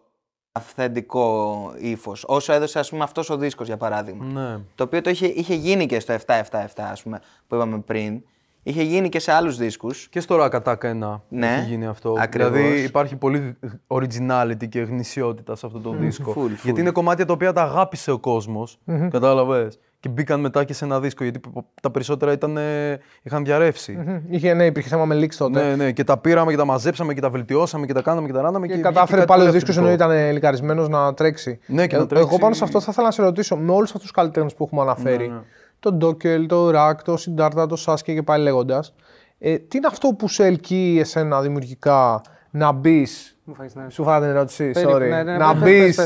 [0.51, 2.24] αυθεντικό ύφος.
[2.28, 4.26] Όσο έδωσε, ας πούμε, αυτός ο δίσκος για παράδειγμα.
[4.26, 4.57] Ναι.
[4.76, 8.22] Το οποίο το είχε, είχε γίνει και στο 777, ας πούμε, που είπαμε πριν.
[8.64, 10.07] Είχε γίνει και σε άλλους δίσκους.
[10.09, 12.16] Και στο Rack Attack 1 Ναι, έχει γίνει αυτό.
[12.18, 12.51] ακριβώς.
[12.51, 13.57] Δηλαδή υπάρχει πολύ
[13.88, 16.34] originality και γνησιότητα σε αυτό το δίσκο.
[16.38, 16.64] full, full.
[16.64, 18.80] Γιατί είναι κομμάτια τα οποία τα αγάπησε ο κόσμος.
[19.09, 21.24] Κατάλαβες; Και μπήκαν μετά και σε ένα δίσκο.
[21.24, 21.39] Γιατί
[21.82, 23.91] τα περισσότερα ήταν, ε, είχαν διαρρεύσει.
[24.06, 24.20] Μμμ.
[24.30, 25.64] Είχε, ναι, υπήρχε θέμα με leaks τότε.
[25.64, 28.34] Ναι, ναι, και τα πήραμε και τα μαζέψαμε και τα βελτιώσαμε και τα κάναμε και
[28.34, 28.68] τα ράναμε.
[28.68, 30.22] Και, Και, κατάφερε βγήκε πάλι ο κάτι δίσκος πολύ ενώ αυθεντικό.
[30.24, 31.60] ήταν λικαρισμένο να τρέξει.
[31.66, 33.72] Ναι, και Ε, να τρέξει- Εγώ πάνω σε αυτό θα ήθελα να σε ρωτήσω, με
[33.72, 35.41] όλους αυτούς τους καλλιτέχνες που έχουμε αναφέρει, Ναι, ναι.
[35.80, 38.93] τον Ντόκελ, τον Ρακ, τον Σιντάρτα, τον Σάσκε και πάλι λέγοντας,
[39.39, 42.22] ε, τι είναι αυτό που σε ελκύει εσένα δημιουργικά
[42.52, 43.38] να μπεις.
[43.43, 44.99] Μου φάγεις την Σου φάγα την ερώτηση, Περίπου, sorry.
[44.99, 46.04] ναι, ναι, να πες, μπει.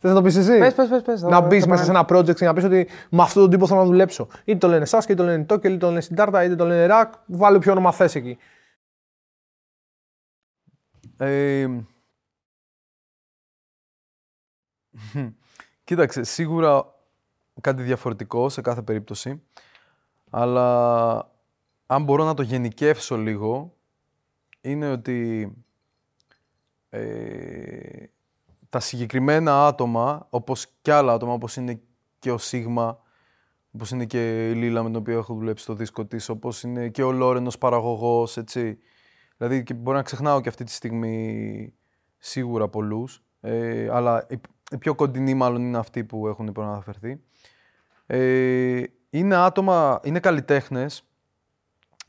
[0.00, 0.10] Πες, πες.
[0.10, 1.90] Θες να το πεις εσύ; Πες, πες, πες, πες, να θα- μπεις θα μέσα σε
[1.90, 4.28] ένα project και να πεις ότι με αυτόν τον τύπο θέλω να δουλέψω.
[4.44, 6.86] Είτε το λένε Σάσκε, είτε το λένε Τόκελ, είτε το λένε Σιντάρτα, είτε το λένε
[6.86, 7.12] Ρακ.
[7.26, 8.38] Βάλε ποιο όνομα θες εκεί.
[11.20, 11.68] Ε,
[15.84, 16.94] κοίταξε, σίγουρα
[17.60, 19.42] κάτι διαφορετικό σε κάθε περίπτωση.
[20.30, 21.16] Αλλά
[21.86, 23.74] αν μπορώ να το γενικεύσω λίγο,
[24.60, 25.52] είναι ότι
[26.88, 28.04] ε,
[28.68, 31.80] τα συγκεκριμένα άτομα, όπως και άλλα άτομα, όπως είναι
[32.18, 32.98] και ο Σίγμα,
[33.72, 36.88] όπως είναι και η Λίλα με την οποία έχω δουλέψει στο δίσκο της, όπως είναι
[36.88, 38.78] και ο Λόρεν ως παραγωγός, έτσι.
[39.36, 41.72] Δηλαδή και μπορεί να ξεχνάω και αυτή τη στιγμή
[42.18, 44.40] σίγουρα πολλούς, ε, αλλά οι,
[44.70, 47.20] οι πιο κοντινοί μάλλον είναι αυτοί που έχουν προαναφερθεί.
[48.06, 51.08] Ε, είναι άτομα, είναι καλλιτέχνες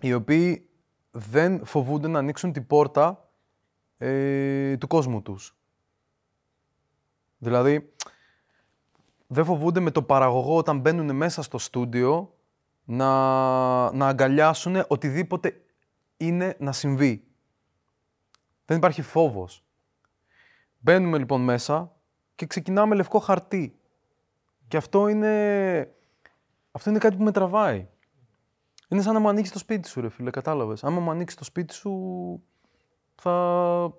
[0.01, 0.69] οι οποίοι
[1.11, 3.29] δεν φοβούνται να ανοίξουν την πόρτα
[3.97, 5.58] ε, του κόσμου τους.
[7.39, 7.93] Δηλαδή,
[9.27, 12.33] δεν φοβούνται με το παραγωγό όταν μπαίνουν μέσα στο στούντιο
[12.85, 13.07] να,
[13.91, 15.61] να αγκαλιάσουν οτιδήποτε
[16.17, 17.23] είναι να συμβεί.
[18.65, 19.63] Δεν υπάρχει φόβος.
[20.79, 21.91] Μπαίνουμε λοιπόν μέσα
[22.35, 23.79] και ξεκινάμε λευκό χαρτί.
[24.67, 25.93] Και αυτό είναι,
[26.71, 27.87] αυτό είναι κάτι που με τραβάει.
[28.87, 30.83] Είναι σαν να μου ανοίξει το σπίτι σου, ρε φίλε, κατάλαβες.
[30.83, 31.93] Άμα μου ανοίξει το σπίτι σου,
[33.15, 33.93] θα,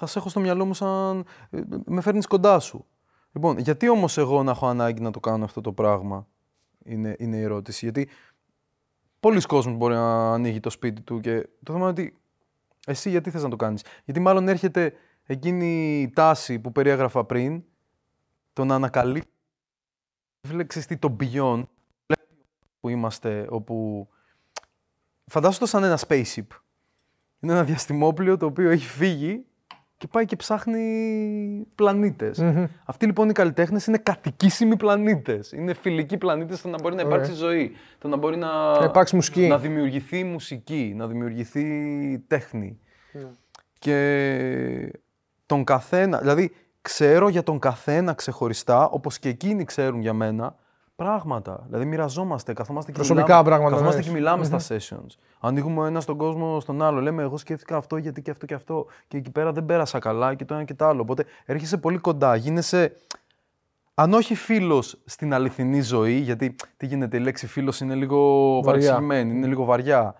[0.00, 1.24] θα σε έχω στο μυαλό μου σαν...
[1.50, 2.86] ε, με φέρνεις κοντά σου.
[3.32, 6.26] Λοιπόν, γιατί όμως εγώ να έχω ανάγκη να το κάνω αυτό το πράγμα,
[6.84, 7.84] είναι, είναι η ερώτηση.
[7.84, 8.08] Γιατί
[9.20, 12.18] πολλοί κόσμοι μπορεί να ανοίγει το σπίτι του και το θέμα είναι ότι
[12.86, 14.92] εσύ γιατί θες να το κάνεις; Γιατί μάλλον έρχεται
[15.22, 17.64] εκείνη η τάση που περιέγραφα πριν,
[18.52, 19.22] το να ανακαλεί.
[20.48, 21.62] Φίλε, ξέρεις τι, το beyond
[22.80, 24.08] που είμαστε, όπου
[25.26, 26.46] φαντάσου το σαν ένα spaceship.
[27.40, 29.44] Είναι ένα διαστημόπλιο το οποίο έχει φύγει
[30.00, 32.44] και πάει και ψάχνει πλανήτες.
[32.84, 35.52] Αυτοί λοιπόν οι καλλιτέχνες είναι κατοικήσιμοι πλανήτες.
[35.52, 37.72] Είναι φιλικοί πλανήτες στο να μπορεί να υπάρξει ζωή.
[37.98, 39.46] Το να μπορεί να, Να υπάρξει μουσική.
[39.46, 41.64] να δημιουργηθεί μουσική, να δημιουργηθεί
[42.26, 42.78] τέχνη.
[43.78, 45.00] Και
[45.46, 50.56] τον καθένα, δηλαδή ξέρω για τον καθένα ξεχωριστά, όπως και εκείνοι ξέρουν για μένα,
[51.04, 51.62] πράγματα.
[51.66, 54.06] Δηλαδή μοιραζόμαστε, καθόμαστε και Προσωπικά μιλάμε, πράγματα, καθόμαστε ναι.
[54.06, 55.06] και μιλάμε στα sessions.
[55.40, 57.00] Ανοίγουμε ένα στον κόσμο στον άλλο.
[57.00, 58.86] Λέμε, εγώ σκέφτηκα αυτό γιατί και αυτό και αυτό.
[59.08, 61.00] Και εκεί πέρα δεν πέρασα καλά και το ένα και το άλλο.
[61.00, 62.36] Οπότε έρχεσαι πολύ κοντά.
[62.36, 62.92] Γίνεσαι,
[63.94, 68.62] αν όχι φίλος στην αληθινή ζωή, γιατί τι γίνεται, η λέξη φίλος είναι λίγο Βαριά.
[68.64, 70.14] παρεξηγημένη, είναι λίγο βαριά.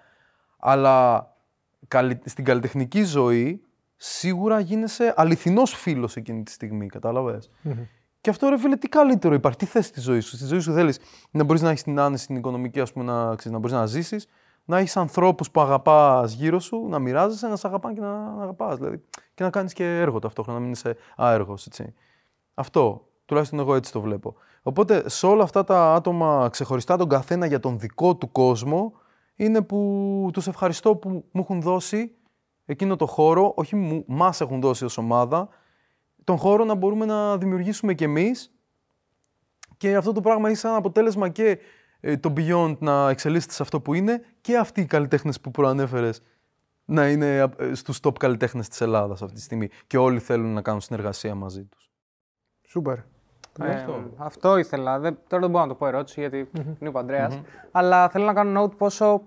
[0.58, 1.28] Αλλά
[1.88, 3.62] καλυ- στην καλλιτεχνική ζωή
[3.96, 7.50] σίγουρα γίνεσαι αληθινός φίλος εκείνη τη στιγμή, κατάλαβες;
[8.20, 10.36] Και αυτό ρε φίλε, τι καλύτερο υπάρχει, τι θες στη ζωή σου.
[10.36, 10.98] Στη ζωή σου θέλεις
[11.30, 13.86] να μπορείς να έχεις την άνεση, την οικονομική, ας πούμε, να, ξέρεις, να μπορείς να
[13.86, 14.26] ζήσεις,
[14.64, 18.42] να έχεις ανθρώπους που αγαπάς γύρω σου, να μοιράζεσαι, να σε αγαπάνε και να, να
[18.42, 18.76] αγαπάς.
[18.76, 19.02] Δηλαδή,
[19.34, 21.94] και να κάνεις και έργο ταυτόχρονα, να μην είσαι άεργος, έτσι.
[22.54, 23.04] Αυτό.
[23.24, 24.34] Τουλάχιστον εγώ έτσι το βλέπω.
[24.62, 28.92] Οπότε σε όλα αυτά τα άτομα ξεχωριστά τον καθένα για τον δικό του κόσμο
[29.36, 32.14] είναι που τους ευχαριστώ που μου έχουν δώσει
[32.64, 35.48] εκείνο το χώρο, όχι μου, μας έχουν δώσει ως ομάδα,
[36.24, 38.52] τον χώρο να μπορούμε να δημιουργήσουμε κι εμείς
[39.76, 41.58] και αυτό το πράγμα έχει σαν αποτέλεσμα και
[42.00, 46.22] ε, το Beyond να εξελίσσεται σε αυτό που είναι και αυτοί οι καλλιτέχνες που προανέφερες
[46.84, 50.62] να είναι ε, στους top καλλιτέχνες της Ελλάδας αυτή τη στιγμή και όλοι θέλουν να
[50.62, 51.90] κάνουν συνεργασία μαζί τους.
[52.68, 52.98] Σούπερ.
[53.62, 54.02] Ε, αυτό.
[54.16, 54.98] αυτό ήθελα.
[54.98, 56.48] Δεν, τώρα δεν μπορώ να το πω ερώτηση γιατί
[56.78, 57.40] είναι ο Παντρέας.
[57.70, 59.22] Αλλά θέλω να κάνω note πόσο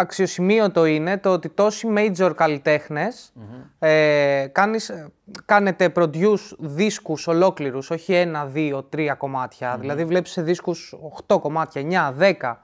[0.00, 3.32] αξιοσημείωτο είναι το ότι τόσοι major καλλιτέχνες
[3.78, 5.12] ε, κάνεις, ε,
[5.44, 9.76] κάνετε produce δίσκους ολόκληρους, όχι ένα, δύο, τρία κομμάτια.
[9.80, 10.94] Δηλαδή βλέπεις σε δίσκους
[11.26, 12.56] 8 κομμάτια, 9, 10.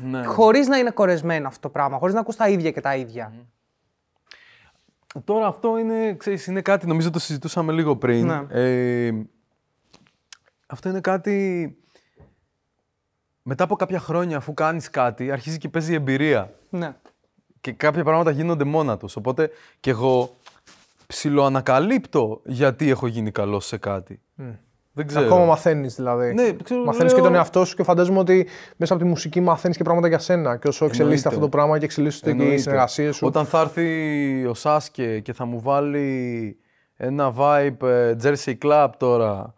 [0.00, 0.24] Ναι.
[0.24, 3.32] χωρίς να είναι κορεσμένο αυτό το πράγμα, χωρίς να ακούς τα ίδια και τα ίδια.
[5.24, 8.26] Τώρα αυτό είναι, ξέρεις, είναι κάτι, νομίζω το συζητούσαμε λίγο πριν.
[8.26, 8.44] Ναι.
[8.48, 9.12] Ε,
[10.66, 11.76] αυτό είναι κάτι...
[13.46, 16.50] Μετά από κάποια χρόνια, αφού κάνεις κάτι, αρχίζει και παίζει η εμπειρία.
[16.70, 16.94] Ναι.
[17.60, 19.16] Και κάποια πράγματα γίνονται μόνα τους.
[19.16, 20.30] Οπότε και εγώ
[21.06, 24.20] ψιλοανακαλύπτω γιατί έχω γίνει καλός σε κάτι.
[24.92, 25.24] Δεν ξέρω.
[25.26, 26.34] Ακόμα μαθαίνεις δηλαδή.
[26.34, 29.40] Ναι, ξέρω, μαθαίνεις λέω- και τον εαυτό σου και φαντάζομαι ότι μέσα από τη μουσική
[29.40, 30.56] μαθαίνεις και πράγματα για σένα.
[30.56, 31.28] Και όσο εξελίσσεται Εννοείται.
[31.28, 32.60] αυτό το πράγμα και εξελίσσονται και οι Εννοείται.
[32.62, 33.26] συνεργασίε σου.
[33.26, 36.56] Όταν θα έρθει ο Σάσκε και θα μου βάλει
[36.96, 39.54] ένα vibe ε, Jersey Club τώρα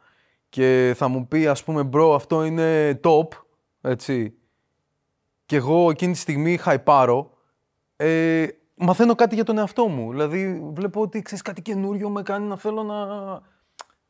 [0.48, 3.28] και θα μου πει ας πούμε bro αυτό είναι top,
[3.86, 4.34] έτσι,
[5.46, 7.30] και εγώ εκείνη τη στιγμή χαϊπάρω,
[7.96, 10.10] ε, μαθαίνω κάτι για τον εαυτό μου.
[10.10, 12.96] Δηλαδή βλέπω ότι ξέρεις κάτι καινούριο με κάνει να θέλω να...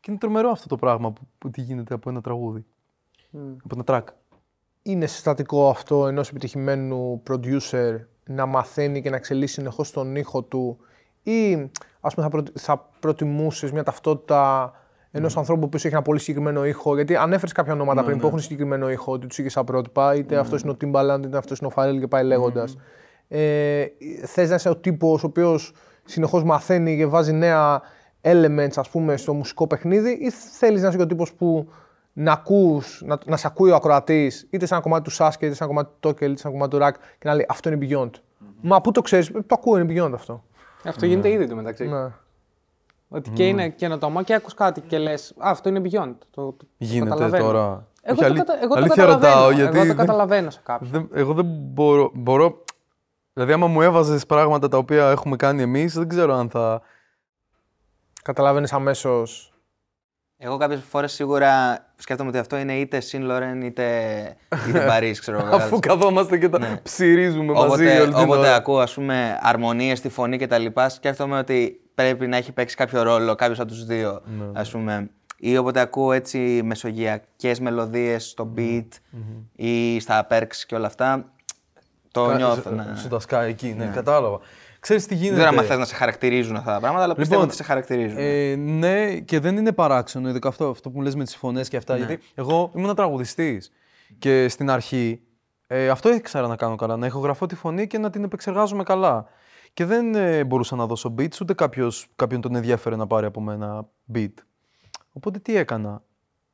[0.01, 2.65] Και είναι τρομερό αυτό το πράγμα που, που τι γίνεται από ένα τραγούδι,
[3.65, 4.13] από ένα track.
[4.83, 10.79] είναι συστατικό αυτό ενός επιτυχημένου producer να μαθαίνει και να εξελίσσει συνεχώς τον ήχο του,
[11.23, 11.71] ή
[12.01, 14.73] ας πούμε θα, προτιμούσε θα προτιμούσες μια ταυτότητα
[15.11, 16.95] ενός ανθρώπου που έχει ένα πολύ συγκεκριμένο ήχο.
[16.95, 20.37] Γιατί ανέφερε κάποια ονόματα πριν που έχουν συγκεκριμένο ήχο, ότι τους είχες σαν πρότυπα, είτε
[20.37, 22.77] αυτός είναι ο Timbaland, είτε αυτός είναι ο Pharrell και πάει λέγοντας.
[23.29, 23.85] Ε,
[24.25, 25.73] Θες να είσαι ο τύπος ο οποίος
[26.05, 27.83] συνεχώς μαθαίνει και βάζει νέα
[28.21, 31.69] elements ας πούμε, στο μουσικό παιχνίδι, ή θέλεις να είσαι και ο τύπος που
[32.13, 35.55] να ακούς, να, να σε ακούει ο ακροατής, είτε σε ένα κομμάτι του Sasuke, είτε
[35.55, 37.73] σε ένα κομμάτι του Tokel, είτε σε ένα κομμάτι του Rack και να λέει Αυτό
[37.73, 38.11] είναι beyond.
[38.61, 40.45] Μα πού το ξέρεις, το ακούω, είναι beyond αυτό.
[40.85, 41.87] Αυτό γίνεται ήδη το μεταξύ.
[41.87, 42.07] Ναι.
[43.09, 46.15] Ότι και είναι καινοτόμα και ακούς κάτι και λες: Αυτό είναι beyond.
[46.31, 47.45] Το, το Γίνεται καταλαβαίνω».
[47.45, 47.87] τώρα.
[48.03, 48.59] Εγώ, Όχι, το, αλή- κατα...
[48.63, 49.33] εγώ το αλήθεια καταλαβαίνω.
[49.35, 50.91] ρωτάω, γιατί εγώ το δεν- καταλαβαίνω σε κάποιον.
[50.91, 52.65] Δεν, εγώ δεν μπορώ, μπορώ.
[53.33, 56.83] Δηλαδή, άμα μου έβαζες πράγματα τα οποία έχουμε κάνει εμείς, δεν ξέρω αν θα.
[58.23, 59.51] Καταλαβαίνεις αμέσως.
[60.39, 63.87] Εγώ κάποιες φορές σίγουρα σκέφτομαι ότι αυτό είναι είτε Συν Λορέν είτε,
[64.69, 65.55] είτε Παρί, ξέρω εγώ.
[65.57, 68.55] Αφού καθόμαστε και τα ψυρίζουμε μαζί Όποτε, όλη την όποτε ώρα.
[68.55, 72.77] ακούω ας πούμε αρμονίες στη φωνή και τα λοιπά, σκέφτομαι ότι πρέπει να έχει παίξει
[72.77, 74.45] κάποιο ρόλο κάποιος από τους δύο, Ναι.
[74.61, 75.11] ας πούμε.
[75.39, 78.89] Ή όποτε ακούω έτσι μεσογειακές μελωδίες στο beat
[79.57, 81.33] ή στα perks και όλα αυτά,
[82.11, 82.61] το Κα- νιώθω.
[82.71, 82.85] σου- ναι.
[82.97, 84.39] Σου τα σκάει εκεί, ναι, κατάλαβα.
[84.81, 85.43] Ξέρεις τι Δεν γίνεται.
[85.43, 88.17] ξέρω αν θες να σε χαρακτηρίζουν αυτά τα πράγματα, αλλά πιστεύω Λοιπόν, ότι σε χαρακτηρίζουν.
[88.21, 91.77] Ε, ναι, και δεν είναι παράξενο, ειδικά αυτό, αυτό που λες με τις φωνές και
[91.77, 93.73] αυτά, γιατί εγώ ήμουν τραγουδιστής
[94.19, 95.21] και στην αρχή
[95.67, 99.27] ε, αυτό ήξερα να κάνω καλά, να ηχογραφώ τη φωνή και να την επεξεργάζομαι καλά.
[99.77, 103.41] Και δεν ε, μπορούσα να δώσω beats, ούτε κάποιος, κάποιον τον ενδιαφέρε να πάρει από
[103.41, 104.33] μένα beat.
[105.13, 106.03] Οπότε τι έκανα.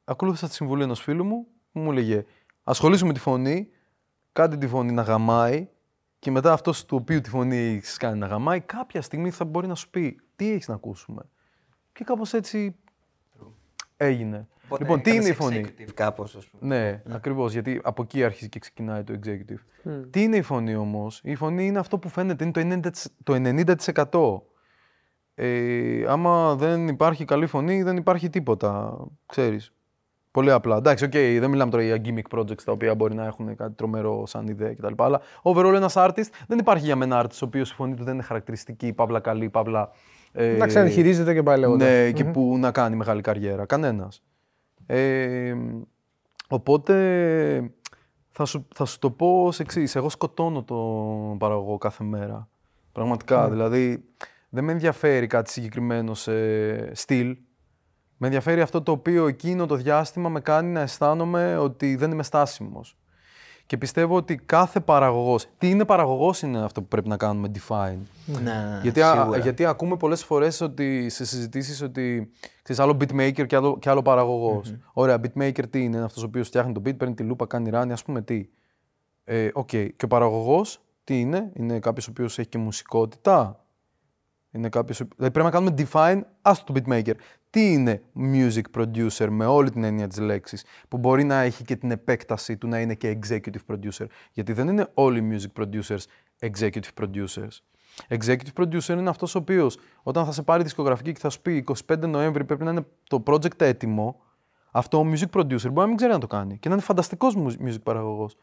[0.04, 2.24] Ακολούθησα τη συμβουλή ενός φίλου μου που μου έλεγε
[2.62, 3.68] ασχολήσου με τη φωνή,
[4.32, 5.68] κάντε τη φωνή να γαμάει
[6.18, 9.66] και μετά αυτός του οποίου τη φωνή έχεις κάνει να γαμάει, κάποια στιγμή θα μπορεί
[9.66, 11.22] να σου πει τι έχεις να ακούσουμε.
[11.92, 12.76] Και κάπως έτσι
[13.96, 14.48] έγινε.
[14.72, 16.76] Οπότε λοιπόν, τι είναι η έκανες φωνή; executive Κάπως, ας πούμε.
[16.76, 19.90] Ναι, ακριβώς, γιατί από εκεί αρχίζει και ξεκινάει το executive.
[20.10, 23.12] Τι είναι η φωνή όμως; Η φωνή είναι αυτό που φαίνεται, είναι το 90%.
[23.22, 24.42] Το 90%.
[25.34, 28.96] Ε, άμα δεν υπάρχει καλή φωνή, δεν υπάρχει τίποτα,
[29.26, 29.72] ξέρεις.
[30.30, 30.76] Πολύ απλά.
[30.76, 34.26] Εντάξει, οκ, δεν μιλάμε τώρα για gimmick projects τα οποία μπορεί να έχουν κάτι τρομερό
[34.26, 34.92] σαν ιδέα κτλ.
[34.96, 38.14] Αλλά overall ένας artist δεν υπάρχει για μένα artist ο οποίος η φωνή του δεν
[38.14, 39.90] είναι χαρακτηριστική, παύλα καλή, παύλα.
[40.32, 41.88] Ε, Να ξέρει, χειρίζεται και πάει λέγοντας.
[41.88, 43.66] ναι, και που να κάνει μεγάλη καριέρα.
[43.66, 44.22] Κανένας.
[44.86, 45.54] Ε,
[46.48, 46.94] οπότε
[48.30, 49.94] θα σου, θα σου το πω ως εξής.
[49.94, 52.48] Εγώ σκοτώνω τον παραγωγό κάθε μέρα.
[52.92, 53.50] Πραγματικά.
[53.50, 54.04] Δηλαδή
[54.48, 57.36] δεν με ενδιαφέρει κάτι συγκεκριμένο σε στυλ.
[58.16, 62.22] Με ενδιαφέρει αυτό το οποίο εκείνο το διάστημα με κάνει να αισθάνομαι ότι δεν είμαι
[62.22, 62.96] στάσιμος.
[63.72, 67.98] Και πιστεύω ότι κάθε παραγωγός, τι είναι παραγωγός είναι αυτό που πρέπει να κάνουμε define.
[68.42, 69.38] Ναι, Γιατί, α- σίγουρα.
[69.38, 72.30] γιατί ακούμε πολλές φορές ότι, σε συζητήσεις ότι
[72.62, 74.74] ξέρεις, άλλο beatmaker και άλλο, και άλλο παραγωγός.
[74.92, 77.70] Ωραία, beatmaker τι είναι, είναι αυτός ο οποίος φτιάχνει το beat, παίρνει τη λούπα, κάνει
[77.74, 78.48] run, ας πούμε τι.
[79.24, 83.61] Ε, Οκ, και ο παραγωγός τι είναι, είναι κάποιος ο οποίος έχει και μουσικότητα;
[84.52, 87.12] Είναι κάποιος, ο- δηλαδή πρέπει να κάνουμε define, άστο το beatmaker.
[87.50, 91.76] Τι είναι music producer με όλη την έννοια της λέξης, που μπορεί να έχει και
[91.76, 94.06] την επέκταση του να είναι και executive producer.
[94.32, 95.98] Γιατί δεν είναι όλοι οι music producers
[96.40, 97.58] executive producers.
[98.08, 101.64] Executive producer είναι αυτός ο οποίος όταν θα σε πάρει δισκογραφική και θα σου πει
[101.86, 104.20] 25 Νοέμβρη πρέπει να είναι το project έτοιμο,
[104.70, 107.34] αυτό ο music producer μπορεί να μην ξέρει να το κάνει και να είναι φανταστικός
[107.36, 108.36] mu- music παραγωγός.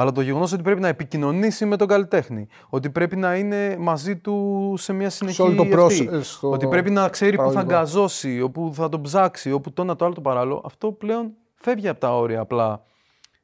[0.00, 4.16] Αλλά το γεγονός ότι πρέπει να επικοινωνήσει με τον καλλιτέχνη, ότι πρέπει να είναι μαζί
[4.16, 7.48] του σε μια συνεχή όλο το αυτή, process, στο ότι πρέπει να ξέρει πού θα
[7.48, 7.78] παραγωγικό.
[7.78, 11.88] γκαζώσει, όπου θα τον ψάξει, όπου το ένα το άλλο το παράλληλο, αυτό πλέον φεύγει
[11.88, 12.82] από τα όρια απλά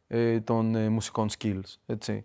[0.07, 1.77] ε, των ε, μουσικών skills.
[1.87, 2.25] Έτσι.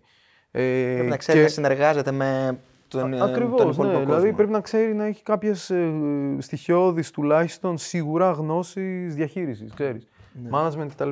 [0.50, 2.58] Ε, Πρέπει να ξέρει και- να συνεργάζεται με
[2.88, 3.72] τον, ε, Ακριβώς, τον ναι.
[3.72, 4.36] υπόλοιπο Δηλαδή κόσμο.
[4.36, 5.92] πρέπει να ξέρει να έχει κάποιες ε,
[6.38, 10.06] στοιχειώδεις τουλάχιστον σίγουρα γνώσεις διαχείρισης, ξέρεις.
[10.42, 10.48] Ναι.
[10.52, 11.10] Management κτλ.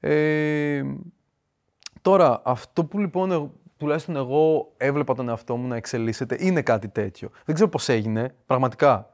[0.00, 0.82] Ε,
[2.06, 6.88] Τώρα, αυτό που λοιπόν εγώ- τουλάχιστον εγώ έβλεπα τον εαυτό μου να εξελίσσεται είναι κάτι
[6.88, 7.30] τέτοιο.
[7.44, 9.10] Δεν ξέρω πώς έγινε, πραγματικά.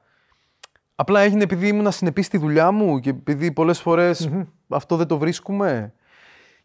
[0.95, 4.31] Απλά έγινε επειδή ήμουν συνεπής στη δουλειά μου και επειδή πολλές φορές
[4.69, 5.95] αυτό δεν το βρίσκουμε.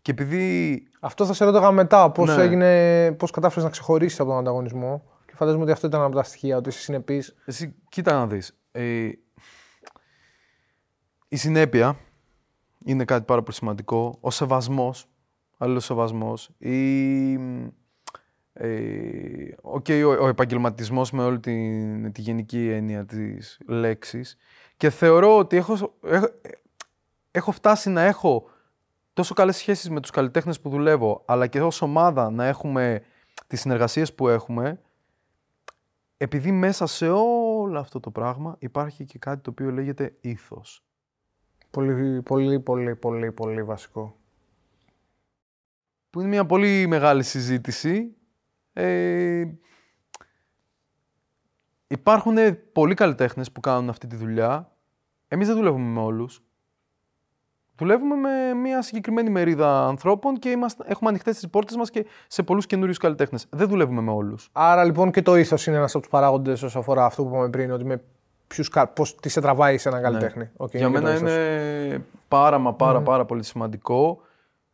[0.01, 2.11] Και επειδή Αυτό θα σε ρώταγα μετά.
[2.11, 2.43] Πώς Ναι.
[2.43, 5.03] έγινε, πώς κατάφερες να ξεχωρίσεις από τον ανταγωνισμό.
[5.25, 7.35] Και φαντάζομαι ότι αυτό ήταν από τα στοιχεία, ότι είσαι συνεπής.
[7.45, 8.57] Εσύ, κοίτα να δεις.
[8.71, 9.09] Ε,
[11.27, 11.97] η συνέπεια
[12.85, 14.17] είναι κάτι πάρα πολύ σημαντικό.
[14.21, 15.07] Ο σεβασμός,
[15.57, 16.49] αλληλός σεβασμός.
[16.57, 17.33] Η,
[18.53, 24.37] ε, οκ, ο, ο επαγγελματισμός με όλη τη, τη γενική έννοια της λέξης.
[24.77, 26.27] Και θεωρώ ότι έχω, έχω,
[27.31, 28.49] έχω φτάσει να έχω
[29.13, 33.01] τόσο καλές σχέσεις με τους καλλιτέχνες που δουλεύω, αλλά και ως ομάδα να έχουμε
[33.47, 34.81] τις συνεργασίες που έχουμε,
[36.17, 40.83] επειδή μέσα σε όλο αυτό το πράγμα υπάρχει και κάτι το οποίο λέγεται ήθος.
[41.71, 44.16] Πολύ, πολύ, πολύ, πολύ, πολύ βασικό.
[46.09, 48.15] Που είναι μια πολύ μεγάλη συζήτηση.
[48.73, 49.43] Ε,
[51.87, 52.35] υπάρχουν
[52.71, 54.71] πολλοί καλλιτέχνες που κάνουν αυτή τη δουλειά.
[55.27, 56.41] Εμείς δεν δουλεύουμε με όλους.
[57.79, 62.43] Δουλεύουμε με μια συγκεκριμένη μερίδα ανθρώπων και είμαστε, έχουμε ανοιχτές τις πόρτες μας και σε
[62.43, 63.45] πολλούς καινούριους καλλιτέχνες.
[63.49, 64.49] Δεν δουλεύουμε με όλους.
[64.51, 67.49] Άρα λοιπόν και το ήθο είναι ένας από τους παράγοντες όσο αφορά αυτό που είπαμε
[67.49, 68.01] πριν, ότι με
[68.47, 70.49] ποιους, κα- πώς, τι σε τραβάει σε έναν καλλιτέχνη.
[70.57, 70.79] Οκ, Ναι.
[70.79, 71.29] Για και το μένα ήθος.
[71.31, 74.21] είναι πάρα μα πάρα πάρα πολύ σημαντικό.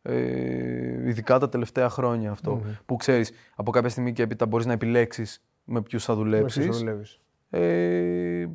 [0.06, 2.62] Ε, ειδικά τα τελευταία χρόνια αυτό.
[2.86, 6.54] Που ξέρεις, από κάποια στιγμή και έπειτα μπορείς να επιλέξεις με ποιους θα Με ποιους
[6.54, 6.78] θα δουλέψεις.
[6.78, 7.20] δουλεύεις.
[7.50, 8.46] Ε,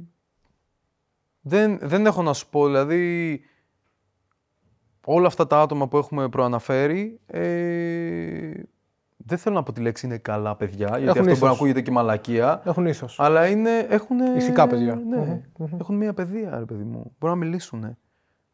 [1.41, 3.41] δεν, δεν έχω να σου πω, δηλαδή
[5.05, 8.51] όλα αυτά τα άτομα που έχουμε προαναφέρει ε,
[9.17, 11.55] δεν θέλω να πω τη λέξη είναι καλά παιδιά, γιατί Έχουν αυτό μπορεί να ήθος.
[11.55, 12.61] ακούγεται και μαλακία.
[12.65, 13.07] Έχουν ήθο.
[13.17, 14.19] Αλλά είναι, έχουν.
[14.37, 14.95] Ηθικά παιδιά.
[14.95, 15.41] Ναι,
[15.79, 17.15] έχουν μια παιδεία, ρε παιδί μου.
[17.19, 17.97] Μπορούν να μιλήσουν.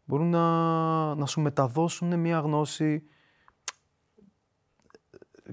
[0.06, 3.04] Μπορούν να, να σου μεταδώσουν μια γνώση.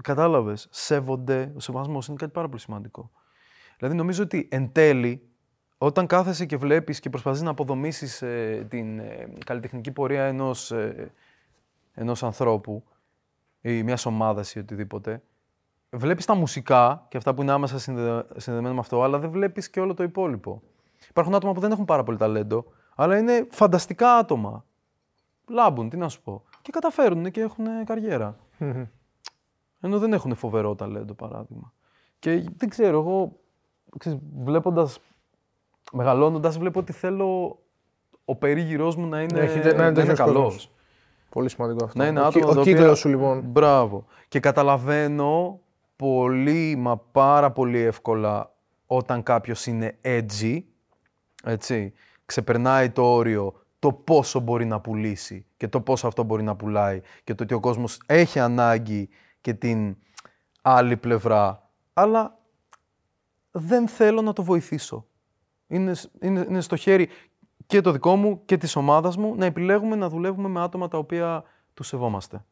[0.01, 0.67] Κατάλαβες.
[0.71, 1.53] Σέβονται.
[1.55, 3.11] Ο σεβασμός είναι κάτι πάρα πολύ σημαντικό.
[3.77, 5.29] Δηλαδή, νομίζω ότι εν τέλει,
[5.77, 8.23] όταν κάθεσαι και βλέπεις και προσπαθείς να αποδομήσεις
[8.67, 10.73] την ε, καλλιτεχνική πορεία ενός
[11.93, 12.83] ενός ανθρώπου
[13.61, 15.23] ή μιας ομάδας ή οτιδήποτε,
[15.89, 18.25] βλέπεις τα μουσικά και αυτά που είναι άμεσα συνδε...
[18.29, 20.61] συνδεδεμένα με αυτό, αλλά δεν βλέπεις και όλο το υπόλοιπο.
[21.09, 22.65] Υπάρχουν άτομα που δεν έχουν πάρα πολύ ταλέντο,
[22.95, 24.65] αλλά είναι φανταστικά άτομα.
[25.47, 26.43] Λάμπουν, τι να σου πω.
[26.61, 28.37] Και καταφέρουν και έχουν καριέρα.
[29.79, 31.73] Ενώ δεν έχουν φοβερό ταλέντο, παράδειγμα.
[32.19, 33.39] Και δεν ξέρω, εγώ
[33.97, 34.99] ξέρεις, βλέποντας,
[35.91, 37.59] μεγαλώνοντας, βλέπω ότι θέλω
[38.25, 40.43] ο περίγυρός μου να είναι, Να έχει- να είναι να είναι τέτοιος καλός.
[40.43, 40.71] κόσμος.
[41.29, 41.97] Πολύ σημαντικό αυτό.
[41.99, 43.41] Να είναι ο, άτομα ο τα κύκλος οποία- σου λοιπόν.
[43.45, 44.05] Μπράβο.
[44.27, 45.59] Και καταλαβαίνω
[45.95, 48.53] πολύ, μα πάρα πολύ εύκολα
[48.87, 50.63] όταν κάποιος είναι edgy,
[51.43, 51.93] έτσι,
[52.25, 57.01] ξεπερνάει το όριο το πόσο μπορεί να πουλήσει και το πόσο αυτό μπορεί να πουλάει
[57.23, 59.09] και το ότι ο κόσμος έχει ανάγκη
[59.41, 59.97] και την
[60.61, 62.37] άλλη πλευρά, αλλά
[63.51, 65.05] δεν θέλω να το βοηθήσω.
[65.67, 67.09] Είναι, σ- είναι, είναι στο χέρι
[67.65, 70.97] και το δικό μου και της ομάδας μου να επιλέγουμε να δουλεύουμε με άτομα τα
[70.97, 71.43] οποία
[71.73, 72.45] τους σεβόμαστε.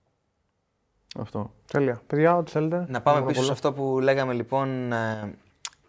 [1.19, 1.53] Αυτό.
[1.71, 2.01] Τέλεια.
[2.07, 2.85] Παιδιά, ό,τι θέλετε.
[2.89, 3.53] Να πάμε Μόνο πίσω σε πολλά.
[3.53, 4.91] αυτό που λέγαμε λοιπόν,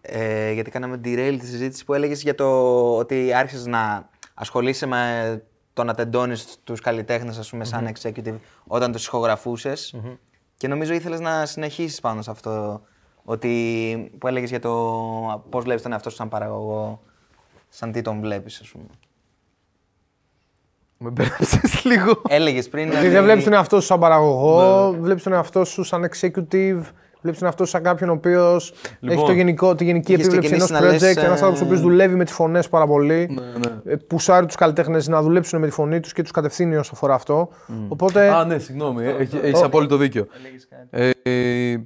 [0.02, 2.46] ε, ε, γιατί κάναμε derail τη συζήτηση που έλεγες για το
[2.96, 5.42] ότι άρχισες να ασχολείσαι με
[5.72, 8.36] το να τεντώνεις τους καλλιτέχνες ας πούμε σαν executive
[8.66, 9.94] όταν τους ηχογραφουσες
[10.56, 12.82] και νομίζω ήθελες να συνεχίσεις πάνω σε αυτό
[13.24, 17.02] ότι, που έλεγες για το πώς βλέπεις τον εαυτό σου σαν παραγωγό,
[17.68, 18.84] σαν τι τον βλέπεις ας πούμε.
[20.98, 22.22] Με μπέρδεψες λίγο.
[22.28, 26.10] Έλεγες πριν Γιατί δεν βλέπεις τον εαυτό σου σαν παραγωγό, βλέπεις τον εαυτό σου σαν
[26.10, 26.82] executive,
[27.22, 30.26] βλέπεις τον εαυτό σου σαν κάποιον ο οποίος έχει Λοιπόν, το γενικό, τη γενική είχες
[30.26, 31.14] επίβλεψη ενός ξεκινήσει να project.
[31.14, 33.38] λες, Ένας άνθρωπος ο οποίος ε, δουλεύει με τις φωνές πάρα πολύ.
[33.84, 33.92] ναι.
[33.92, 37.14] ε, Πουσάρει τους καλλιτέχνες να δουλέψουν με τη φωνή τους και τους κατευθύνει όσο αφορά
[37.14, 37.48] αυτό.
[37.88, 38.28] Οπότε.
[38.34, 39.04] Α, ναι, συγγνώμη.
[39.06, 40.26] Έχεις, έχεις απόλυτο δίκιο.
[40.90, 41.76] Ε, ε,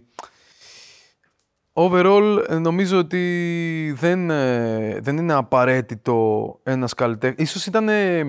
[1.79, 7.49] overall, ε, νομίζω ότι δεν, ε, δεν είναι απαραίτητο ένας καλλιτέχνης.
[7.49, 8.25] Ίσως ήταν ε,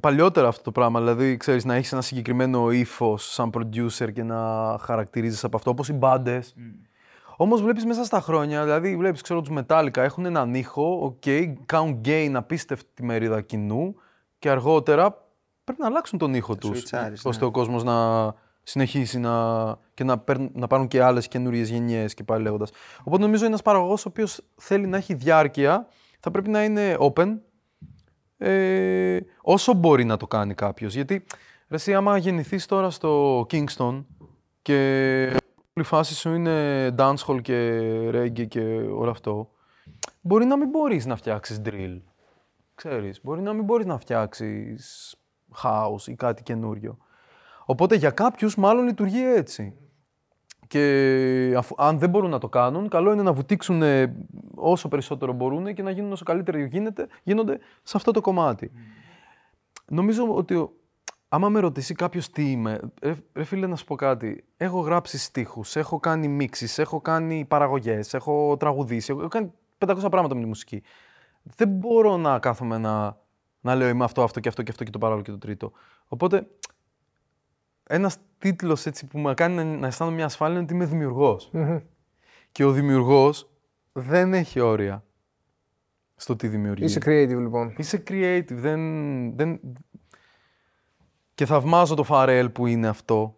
[0.00, 4.36] παλιότερα αυτό το πράγμα, δηλαδή, ξέρεις, να έχεις ένα συγκεκριμένο ύφος σαν producer και να
[4.80, 6.54] χαρακτηρίζεις από αυτό, όπως οι μπάντες.
[7.36, 12.00] Όμως βλέπεις μέσα στα χρόνια, δηλαδή βλέπεις, ξέρω, τους Metallica έχουν έναν ήχο, ok, κάνουν
[12.04, 13.94] gain απίστευτη μερίδα κοινού
[14.38, 15.24] και αργότερα
[15.64, 17.94] πρέπει να αλλάξουν τον ήχο τους, σουιτσάρεις, ώστε ο κόσμος να
[18.62, 19.64] συνεχίσει να,
[19.96, 22.70] και να, παίρν- να πάρουν και άλλες καινούριες γενιές και πάλι λέγοντας.
[23.00, 25.88] Οπότε νομίζω ένας παραγωγός ο οποίος θέλει να έχει διάρκεια
[26.20, 27.38] θα πρέπει να είναι open
[28.38, 30.94] ε, όσο μπορεί να το κάνει κάποιος.
[30.94, 31.24] Γιατί
[31.68, 34.04] ρε, εσύ άμα γεννηθείς τώρα στο Kingston
[34.62, 35.24] και
[35.72, 37.80] η φάση σου είναι dancehall και
[38.12, 38.60] reggae και
[38.94, 39.50] όλο αυτό,
[40.20, 42.00] μπορεί να μην μπορείς να φτιάξεις drill.
[42.74, 45.14] Ξέρεις, μπορεί να μην μπορείς να φτιάξεις
[45.62, 46.98] house ή κάτι καινούριο.
[47.64, 49.74] Οπότε για κάποιους μάλλον λειτουργεί έτσι.
[50.68, 54.16] Και αφού, αν δεν μπορούν να το κάνουν, καλό είναι να βουτήξουν ε,
[54.54, 58.70] όσο περισσότερο μπορούν και να γίνουν όσο καλύτερα γίνεται, γίνονται σε αυτό το κομμάτι.
[59.86, 60.72] Νομίζω ότι ο-
[61.28, 64.44] άμα με ρωτήσει κάποιος τι είμαι, ρε, ρε φίλε να σου πω κάτι.
[64.56, 70.34] Έχω γράψει στίχους, έχω κάνει μίξεις, έχω κάνει παραγωγές, έχω τραγουδήσει, έχω κάνει 500 πράγματα
[70.34, 70.82] με τη μουσική.
[71.42, 73.16] Δεν μπορώ να κάθομαι να,
[73.60, 75.72] να λέω είμαι αυτό, αυτό και αυτό και αυτό και το παράλληλο και το τρίτο.
[76.08, 76.46] Οπότε
[77.88, 81.50] ένας τίτλος έτσι που με κάνει να, να αισθάνομαι μια ασφάλεια είναι ότι είμαι δημιουργός.
[82.52, 83.50] Και ο δημιουργός
[83.92, 85.04] δεν έχει όρια
[86.16, 86.84] στο τι δημιουργεί.
[86.84, 87.74] Είσαι creative λοιπόν.
[87.76, 88.80] Είσαι creative, δεν,
[89.36, 89.60] δεν...
[91.34, 93.36] Και θαυμάζω το Φαρέλ που είναι αυτό.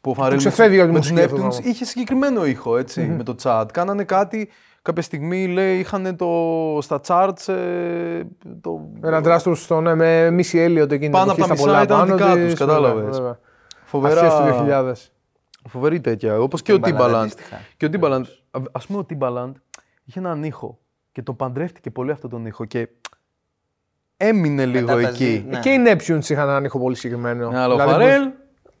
[0.00, 1.70] Που ο Φαρέλ ξεφεύγει από τη με μουσική τους αυτό το Neptunes πράγμα.
[1.70, 3.64] είχε συγκεκριμένο ήχο, έτσι, με το chat.
[3.72, 4.48] Κάνανε κάτι,
[4.82, 8.22] κάποια στιγμή λέει, είχαν το, στα charts ε,
[8.60, 11.84] το, Ένα τεράστιο στο ναι, με Μίση Έλιοντ εκείνη Πάνω την απ' τα εποχή, μισά
[11.84, 13.04] στα πολλά ήταν πάνω δικά της, τους, κατάλαβες.
[13.04, 13.38] βέβαια, βέβαια.
[13.98, 14.92] Φοβερά, Αρχές του 2000.
[15.68, 16.40] φοβερή τέτοια.
[16.40, 17.12] Όπως και ο Timbaland Timbaland.
[17.14, 17.60] αντίστοιχα.
[17.76, 19.52] Και ο Timbaland, α- ας πούμε ο Timbaland
[20.04, 20.78] είχε έναν ήχο
[21.12, 22.88] και το παντρεύτηκε πολύ αυτό τον ήχο και
[24.16, 25.24] έμεινε λίγο τα εκεί.
[25.24, 25.58] ζει- Ναι.
[25.60, 27.50] Και οι Neptunes είχαν έναν ήχο πολύ συγκεκριμένο.
[27.50, 28.30] Ναι, αλλά ο Δηλαδή, Φαρέλ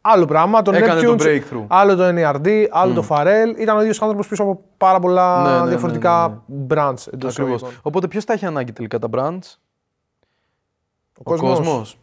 [0.04, 0.62] Άλλο πράγμα.
[0.62, 1.64] Το Έκανε το Neptunes, breakthrough.
[1.68, 3.54] άλλο το NERD, άλλο το Pharrell.
[3.58, 7.38] Ήταν ο ίδιος άνθρωπος πίσω από πάρα πολλά Ναι, ναι, ναι, διαφορετικά ναι, brands εντός
[7.38, 7.62] Ακριβώς.
[7.82, 11.58] Οπότε ποιος τα έχει ανάγκη τελικά τα brands, Ο, ο κόσμος.
[11.58, 11.98] κόσμος.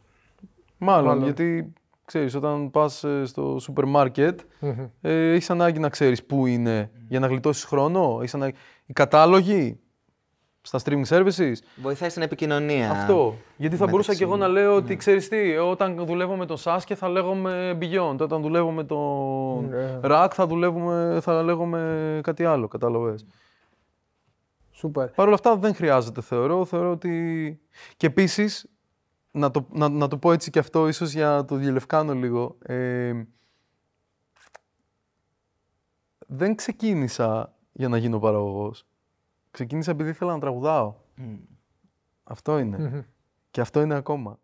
[0.77, 1.23] Μάλλον, Μάλλον.
[1.23, 1.73] γιατί
[2.09, 4.85] ξέρεις, όταν πας ε, στο σούπερ μάρκετ, Μμμ.
[5.01, 8.17] ε, έχεις ανάγκη να ξέρεις πού είναι για να γλιτώσεις χρόνο.
[8.19, 8.55] Έχεις ανάγκη...
[8.85, 9.79] Οι κατάλογοι
[10.61, 11.53] στα streaming services.
[11.75, 12.91] Βοηθάει στην επικοινωνία.
[12.91, 13.35] Αυτό.
[13.57, 16.57] Γιατί θα μπορούσα μεταξύ- και εγώ να λέω ότι ξέρεις τι, όταν δουλεύω με τον
[16.63, 18.17] Sasuke θα λέγομαι Beyond.
[18.19, 19.99] Όταν δουλεύω με τον Ναι.
[20.03, 22.67] Rack θα, δουλεύουμε, θα λέγομαι κάτι άλλο.
[22.67, 23.25] Κατάλαβες.
[24.71, 25.07] Σούπερ.
[25.07, 26.65] Παρ' όλα αυτά δεν χρειάζεται, θεωρώ.
[26.65, 27.59] Θεωρώ ότι.
[27.97, 28.65] Και επίσης,
[29.39, 32.57] να το, να, να το πω έτσι και αυτό, ίσως για να το διελευκάνω λίγο.
[32.63, 33.13] Ε,
[36.27, 38.85] δεν ξεκίνησα για να γίνω παραγωγός.
[39.51, 40.93] Ξεκίνησα επειδή ήθελα να τραγουδάω.
[42.23, 43.05] Αυτό είναι.
[43.51, 44.39] Και αυτό είναι ακόμα.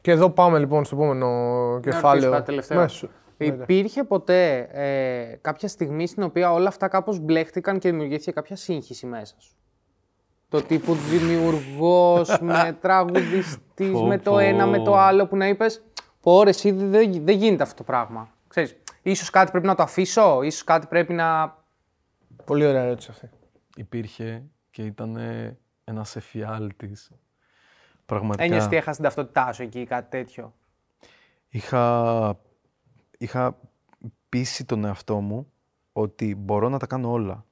[0.00, 2.30] Και εδώ πάμε λοιπόν στο επόμενο κεφάλαιο.
[2.30, 2.80] κάτι τελευταίο.
[2.80, 8.30] Ναι, σου- Υπήρχε ποτέ ε, κάποια στιγμή στην οποία όλα αυτά κάπως μπλέχτηκαν και δημιουργήθηκε
[8.30, 9.56] κάποια σύγχυση μέσα σου;
[10.48, 14.38] Το τύπου δημιουργός με τραγουδιστής, Πω, με το πω.
[14.38, 15.82] ένα, με το άλλο που να είπες
[16.20, 18.28] πω ρε εσύ δεν δεν γίνεται αυτό το πράγμα.
[18.48, 21.56] Ξέρεις, ίσως κάτι πρέπει να το αφήσω, ίσως κάτι πρέπει να...
[22.44, 23.30] Πολύ ωραία ερώτηση αυτή.
[23.76, 25.18] Υπήρχε και ήταν
[25.84, 27.10] ένας εφιάλτης.
[28.06, 28.44] Πραγματικά.
[28.44, 30.54] Ένιωσες ότι έχασες την ταυτότητά σου εκεί ή κάτι τέτοιο;
[31.48, 32.38] είχα,
[33.18, 33.58] είχα
[34.28, 35.52] πείσει τον εαυτό μου
[35.92, 37.44] ότι μπορώ να τα κάνω όλα.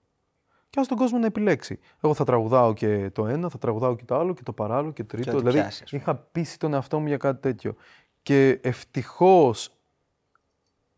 [0.70, 1.78] Και ας τον κόσμο να επιλέξει.
[2.02, 5.04] Εγώ θα τραγουδάω και το ένα, θα τραγουδάω και το άλλο και το παράλληλο και
[5.04, 5.30] το τρίτο.
[5.30, 6.02] ό,τι δηλαδή πιάσεις, ας πούμε.
[6.02, 7.74] είχα πείσει τον εαυτό μου για κάτι τέτοιο.
[8.22, 9.70] Και ευτυχώς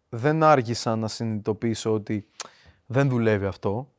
[0.09, 2.27] δεν άργησα να συνειδητοποιήσω ότι
[2.87, 3.93] δεν δουλεύει αυτό.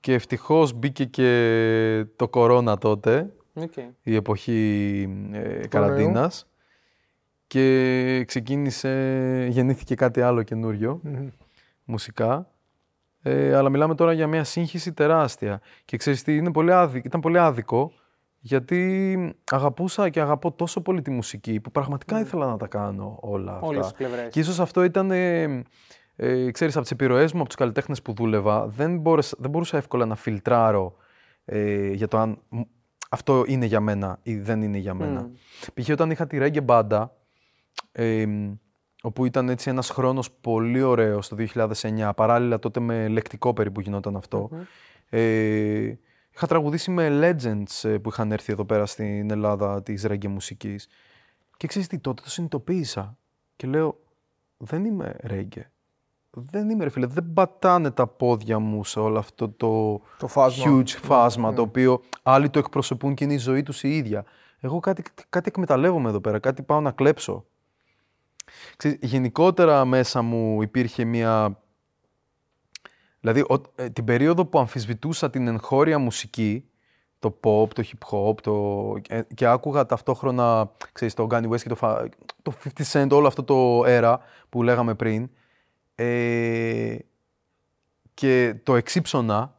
[0.00, 3.88] Και ευτυχώς μπήκε και το κορώνα τότε Okay.
[4.02, 6.46] η εποχή ε, καραντίνας
[7.46, 11.00] και ξεκίνησε, γεννήθηκε κάτι άλλο καινούριο,
[11.84, 12.50] μουσικά.
[13.22, 15.60] Ε, αλλά μιλάμε τώρα για μια σύγχυση τεράστια.
[15.84, 17.92] Και ξέρεις τι, είναι πολύ άδικο, ήταν πολύ άδικο,
[18.38, 23.52] γιατί αγαπούσα και αγαπώ τόσο πολύ τη μουσική, που πραγματικά ήθελα να τα κάνω όλα
[23.52, 23.66] αυτά.
[23.66, 24.32] Όλες τις πλευρές.
[24.32, 25.62] Και ίσως αυτό ήταν, ε,
[26.16, 29.76] ε, ξέρεις, από τις επιρροές μου, από τους καλλιτέχνες που δούλευα, δεν, μπόρεσα, δεν μπορούσα
[29.76, 30.96] εύκολα να φιλτράρω
[31.44, 32.60] ε, για το αν μ,
[33.10, 35.30] αυτό είναι για μένα ή δεν είναι για μένα.
[35.74, 35.88] Π.χ.
[35.88, 37.16] όταν είχα τη Reggae μπάντα,
[37.92, 38.26] ε,
[39.02, 44.16] όπου ήταν έτσι ένας χρόνος πολύ ωραίος το 2009, παράλληλα τότε με λεκτικό περίπου γινόταν
[44.16, 44.48] αυτό,
[45.08, 45.94] ε,
[46.34, 50.88] είχα τραγουδήσει με legends ε, που είχαν έρθει εδώ πέρα στην Ελλάδα της reggae μουσικής.
[51.56, 53.16] Και ξέρεις τι, τότε το συνειδητοποίησα
[53.56, 53.98] και λέω,
[54.56, 55.62] δεν είμαι reggae.
[56.30, 60.64] Δεν είμαι ρε φίλε, δεν πατάνε τα πόδια μου σε όλο αυτό το, Το φάσμα.
[60.66, 64.24] huge φάσμα το οποίο άλλοι το εκπροσωπούν και είναι η ζωή τους η ίδια.
[64.60, 67.44] Εγώ κάτι, κάτι εκμεταλλεύομαι εδώ πέρα, κάτι πάω να κλέψω.
[68.76, 71.60] Ξέρεις, γενικότερα μέσα μου υπήρχε μια...
[73.20, 76.64] Δηλαδή, ο- ε, την περίοδο που αμφισβητούσα την εγχώρια μουσική,
[77.18, 78.94] το pop, το hip hop, το...
[79.08, 82.06] ε, και άκουγα ταυτόχρονα, ξέρεις, το Kanye West και το, Fa-
[82.42, 84.16] το 50 Cent, όλο αυτό το era
[84.48, 85.30] που λέγαμε πριν,
[85.94, 86.96] ε,
[88.14, 89.54] και το εξύψωνα,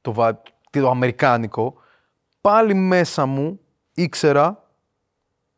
[0.00, 0.32] το, vibe,
[0.70, 1.74] το αμερικάνικο,
[2.40, 3.60] πάλι μέσα μου
[3.94, 4.70] ήξερα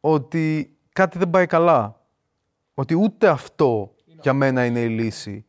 [0.00, 2.00] ότι κάτι δεν πάει καλά.
[2.74, 5.44] Ότι ούτε αυτό για μένα είναι η λύση.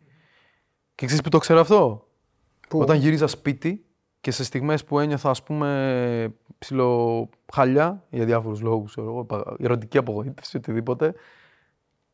[0.96, 2.08] Και ξέρεις που το ξέρω αυτό;
[2.72, 3.86] Όταν γύριζα σπίτι
[4.22, 9.56] και σε στιγμές που ένιωθα ας πούμε ψηλό χαλιά για διάφορους λόγους, ξέρω εγώ, πα-
[9.60, 11.14] ερωτική απογοήτευση, οτιδήποτε,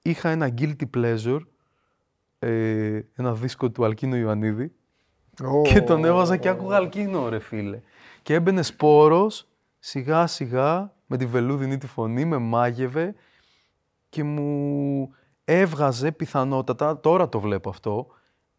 [0.01, 1.39] είχα ένα guilty pleasure,
[2.39, 4.71] ε, ένα δίσκο του Αλκίνο Ιωαννίδη
[5.43, 5.61] Ω.
[5.61, 7.79] και τον έβαζα και άκουγα Αλκίνο, ρε φίλε.
[8.21, 9.47] Και έμπαινε σπόρος,
[9.79, 13.15] σιγά σιγά, με τη βελούδινη τη φωνή, με μάγευε
[14.11, 15.09] και μου
[15.43, 18.07] έβγαζε πιθανότατα, τώρα το βλέπω αυτό,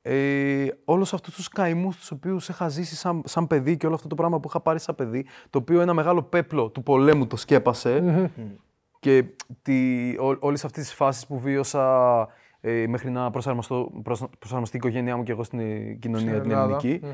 [0.03, 4.09] ε, όλους αυτούς τους καημούς τους οποίους είχα ζήσει σαν, σαν παιδί και όλο αυτό
[4.09, 7.37] το πράγμα που είχα πάρει σαν παιδί, το οποίο ένα μεγάλο πέπλο του πολέμου το
[7.37, 8.31] σκέπασε
[9.01, 9.25] και
[9.63, 12.29] τη, ό, όλες αυτές τις φάσεις που βίωσα
[12.61, 16.51] ε, μέχρι να προσαρμοστώ, προσ- προσαρμοστεί η οικογένειά μου και εγώ στην ε, κοινωνία την
[16.51, 16.79] Ελλάδα.
[16.83, 17.07] ελληνική.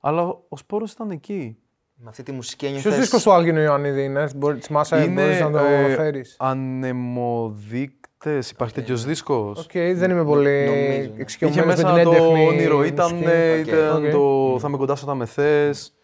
[0.00, 1.58] Αλλά ο- ο σπόρος ήταν εκεί.
[2.04, 2.98] Με αυτή τη μουσική Ποιος ένιωθες...
[3.00, 9.04] δίσκος του Αλκίνοου Ιωαννίδη είναι, μπορεί, θυμάσαι, μπορείς να το ε, φέρεις; Ανεμοδείκτης, υπάρχει τέτοιος
[9.04, 11.00] δίσκος; Οκ, δεν είμαι πολύ νομίζω.
[11.00, 13.30] Είχε εξοικειωμένος με μέσα την το έντεχνη όνειρο, ήταν, μουσική.
[13.30, 14.10] ε, ήταν Οκ.
[14.10, 15.94] το θα 'μαι κοντά σου όταν με θες,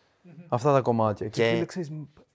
[0.48, 1.28] αυτά τα κομμάτια.
[1.28, 1.90] Και, Και- φίλε, ξέρεις,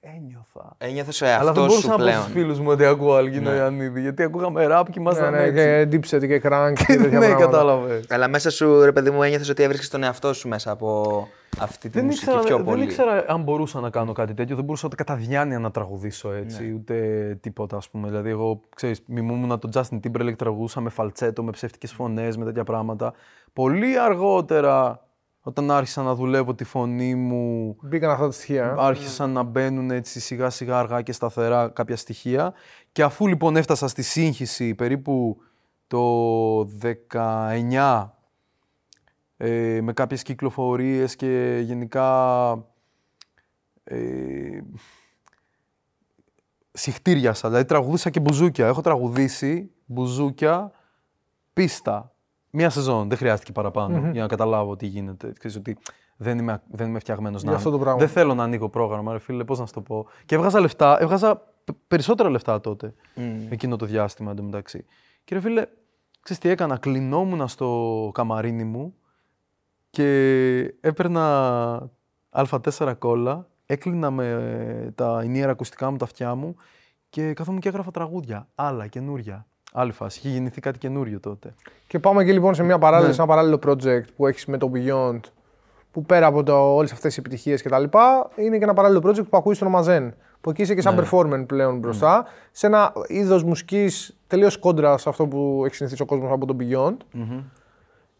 [0.06, 0.76] μ, ένιωθα.
[0.78, 2.22] Ένιωθες ο Αλλά δεν εαυτός μπορούσα σου να πω πλέον.
[2.22, 5.54] στους φίλους μου ότι ακούω Αλγίνο Ιωαννίδη, γιατί ακούγαμε ράπ και Ναι, ήμασταν ναι, έτσι.
[5.54, 7.46] και Dipset και Crank και τέτοια Ναι, πράγματα.
[7.46, 8.06] κατάλαβες.
[8.10, 11.28] Αλλά μέσα σου, ρε παιδί μου, ένιωθες ότι έβρισκες τον εαυτό σου μέσα από
[11.60, 12.84] αυτή τη Δεν μουσική ήξερα, πιο δεν πολύ.
[12.84, 14.56] ήξερα αν μπορούσα να κάνω κάτι τέτοιο.
[14.56, 16.74] Δεν μπορούσα ούτε κατά διάνοια να τραγουδήσω έτσι, Ναι.
[16.74, 16.96] ούτε
[17.42, 18.08] τίποτα, ας πούμε.
[18.08, 22.64] Δηλαδή, εγώ, ξέρεις, μιμούμουν τον Justin Timberlake, τραγουδούσα με φαλτσέτο, με ψεύτικες φωνές, με τέτοια
[22.64, 23.14] πράγματα.
[23.54, 25.00] Πολύ αργότερα,
[25.48, 28.66] όταν άρχισα να δουλεύω τη φωνή μου, Μπήκαν αυτά τα στοιχεία.
[28.66, 28.76] ε.
[28.78, 32.54] άρχισαν να μπαίνουν έτσι σιγά σιγά αργά και σταθερά κάποια στοιχεία.
[32.92, 35.38] Και αφού λοιπόν έφτασα στη σύγχυση περίπου
[35.88, 36.60] το
[37.12, 38.10] 19
[39.38, 42.52] ε, με κάποιες κυκλοφορίες και γενικά
[43.84, 44.60] ε,
[46.72, 48.68] συχτήριασα, δηλαδή τραγουδίσα και μπουζούκια.
[48.68, 50.72] Έχω τραγουδήσει μπουζούκια
[51.54, 52.15] πίστα.
[52.56, 55.34] Μία σεζόν, δεν χρειάστηκε παραπάνω για να καταλάβω τι γίνεται.
[55.38, 55.78] Ξέρεις ότι
[56.18, 58.00] δεν είμαι, δεν είμαι φτιαγμένος Για να αυτό το πράγμα.
[58.00, 60.06] Δεν θέλω να ανοίγω πρόγραμμα, ρε φίλε, πώς να σου το πω.
[60.26, 62.94] Και έβγαζα λεφτά, έβγαζα π- περισσότερα λεφτά τότε,
[63.50, 64.86] εκείνο το διάστημα εντωμεταξύ.
[65.24, 65.66] Και ρε φίλε,
[66.22, 68.96] ξέρεις τι έκανα, κλεινόμουν στο καμαρίνι μου
[69.90, 70.08] και
[70.82, 71.90] έπαιρνα
[72.30, 76.56] α4 κόλλα, έκλεινα με τα ενιαία ακουστικά μου, τα αυτιά μου
[77.10, 79.48] και καθόμουν και έγραφα τραγούδια, άλλα, καινούρια.
[79.78, 81.54] Άλλη φάση, είχε γεννηθεί κάτι καινούριο τότε.
[81.88, 83.14] Και πάμε και λοιπόν σε, μια παράλληλη, Ναι.
[83.14, 85.20] σε ένα παράλληλο project που έχεις με το Beyond,
[85.92, 89.02] που πέρα από το, όλες αυτές τις επιτυχίες και τα λοιπά, είναι και ένα παράλληλο
[89.06, 90.14] project που ακούεις στον Μαζέν.
[90.42, 91.04] Που εκεί είσαι και σαν Ναι.
[91.12, 96.06] performer πλέον μπροστά, σε ένα είδος μουσικής τελείως κόντρα σε αυτό που έχει συνηθίσει ο
[96.06, 96.96] κόσμος από το Beyond.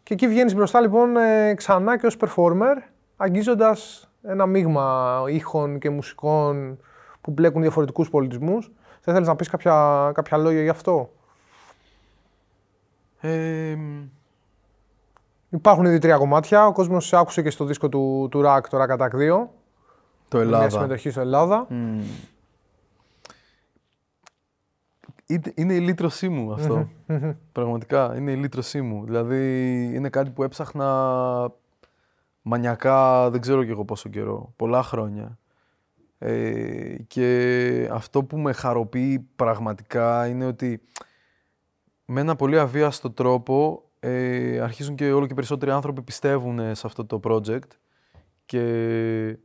[0.02, 2.76] Και εκεί βγαίνεις μπροστά λοιπόν ε, ξανά και ως performer,
[3.16, 6.78] αγγίζοντας ένα μείγμα ήχων και μουσικών
[7.20, 8.70] που μπλέκουν διαφορετικούς πολιτισμούς.
[9.00, 11.10] Θα ήθελες να πεις κάποια, κάποια λόγια γι' αυτό;
[13.26, 13.78] Ε,
[15.50, 16.66] Υπάρχουν ήδη τρία κομμάτια.
[16.66, 19.48] Ο κόσμος άκουσε και στο δίσκο του, του Ρακ, το Rack Attack 2.
[20.28, 20.68] το Μια Ελλάδα.
[20.70, 21.66] συμμετοχή στο Ελλάδα.
[25.26, 26.88] Είναι- Είναι η λύτρωσή μου αυτό.
[27.52, 29.04] Πραγματικά, είναι η λύτρωσή μου.
[29.04, 31.50] Δηλαδή, είναι κάτι που έψαχνα
[32.42, 35.38] μανιακά, δεν ξέρω κι εγώ πόσο καιρό, πολλά χρόνια.
[36.18, 40.80] Ε, και αυτό που με χαροποιεί πραγματικά είναι ότι
[42.06, 47.04] με ένα πολύ αβίαστο τρόπο ε, αρχίζουν και όλο και περισσότεροι άνθρωποι πιστεύουν σε αυτό
[47.04, 47.68] το project
[48.46, 49.38] και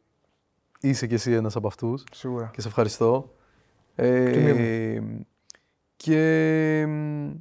[0.79, 2.49] είσαι κι εσύ ένας από αυτούς Σίγουρα.
[2.53, 3.33] και σε ευχαριστώ.
[3.95, 5.25] Ε, Τιμή
[5.95, 7.31] και μ,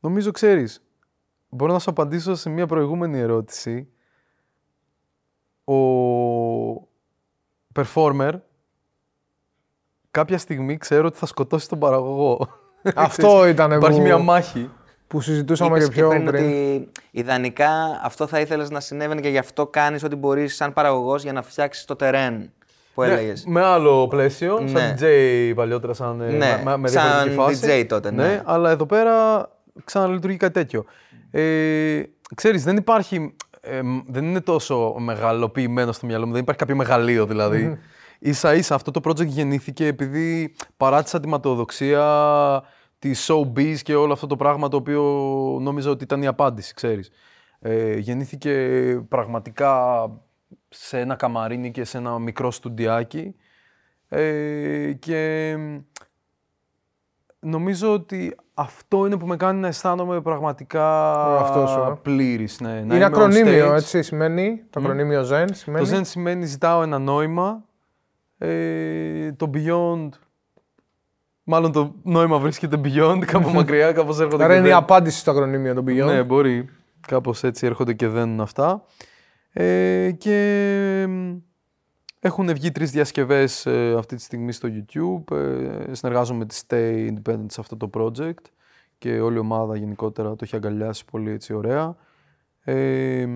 [0.00, 0.82] νομίζω, ξέρεις,
[1.48, 3.88] μπορώ να σου απαντήσω σε μια προηγούμενη ερώτηση.
[5.64, 5.74] Ο
[7.74, 8.32] performer
[10.10, 12.48] κάποια στιγμή ξέρω ότι θα σκοτώσει τον παραγωγό.
[12.94, 14.70] Αυτό ήταν Υπάρχει που, μια μάχη.
[15.06, 16.28] που συζητούσαμε Είπες και πιο πριν.
[16.28, 17.70] ότι ιδανικά
[18.02, 21.42] αυτό θα ήθελες να συνέβαινε και γι' αυτό κάνεις ό,τι μπορείς σαν παραγωγός για να
[21.42, 22.50] φτιάξεις το τερέν
[22.94, 23.44] που Ναι, έλεγες.
[23.46, 24.68] με άλλο πλαίσιο, Ναι.
[24.68, 27.80] σαν DJ παλιότερα, σαν, ε, Ναι, με, με σαν διαφορετική φάση.
[27.82, 28.42] DJ τότε, ναι.
[28.44, 29.48] αλλά εδώ πέρα
[29.84, 30.84] ξαναλειτουργεί κάτι τέτοιο.
[31.30, 32.02] Ε,
[32.34, 36.76] ξέρεις, δεν υπάρχει, ε, μ, δεν είναι τόσο μεγαλοποιημένο στο μυαλό μου, δεν υπάρχει κάποιο
[36.76, 37.78] μεγαλείο δηλαδή.
[38.22, 42.62] Ίσα ίσα αυτό το project γεννήθηκε επειδή παράτησα τη ματοδοξία,
[42.98, 45.02] τη showbiz και όλο αυτό το πράγμα το οποίο
[45.60, 47.10] νόμιζα ότι ήταν η απάντηση, ξέρεις.
[47.60, 48.52] Ε, γεννήθηκε
[49.08, 50.04] πραγματικά
[50.68, 53.34] σε ένα καμαρίνι και σε ένα μικρό στουντιάκι
[54.08, 55.56] ε, και
[57.40, 61.98] νομίζω ότι αυτό είναι που με κάνει να αισθάνομαι πραγματικά Ο εαυτός σου, ε.
[62.02, 62.60] πλήρης.
[62.60, 63.76] Ναι, να Είναι είμαι on ακρονίμιο, stage.
[63.76, 64.62] έτσι σημαίνει.
[64.70, 67.64] Το ακρονίμιο Zen σημαίνει; Το Zen σημαίνει ζητάω ένα νόημα.
[68.42, 70.08] Ε, το Beyond,
[71.44, 75.18] μάλλον το νόημα βρίσκεται Beyond, κάπου μακριά, κάπως έρχονται Άρα και είναι η δεν- απάντηση
[75.18, 76.06] στο ακρονίμιο των Beyond.
[76.06, 76.68] ναι, μπορεί.
[77.06, 78.84] Κάπως έτσι έρχονται και δένουν αυτά.
[79.52, 81.36] Ε, και μ,
[82.20, 85.36] έχουν βγει τρεις διασκευές ε, αυτή τη στιγμή στο YouTube.
[85.36, 88.44] Ε, συνεργάζομαι με τη Stay Independent σε αυτό το project.
[88.98, 91.96] και όλη η ομάδα γενικότερα το έχει αγκαλιάσει πολύ έτσι ωραία.
[92.64, 93.26] Ε,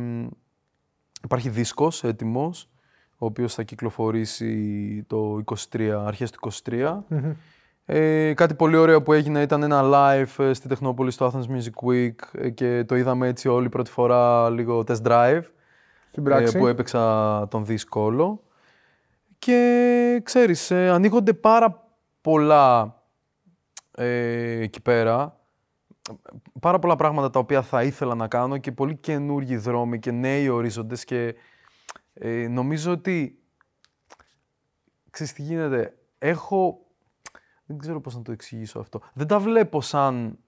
[1.25, 2.71] υπάρχει δίσκος έτοιμος,
[3.19, 7.03] ο οποίος θα κυκλοφορήσει το 23, αρχές του 23.
[7.87, 11.89] Ε, κάτι πολύ ωραίο που έγινε ήταν ένα live ε, στη Τεχνόπολη στο Athens Music
[11.89, 15.43] Week ε, και το είδαμε έτσι όλη πρώτη φορά λίγο test drive
[16.25, 18.43] ε, που έπαιξα τον δίσκο
[19.39, 21.89] Και ξέρεις, ανοίγονται πάρα
[22.21, 22.99] πολλά
[24.61, 25.39] εκεί πέρα.
[26.61, 30.49] Πάρα πολλά πράγματα τα οποία θα ήθελα να κάνω και πολύ καινούργιοι δρόμοι και νέοι
[30.49, 31.35] ορίζοντες και
[32.15, 33.39] ε, νομίζω ότι
[35.11, 36.85] ξέρεις τι γίνεται, έχω
[37.67, 39.01] δεν ξέρω πώς να το εξηγήσω αυτό.
[39.13, 40.39] Δεν τα βλέπω σαν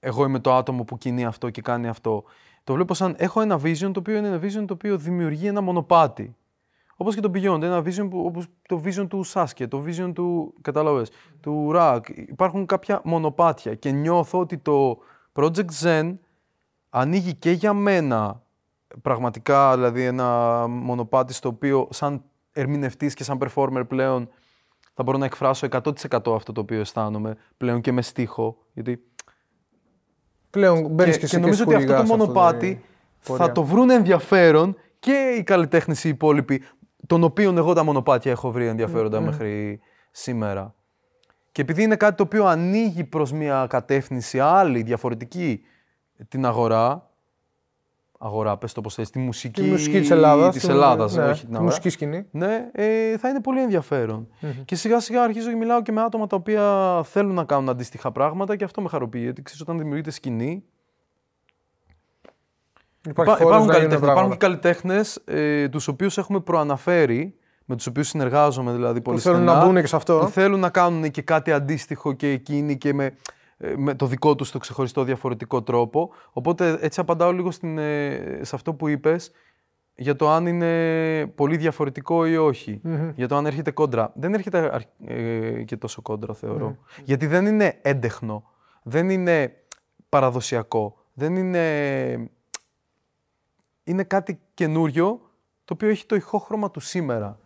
[0.00, 2.24] εγώ είμαι το άτομο που κινεί αυτό και κάνει αυτό.
[2.64, 5.60] Το βλέπω σαν έχω ένα vision το οποίο είναι ένα vision το οποίο δημιουργεί ένα
[5.60, 6.36] μονοπάτι.
[6.96, 10.54] Όπως και το Beyond, ένα vision που, όπως το vision του Sasuke, το vision του,
[10.60, 11.10] κατάλαβες,
[11.40, 12.00] του Rack.
[12.14, 14.98] Υπάρχουν κάποια μονοπάτια και νιώθω ότι το
[15.32, 16.16] Project Zen
[16.90, 18.42] ανοίγει και για μένα
[19.02, 24.28] πραγματικά δηλαδή ένα μονοπάτι στο οποίο σαν ερμηνευτής και σαν performer πλέον
[24.94, 28.56] θα μπορώ να εκφράσω 100% αυτό το οποίο αισθάνομαι πλέον και με στίχο.
[28.72, 29.02] Γιατί...
[30.50, 32.84] Πλέον μπαίνεις και, και, και νομίζω ότι αυτό το μονοπάτι
[33.18, 36.62] θα το βρουν ενδιαφέρον και οι καλλιτέχνες οι υπόλοιποι
[37.06, 40.74] των οποίων εγώ τα μονοπάτια έχω βρει ενδιαφέροντα μέχρι σήμερα.
[41.52, 45.60] Και επειδή είναι κάτι το οποίο ανοίγει προς μια κατεύθυνση άλλη, διαφορετική,
[46.28, 47.11] την αγορά,
[48.24, 51.40] αγορά, πες το πώς θες, τη μουσική, τη μουσική της Ελλάδας, της Ελλάδας ναι, όχι
[51.40, 51.64] την αγορά.
[51.64, 52.26] μουσική σκηνή.
[52.30, 53.60] Ναι, ε, θα είναι πολύ
[54.64, 58.12] Και σιγά σιγά αρχίζω και μιλάω και με άτομα τα οποία θέλουν να κάνουν αντίστοιχα
[58.12, 60.64] πράγματα και αυτό με χαροποιεί, γιατί ξέρεις όταν δημιουργείται σκηνή,
[63.08, 67.34] Υπάρχει υπάρχουν, καλλιτέχνες, υπάρχουν και καλλιτέχνες ε, τους οποίους έχουμε προαναφέρει,
[67.64, 70.18] με τους οποίους συνεργάζομαι δηλαδή πολύ που θέλουν να μπουν και σε αυτό.
[70.18, 73.12] Που θέλουν να κάνουν και κάτι αντίστοιχο και εκείνοι και με, ε,
[73.76, 76.10] με το δικό του το ξεχωριστό διαφορετικό τρόπο.
[76.32, 79.32] Οπότε έτσι απαντάω λίγο στην, ε, σε αυτό που είπες
[79.94, 82.80] για το αν είναι πολύ διαφορετικό ή όχι.
[83.14, 84.12] Για το αν έρχεται κόντρα.
[84.14, 86.76] Δεν έρχεται ε, και τόσο κόντρα, θεωρώ.
[87.04, 88.50] Γιατί δεν είναι έντεχνο.
[88.82, 89.52] Δεν είναι
[90.08, 90.96] παραδοσιακό.
[91.12, 92.30] Δεν είναι
[93.84, 95.20] είναι κάτι καινούριο
[95.64, 97.38] το οποίο έχει το ηχόχρωμα του σημερα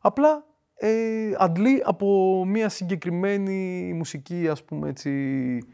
[0.00, 0.44] Απλά
[0.80, 5.10] ε, αντλεί από μια συγκεκριμένη μουσική, ας πούμε έτσι...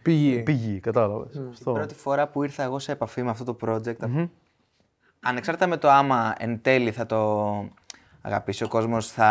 [0.03, 0.43] Πηγή.
[0.43, 1.33] Πηγή, κατάλαβες.
[1.33, 4.29] Την πρώτη φορά που ήρθα εγώ σε επαφή με αυτό το project,
[5.21, 7.51] ανεξάρτητα με το άμα εν τέλει θα το
[8.21, 9.27] αγαπήσει ο κόσμος, θα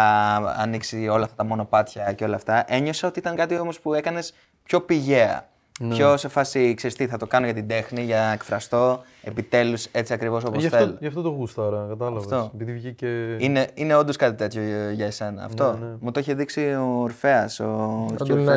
[0.58, 4.34] ανοίξει όλα αυτά τα μονοπάτια και όλα αυτά, ένιωσα ότι ήταν κάτι όμως που έκανες
[4.64, 5.52] πιο πηγαία.
[5.80, 5.96] Ναι.
[5.96, 9.86] Πιο σε φάση, ξέρεις τι, θα το κάνω για την τέχνη, για να εκφραστώ επιτέλους
[9.92, 10.96] έτσι ακριβώς όπως γι θέλω.
[11.00, 12.50] Γι' αυτό το γούσταρα, κατάλαβες.
[12.54, 13.36] Επειδή βγήκε.
[13.38, 14.62] Είναι, είναι όντως κάτι τέτοιο
[14.94, 15.44] για εσένα.
[15.44, 15.94] Αυτό ναι, ναι.
[16.00, 17.50] μου το είχε δείξει ο Ορφαία.
[17.60, 18.06] Ο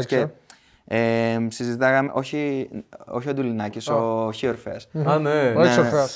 [0.06, 0.26] και
[0.84, 2.10] ε, συζητάγαμε.
[2.14, 2.68] Όχι,
[3.06, 4.80] όχι ο Ντουλινάκη, ο Χιορφαία.
[5.04, 5.52] Α, ναι.
[5.56, 6.06] Ο Εξορφαία.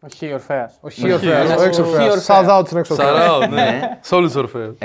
[0.00, 0.72] Ο Χιορφαία.
[0.80, 1.56] Ο Χιορφαία.
[1.56, 2.10] Ο Εξορφαία.
[2.26, 3.06] Shout out στον Εξορφαία.
[3.06, 3.80] Shout out, ναι.
[4.00, 4.76] Σε όλου του Ορφαίου.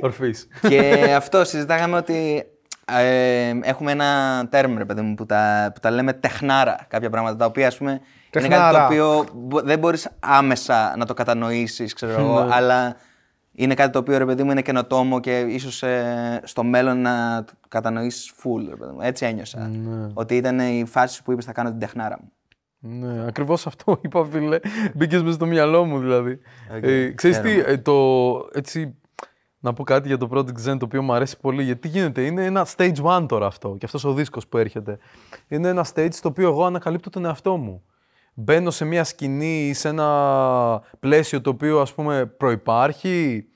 [0.00, 0.48] Ορφής.
[0.68, 2.46] Και αυτό συζητάγαμε ότι
[2.92, 6.78] ε, έχουμε ένα τέρμ, ρε παιδί μου, που τα, που τα λέμε τεχνάρα.
[6.88, 8.00] Κάποια πράγματα τα οποία, ας πούμε,
[8.38, 9.24] είναι κάτι το οποίο
[9.64, 12.54] δεν μπορείς άμεσα να το κατανοήσεις, ξέρω εγώ, ναι.
[12.54, 12.96] αλλά
[13.52, 17.44] είναι κάτι το οποίο, ρε παιδί μου, είναι καινοτόμο και ίσως ε, στο μέλλον να
[17.44, 19.00] το κατανοήσεις full, ρε παιδί μου.
[19.00, 19.68] Έτσι ένιωσα.
[19.68, 20.10] Ναι.
[20.14, 22.32] Ότι ήταν η φάση που είπες θα κάνω την τεχνάρα μου.
[22.78, 24.58] Ναι, ακριβώς αυτό είπα, φίλε.
[24.94, 26.38] Μπήκες μέσα στο μυαλό μου, δηλαδή.
[26.76, 28.94] Okay, ε, ξέρεις τι, ε, το, έτσι,
[29.66, 31.62] να πω κάτι για το Project Zen το οποίο μου αρέσει πολύ.
[31.62, 33.76] Γιατί τι γίνεται, είναι ένα stage one τώρα αυτό.
[33.78, 34.98] Και αυτός ο δίσκος που έρχεται.
[35.48, 37.82] Είναι ένα stage στο οποίο εγώ ανακαλύπτω τον εαυτό μου.
[38.34, 43.46] Μπαίνω σε μια σκηνή ή σε ένα πλαίσιο το οποίο ας πούμε προϋπάρχει,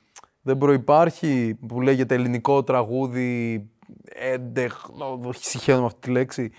[0.42, 3.68] δεν προϋπάρχει, που λέγεται ελληνικό τραγούδι,
[4.04, 6.50] έντεχνο, συγχαίρω με αυτή τη λέξη.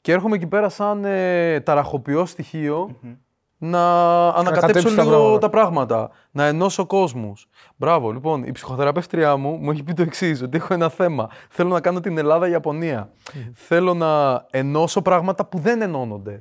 [0.00, 2.34] Και έρχομαι εκεί πέρα σαν ε, ταραχοποιός
[3.58, 7.48] να ανακατέψω λίγο τα πράγματα, να ενώσω κόσμους.
[7.76, 11.30] Μπράβο, λοιπόν, η ψυχοθεραπεύτριά μου μου έχει πει το εξής: Ότι έχω ένα θέμα.
[11.48, 13.10] Θέλω να κάνω την Ελλάδα-Ιαπωνία.
[13.52, 16.40] Θέλω να ενώσω πράγματα που δεν ενώνονται.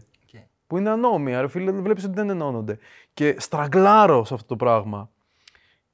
[0.68, 2.78] Που είναι ανώμια, ρε φίλε, βλέπεις ότι δεν ενώνονται.
[3.14, 5.10] Και στραγκλάρω σε αυτό το πράγμα.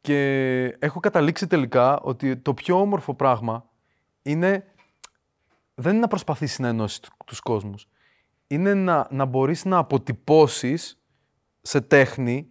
[0.02, 3.66] Και έχω καταλήξει τελικά ότι το πιο όμορφο πράγμα
[4.22, 4.66] είναι.
[5.76, 7.88] Δεν είναι να προσπαθήσεις να ενώσεις τους κόσμους.
[8.48, 11.01] Είναι να, να μπορείς να αποτυπώσεις
[11.62, 12.48] σε τέχνη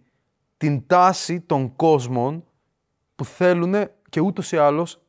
[0.57, 2.43] την τάση των κόσμων
[3.15, 3.75] που θέλουν
[4.09, 5.01] και ούτως ή άλλως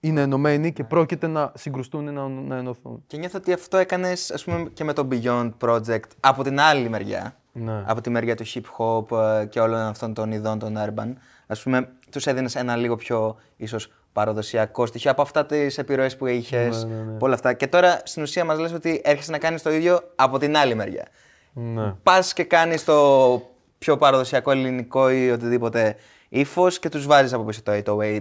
[0.00, 3.02] είναι ενωμένοι και πρόκειται να συγκρουστούν να, να ενωθούν.
[3.06, 6.88] Και νιώθω ότι αυτό έκανες ας πούμε και με το Beyond Project από την άλλη
[6.88, 7.36] μεριά.
[7.52, 7.82] Ναι.
[7.86, 11.12] Από τη μεριά του hip hop ε, και όλων αυτών των ειδών των urban.
[11.46, 16.26] Ας πούμε, τους έδινες ένα λίγο πιο ίσως παραδοσιακό στοιχείο από αυτά τις επιρροές που
[16.26, 16.84] είχες.
[16.84, 17.52] Ναι, Όλα αυτά.
[17.52, 20.74] Και τώρα στην ουσία μας λες ότι έρχεσαι να κάνεις το ίδιο από την άλλη
[20.74, 21.06] μεριά.
[21.52, 21.94] Ναι.
[22.02, 23.42] Πας και κάνεις το
[23.78, 25.96] πιο παραδοσιακό ελληνικό ή οτιδήποτε
[26.28, 28.20] ύφος και τους βάζεις από πίσω το 808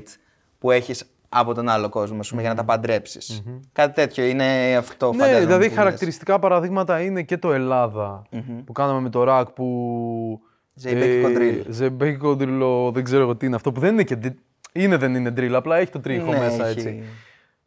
[0.60, 3.44] που έχεις από τον άλλο κόσμο, ας πούμε, για να τα παντρεψει
[3.74, 5.78] Κάτι τέτοιο είναι αυτό Ναι, φαντάζομαι, δηλαδή που λες.
[5.78, 8.22] χαρακτηριστικά παραδείγματα είναι και το ελλαδα
[8.66, 10.40] που κάναμε με το ρακ που.
[10.74, 11.66] Ζεϊμπέκικο drill.
[11.70, 14.16] Ζεϊμπέκικο drill, δεν ξέρω εγώ τι είναι αυτό που δεν είναι και.
[14.16, 14.38] δι-
[14.74, 16.80] Είναι, δεν είναι drill, απλά έχει το τρίχο Ναι, μέσα έχει.
[16.80, 17.04] έτσι.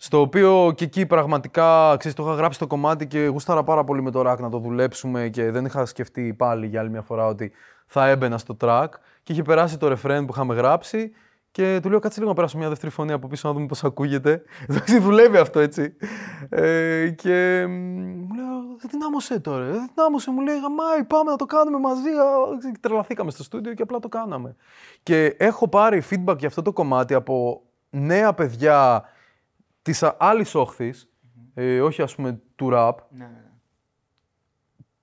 [0.05, 4.03] Στο οποίο και εκεί πραγματικά ξέρεις, το είχα γράψει το κομμάτι και γούσταρα πάρα πολύ
[4.03, 7.27] με το ρακ να το δουλέψουμε και δεν είχα σκεφτεί πάλι για άλλη μια φορά
[7.27, 7.53] ότι
[7.87, 8.87] θα έμπαινα στο track
[9.23, 11.13] και είχε περάσει το ρεφρέν που είχαμε γράψει
[11.51, 13.85] και του λέω κάτσε λίγο να περάσω μια δεύτερη φωνή από πίσω να δούμε πώς
[13.85, 14.43] ακούγεται.
[14.69, 15.97] Εντάξει δουλεύει αυτό έτσι.
[16.49, 21.37] Ε, και μ, μου λέω δεν δυνάμωσε τώρα, δεν δυνάμωσε μου λέει γαμάει πάμε να
[21.37, 22.09] το κάνουμε μαζί.
[22.09, 24.57] Α, και Τρελαθήκαμε στο στούντιο και απλά το κάναμε.
[25.03, 29.05] Και έχω πάρει feedback για αυτό το κομμάτι από νέα παιδιά
[29.85, 31.11] της α- άλλης όχθης,
[31.55, 33.43] ε, όχι ας πούμε του rap, Ναι, ναι.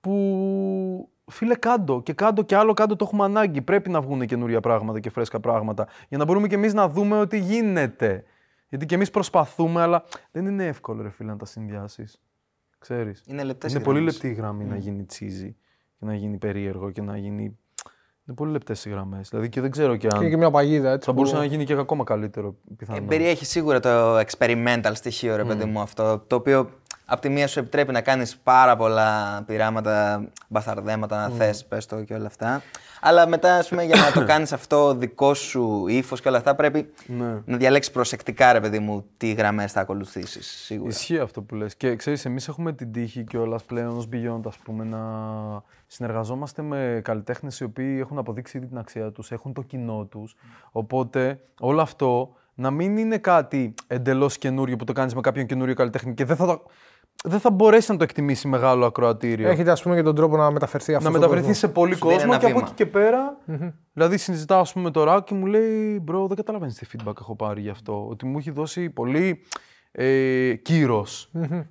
[0.00, 3.62] που φίλε κάτω και κάτω και άλλο κάτω το έχουμε ανάγκη.
[3.62, 7.18] Πρέπει να βγουν καινούρια πράγματα και φρέσκα πράγματα για να μπορούμε και εμείς να δούμε
[7.20, 8.24] ότι γίνεται.
[8.68, 12.22] Γιατί και εμείς προσπαθούμε, αλλά δεν είναι εύκολο ρε φίλε να τα συνδυάσεις.
[12.78, 13.22] Ξέρεις.
[13.26, 14.14] Είναι λεπτές οι Είναι πολύ γραμμές.
[14.14, 15.56] λεπτή η γραμμή να γίνει τσίζι
[15.98, 17.58] και να γίνει περίεργο και να γίνει...
[18.26, 19.28] Είναι πολύ λεπτές οι γραμμές.
[19.28, 20.20] Δηλαδή και δεν ξέρω και αν...
[20.20, 21.04] Είναι και μια παγίδα έτσι.
[21.06, 23.02] Θα που- μπορούσε να γίνει και ακόμα καλύτερο πιθανόν.
[23.02, 26.18] Ε, περιέχει σίγουρα το experimental στοιχείο, ρε παιδί μου, αυτό.
[26.26, 26.70] Το οποίο
[27.06, 32.02] από τη μία σου επιτρέπει να κάνεις πάρα πολλά πειράματα, μπαθαρδέματα, να θες, πες το
[32.02, 32.62] και όλα αυτά.
[33.00, 36.54] Αλλά μετά, ας πούμε, για να το κάνεις αυτό δικό σου ύφος και όλα αυτά,
[36.54, 37.42] πρέπει Ναι.
[37.44, 40.46] να διαλέξεις προσεκτικά, ρε παιδί μου, τι γραμμές θα ακολουθήσεις.
[40.64, 40.90] Σίγουρα.
[40.90, 41.74] Ισχύει αυτό που λες.
[41.76, 44.98] Και ξέρεις, εμείς έχουμε την τύχη κιόλας πλέον ως Beyond, ας πούμε, να
[45.92, 50.34] συνεργαζόμαστε με καλλιτέχνες οι οποίοι έχουν αποδείξει ήδη την αξία τους, έχουν το κοινό τους.
[50.72, 55.74] Οπότε όλο αυτό να μην είναι κάτι εντελώς καινούριο που το κάνεις με κάποιον καινούριο
[55.74, 56.62] καλλιτέχνη και δεν θα, το-
[57.24, 59.48] δεν θα μπορέσει να το εκτιμήσει μεγάλο ακροατήριο.
[59.48, 61.12] Έχετε ας πούμε και τον τρόπο να μεταφερθεί αυτός.
[61.12, 61.58] να στον μεταφερθεί κόσμος.
[61.58, 62.66] σε πολύ Σου δίνει κόσμο ένα και από βήμα.
[62.66, 63.36] εκεί και πέρα.
[63.92, 67.20] Δηλαδή, συζητάω ας πούμε, με το Ράκ και μου λέει: Μπρο, δεν καταλαβαίνεις τι feedback
[67.20, 68.06] έχω πάρει γι' αυτό.
[68.08, 69.42] Ότι μου έχει δώσει πολύ
[69.92, 71.06] ε, κυρο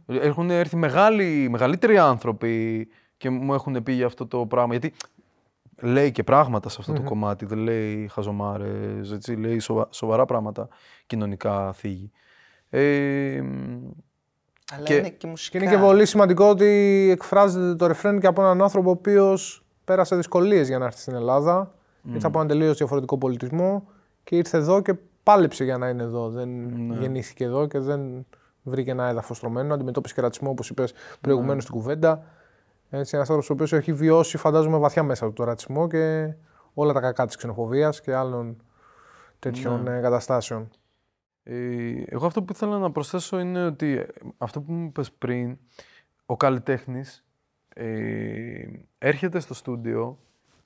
[0.07, 2.88] Έχουν έρθει μεγάλοι, μεγαλύτεροι άνθρωποι
[3.22, 4.76] και μου έχουν πει για αυτό το πράγμα.
[4.76, 4.93] Γιατί
[5.81, 7.45] λέει και πράγματα σε αυτό το κομμάτι.
[7.45, 10.68] Δεν λέει χαζομάρες, έτσι, λέει σοβα- σοβαρά πράγματα
[11.07, 12.11] κοινωνικά θίγει.
[12.69, 13.43] Ε,
[14.73, 15.57] Αλλά και- είναι και Και μουσικά.
[15.57, 16.65] είναι και πολύ σημαντικό ότι
[17.11, 21.15] εκφράζεται το ρεφρέν και από έναν άνθρωπο ο οποίος πέρασε δυσκολίες για να έρθει στην
[21.15, 21.73] Ελλάδα.
[22.14, 23.88] Ήρθε από έναν τελείως διαφορετικό πολιτισμό
[24.23, 26.30] και ήρθε εδώ και πάλεψε για να είναι εδώ.
[26.30, 26.49] Δεν
[26.99, 28.26] γεννήθηκε εδώ και δεν
[28.64, 29.73] βρήκε ένα έδαφος στρωμένο.
[29.73, 32.23] Αντιμετώπισε και ρατσισμό, όπως είπες προηγουμένως στην κουβέντα.
[32.93, 36.34] Έτσι, ένα άνθρωπο ο οποίο έχει βιώσει, φαντάζομαι, βαθιά μέσα του το ρατσισμό και
[36.73, 38.63] όλα τα κακά της ξενοφοβίας και άλλων
[39.39, 40.69] τέτοιων ε, καταστάσεων.
[41.43, 44.05] Ε, εγώ αυτό που ήθελα να προσθέσω είναι ότι ε,
[44.38, 45.57] αυτό που μου είπες πριν,
[46.26, 47.23] ο καλλιτέχνης
[47.73, 48.63] ε,
[48.97, 50.18] έρχεται στο στούντιο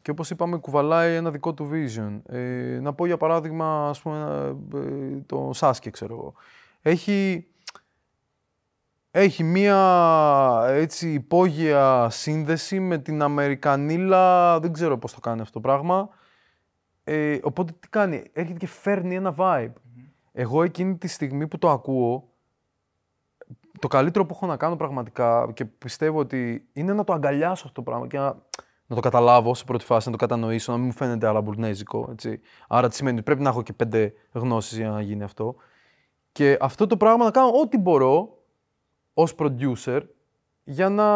[0.02, 2.22] και όπως είπαμε κουβαλάει ένα δικό του vision.
[2.26, 6.34] Ε, να πω για παράδειγμα, ας πούμε, ε, το Σάσκε, ξέρω εγώ.
[6.82, 7.48] Έχει,
[9.18, 15.60] έχει μία έτσι υπόγεια σύνδεση με την Αμερικανίλα, δεν ξέρω πώς το κάνει αυτό το
[15.60, 16.10] πράγμα.
[17.04, 19.74] Ε, οπότε τι κάνει, έρχεται και φέρνει ένα vibe.
[20.32, 22.30] Εγώ εκείνη τη στιγμή που το ακούω,
[23.80, 27.82] το καλύτερο που έχω να κάνω πραγματικά και πιστεύω ότι είναι να το αγκαλιάσω αυτό
[27.82, 28.36] το πράγμα και να,
[28.86, 32.08] να το καταλάβω σε πρώτη φάση, να το κατανοήσω, να μην μου φαίνεται αλαμπουρνέζικο.
[32.12, 32.40] Έτσι.
[32.68, 35.56] Άρα τι σημαίνει, πρέπει να έχω και πέντε γνώσεις για να γίνει αυτό.
[36.32, 38.35] Και αυτό το πράγμα να κάνω ό,τι μπορώ
[39.18, 40.02] ως producer
[40.64, 41.08] για να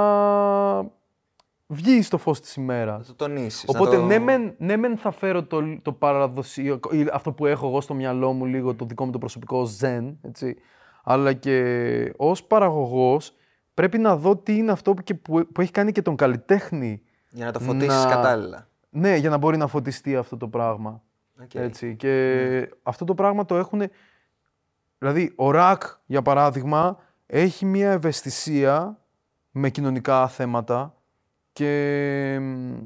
[1.67, 2.97] βγει στο φως της ημέρας.
[2.97, 3.69] Να το τονίσεις.
[3.69, 7.81] Οπότε ναι, μεν, ναι, μεν θα φέρω το, το παραδοσιακό, ή αυτό που έχω εγώ
[7.81, 10.55] στο μυαλό μου λίγο, το δικό μου το προσωπικό zen, έτσι.
[11.03, 13.33] Αλλά και ως παραγωγός
[13.73, 17.01] πρέπει να δω τι είναι αυτό που, και που, που έχει κάνει και τον καλλιτέχνη.
[17.29, 18.67] Για να το φωτίσεις να- κατάλληλα.
[18.89, 21.03] Ναι, για να μπορεί να φωτιστεί αυτό το πράγμα.
[21.43, 21.53] Οκ.
[21.53, 21.95] Έτσι.
[21.95, 23.81] Και αυτό το πράγμα το έχουν.
[24.97, 26.97] Δηλαδή, ο Ρακ, για παράδειγμα,
[27.31, 28.99] έχει μια ευαισθησία
[29.51, 30.95] με κοινωνικά θέματα
[31.53, 32.83] και μ,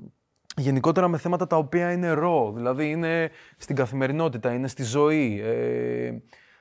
[0.56, 2.52] γενικότερα με θέματα τα οποία είναι ρο.
[2.56, 5.42] Δηλαδή, είναι στην καθημερινότητα, είναι στη ζωή.
[5.44, 6.18] Ε,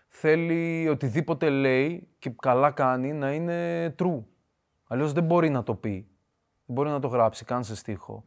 [0.08, 4.22] θέλει οτιδήποτε λέει και καλά κάνει να είναι true.
[4.86, 6.06] Αλλιώς δεν μπορεί να το πει.
[6.66, 8.24] Δεν μπορεί να το γράψει καν σε στίχο.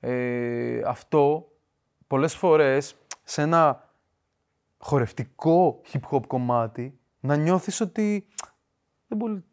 [0.00, 1.48] Ε, αυτό
[2.06, 3.90] πολλές φορές σε ένα
[4.78, 8.26] χορευτικό hip-hop κομμάτι να νιώθεις ότι
[9.08, 9.44] δεν μπορεί...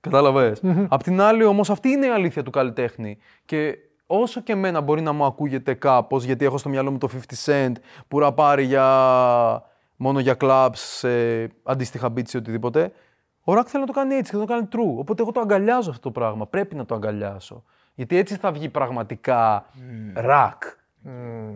[0.00, 0.62] Κατάλαβες.
[0.88, 5.00] Απ' την άλλη όμως αυτή είναι η αλήθεια του καλλιτέχνη και όσο και εμένα μπορεί
[5.00, 7.72] να μου ακούγεται κάπως γιατί έχω στο μυαλό μου το 50 Cent
[8.08, 9.62] που ραπάρει για
[9.96, 11.08] μόνο για clubs, σε
[11.62, 12.92] αντίστοιχα beats ή οτιδήποτε.
[13.44, 14.98] Ο Ρακ θέλει να το κάνει έτσι και να το κάνει true.
[14.98, 16.46] Οπότε εγώ το αγκαλιάζω αυτό το πράγμα.
[16.46, 17.64] Πρέπει να το αγκαλιάσω.
[17.94, 19.66] Γιατί έτσι θα βγει πραγματικά
[20.14, 20.62] ρακ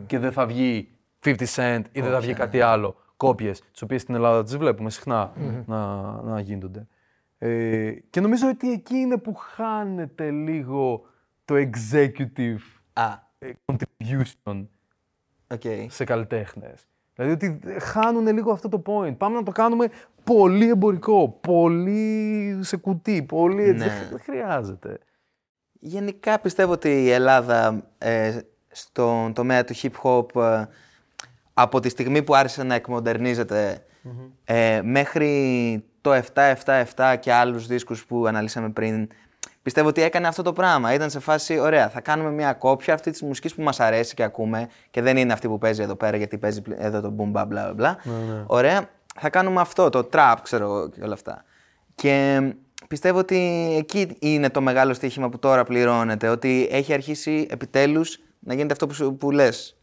[0.07, 0.89] και δεν θα βγει
[1.25, 2.97] 50 Cent ή δεν θα βγει κάτι άλλο.
[3.17, 5.33] Κόπιες, τις οποίες στην Ελλάδα τις βλέπουμε συχνά
[5.67, 6.87] να, να γίνονται.
[7.45, 11.05] Ε, και νομίζω ότι εκεί είναι που χάνεται λίγο
[11.45, 12.61] το executive
[12.93, 14.67] Α, ε, contribution
[15.47, 15.63] οκ.
[15.89, 16.87] σε καλλιτέχνες.
[17.15, 19.17] Δηλαδή ότι χάνουν λίγο αυτό το point.
[19.17, 19.89] Πάμε να το κάνουμε
[20.25, 23.87] πολύ εμπορικό, πολύ σε κουτί, πολύ έτσι.
[23.87, 24.07] Ναι.
[24.11, 24.99] Δεν χρειάζεται.
[25.81, 28.39] Γενικά πιστεύω ότι η Ελλάδα ε,
[28.69, 30.65] στον τομέα του hip hop ε,
[31.55, 33.85] από τη στιγμή που άρχισε να εκμοντερνίζεται
[34.45, 36.23] ε, μέχρι το
[36.95, 39.09] 7-7-7 και άλλους δίσκους που αναλύσαμε πριν
[39.63, 40.95] πιστεύω ότι έκανε αυτό το πράγμα.
[40.95, 44.23] Ήταν σε φάση, ωραία, θα κάνουμε μια κόπια αυτή της μουσικής που μας αρέσει και
[44.23, 47.33] ακούμε και δεν είναι αυτή που παίζει εδώ πέρα γιατί παίζει πλ- εδώ το boom
[47.39, 47.95] bap bla bla bla.
[48.47, 48.89] Ωραία,
[49.21, 51.45] θα κάνουμε αυτό, το trap ξέρω εγώ και όλα αυτά.
[51.95, 52.41] Και
[52.89, 58.55] πιστεύω ότι εκεί είναι το μεγάλο στοίχημα που τώρα πληρώνεται, ότι έχει αρχίσει επιτέλους να
[58.55, 59.77] γίνεται αυτό που, σου- που λες.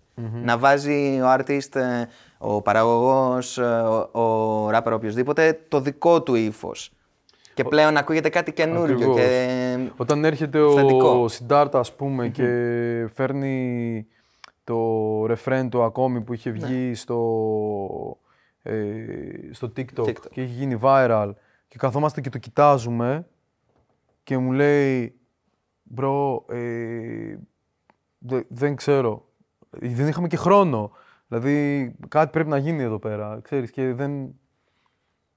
[0.43, 2.05] Να βάζει ο artist, ε,
[2.37, 3.63] ο παραγωγός, ε,
[4.11, 6.91] ο, ο rapper, οποιοδήποτε, το δικό του ύφος.
[7.53, 8.95] Και πλέον ακούγεται κάτι καινούριο.
[8.95, 9.15] Ακριβώς.
[9.15, 9.77] Και...
[9.97, 11.27] Όταν έρχεται ο Θετικό.
[11.27, 12.45] Σιντάρτα, ας πούμε, και
[13.13, 14.07] φέρνει
[14.63, 18.17] το ρεφρέν του ακόμη που είχε βγει στο,
[18.63, 18.73] ε,
[19.51, 20.13] στο TikTok, TikTok.
[20.31, 21.31] και έχει γίνει viral
[21.67, 23.27] και καθόμαστε και το κοιτάζουμε
[24.23, 25.13] και μου λέει
[25.83, 27.35] «Μπρο, ε,
[28.17, 29.25] δε- δεν ξέρω,
[29.69, 30.91] δεν είχαμε και χρόνο,
[31.27, 34.11] δηλαδή κάτι πρέπει να γίνει εδώ πέρα, ξέρεις, και δεν,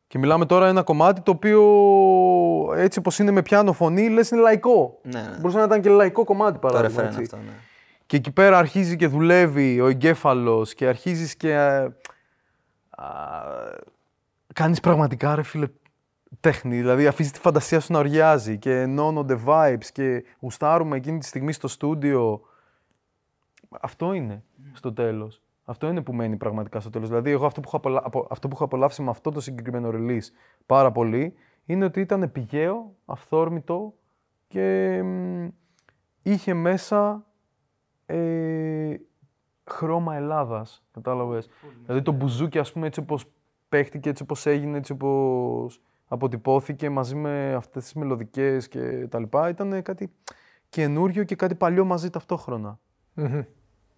[0.07, 1.61] και μιλάμε τώρα ένα κομμάτι το οποίο
[2.77, 4.99] έτσι όπως είναι με πιάνο φωνή, λες είναι λαϊκό.
[5.03, 5.37] Ναι, ναι.
[5.37, 7.03] Μπορούσε να ήταν και λαϊκό κομμάτι Το παράδειγμα.
[7.03, 7.23] ρεφρέν έτσι.
[7.23, 7.53] αυτό, ναι.
[8.07, 11.89] Και εκεί πέρα αρχίζει και δουλεύει ο εγκέφαλος και αρχίζεις και ε,
[12.91, 13.07] α,
[14.55, 15.67] κάνεις πραγματικά ρε φίλε
[16.41, 16.77] τέχνη.
[16.77, 21.53] Δηλαδή αφήσεις τη φαντασία σου να οριάζει και ενώνονται vibes και γουστάρουμε εκείνη τη στιγμή
[21.53, 22.41] στο στούντιο.
[23.81, 25.43] Αυτό είναι στο τέλος.
[25.65, 27.09] Αυτό είναι που μένει πραγματικά στο τέλος.
[27.09, 28.01] Δηλαδή εγώ αυτό που, έχω απολα...
[28.05, 30.29] απο- αυτό που έχω απολαύσει με αυτό το συγκεκριμένο release
[30.67, 31.35] πάρα πολύ
[31.65, 33.95] είναι ότι ήταν πηγαίο, αυθόρμητο
[34.47, 35.49] και μ,
[36.23, 37.27] είχε μέσα
[38.07, 38.95] ε,
[39.65, 41.49] χρώμα Ελλάδας, κατάλαβες.
[41.83, 43.25] Δηλαδή το μπουζούκι, ας πούμε, έτσι όπως
[43.69, 49.49] παίχτηκε, έτσι όπως έγινε, έτσι όπως αποτυπώθηκε μαζί με αυτές τις μελωδικές και τα λοιπά,
[49.49, 50.13] ήταν κάτι
[50.69, 52.79] καινούριο και κάτι παλιό μαζί ταυτόχρονα.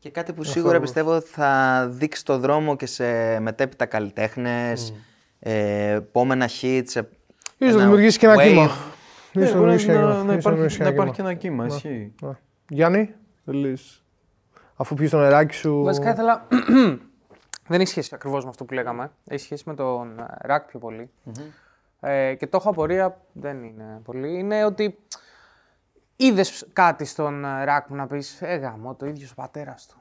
[0.04, 4.94] Και κάτι που σίγουρα πιστεύω θα δείξει το δρόμο και σε μετέπειτα καλλιτέχνες,
[5.38, 6.60] ε, επόμενα hits.
[6.62, 7.04] ε, Ίσως
[7.58, 8.46] να ένα δημιουργήσει και ένα wave.
[8.48, 8.70] κύμα.
[9.32, 10.24] Ναι, Ίσως να μπορεί δημιουργήσει και ένα να, κύμα.
[10.24, 11.28] να Ίσως να υπάρχει, δημιουργήσει να ένα υπάρχει και κύμα.
[11.30, 12.14] ένα κύμα, ισχύει.
[12.22, 12.30] Ναι.
[12.68, 13.14] Γιάννη,
[13.44, 14.04] θέλεις,
[14.76, 15.82] αφού πιεις το νεράκι σου...
[15.82, 16.46] Βασικά ήθελα.
[17.68, 19.10] Δεν έχει σχέση ακριβώς με αυτό που λέγαμε.
[19.28, 21.10] Έχει σχέση με τον ε, ρακ πιο πολύ.
[22.00, 24.38] Ε, και το έχω απορία, δεν είναι πολύ.
[24.38, 24.98] Είναι ότι
[26.16, 29.96] είδες κάτι στον ε, ρακ που να πεις Ε, γαμώ, το ίδιο ο πατέρας του.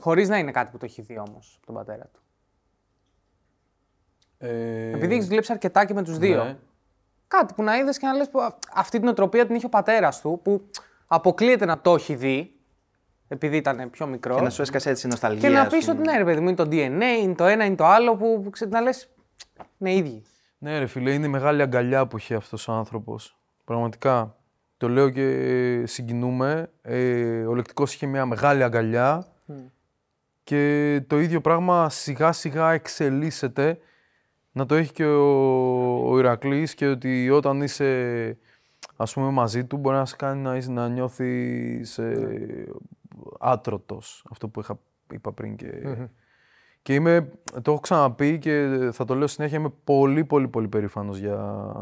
[0.00, 2.20] Χωρίς να είναι κάτι που το έχει δει όμως από τον πατέρα του.
[4.38, 6.44] Ε, Επειδή έχεις δουλέψει αρκετά και με τους δύο.
[6.44, 6.56] ναι.
[7.28, 8.30] Κάτι που να είδες και να λες
[8.74, 10.70] αυτή την οτροπία την είχε ο πατέρας του, που
[11.06, 12.52] αποκλείεται να το έχει δει,
[13.28, 14.34] επειδή ήταν πιο μικρό.
[14.34, 15.48] Και να σου έσκασε έτσι η νοσταλγία.
[15.48, 15.98] Και να ας πεις πούμε.
[16.00, 18.40] ότι ναι, ρε παιδί μου, είναι το DNA, είναι το ένα, είναι το άλλο, που
[18.44, 19.08] που ξέρεις, να λες.
[19.78, 20.22] Είναι ίδιοι.
[20.58, 23.36] Ναι, ρε φίλε, είναι η μεγάλη αγκαλιά που έχει αυτός ο άνθρωπος.
[23.64, 24.36] Πραγματικά.
[24.78, 26.70] Το λέω και συγκινούμε.
[26.82, 29.26] Ε, ο Λεκτικός είχε μια μεγάλη αγκαλιά
[30.44, 33.78] και το ίδιο πράγμα σιγά σιγά εξελίσσεται.
[34.52, 38.38] Να το έχει και ο, ο Ηρακλής και ότι όταν είσαι
[38.96, 42.66] ας πούμε μαζί του μπορεί να σε κάνει να, είσαι, να νιώθεις ε,
[43.40, 44.24] άτρωτος.
[44.30, 44.78] Αυτό που είχα,
[45.12, 45.96] είπα πριν και...
[46.82, 47.32] Και είμαι,
[47.62, 51.72] το έχω ξαναπεί και θα το λέω συνέχεια, είμαι πολύ πολύ πολύ περήφανος για,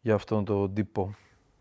[0.00, 0.74] για αυτόν τον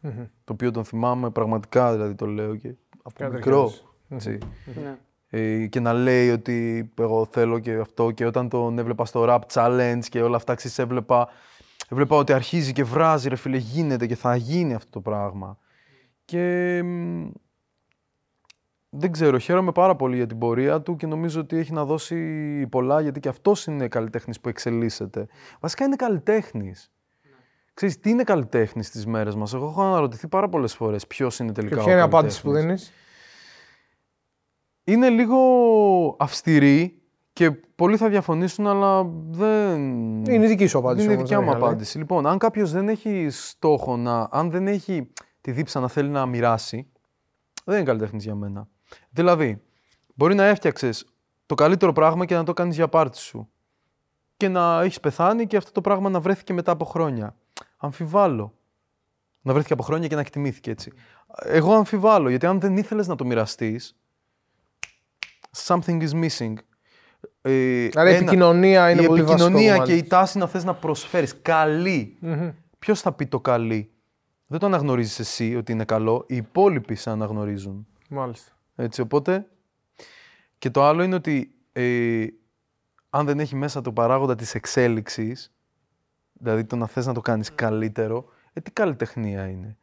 [0.01, 2.73] τυπο Το οποίο τον θυμάμαι πραγματικά, δηλαδή το λέω και
[3.03, 3.67] από Κάτω μικρό.
[3.67, 3.85] χέρις.
[4.09, 4.37] έτσι.
[4.81, 4.97] Ναι.
[5.33, 9.39] Ε, και να λέει ότι εγώ θέλω και αυτό και όταν τον έβλεπα στο rap
[9.53, 11.27] challenge και όλα αυτά, ξέρεις, έβλεπα,
[11.89, 15.57] έβλεπα ότι αρχίζει και βράζει ρε φίλε, γίνεται και θα γίνει αυτό το πράγμα.
[16.25, 17.27] Και μ,
[18.89, 22.67] δεν ξέρω, χαίρομαι πάρα πολύ για την πορεία του και νομίζω ότι έχει να δώσει
[22.67, 25.27] πολλά γιατί και αυτός είναι καλλιτέχνης που εξελίσσεται.
[25.59, 26.91] Βασικά είναι καλλιτέχνης.
[27.81, 31.51] Ξέρεις, τι είναι καλλιτέχνης στις μέρες μας; Εγώ έχω αναρωτηθεί πάρα πολλές φορές ποιος είναι
[31.51, 32.81] τελικά Και ο ποια είναι η απάντηση που καλλιτέχνης.
[32.83, 32.93] δίνεις;
[34.83, 35.37] Είναι λίγο
[36.19, 37.01] αυστηρή
[37.33, 39.79] και πολλοί θα διαφωνήσουν, αλλά δεν.
[40.25, 41.71] Είναι η δική σου απάντηση Είναι η όμως, δικιά δεν μου είναι άλλη.
[41.73, 41.97] απάντηση.
[41.97, 44.27] Λοιπόν, αν κάποιος δεν έχει στόχο να.
[44.31, 46.91] αν δεν έχει τη δίψα να θέλει να μοιράσει,
[47.65, 48.67] δεν είναι καλλιτέχνης για μένα.
[49.09, 49.61] Δηλαδή,
[50.15, 51.05] μπορεί να έφτιαξες
[51.45, 53.49] το καλύτερο πράγμα και να το κάνεις για πάρτι σου.
[54.37, 57.35] και να έχεις πεθάνει και αυτό το πράγμα να βρέθηκε μετά από χρόνια.
[57.83, 58.53] Αμφιβάλλω.
[59.41, 60.91] Να βρέθηκε από χρόνια και να εκτιμήθηκε έτσι.
[61.43, 63.95] Εγώ αμφιβάλλω, γιατί αν δεν ήθελες να το μοιραστείς,
[65.65, 66.53] something is missing.
[67.41, 70.75] Ε, Άρα η επικοινωνία είναι η πολύ επικοινωνία βασικό και η τάση να θες να
[70.75, 71.41] προσφέρεις.
[71.41, 72.17] Καλή.
[72.79, 73.91] Ποιος θα πει το καλή;
[74.47, 76.25] Δεν το αναγνωρίζεις εσύ ότι είναι καλό.
[76.27, 77.87] Οι υπόλοιποι σε αναγνωρίζουν.
[78.09, 78.51] Μάλιστα.
[78.75, 79.45] Έτσι, οπότε...
[80.57, 82.25] Και το άλλο είναι ότι ε,
[83.09, 85.53] αν δεν έχει μέσα το παράγοντα της εξέλιξης,
[86.41, 89.77] δηλαδή το να θες να το κάνεις καλύτερο, ε, τι καλλιτεχνία είναι.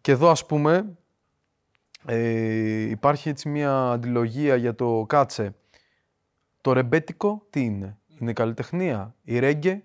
[0.00, 0.96] Και εδώ ας πούμε
[2.06, 5.54] ε, υπάρχει έτσι μια αντιλογία για το κάτσε.
[6.60, 9.14] Το ρεμπέτικο τι είναι; Είναι καλλιτεχνία.
[9.22, 9.82] Η ρέγγε;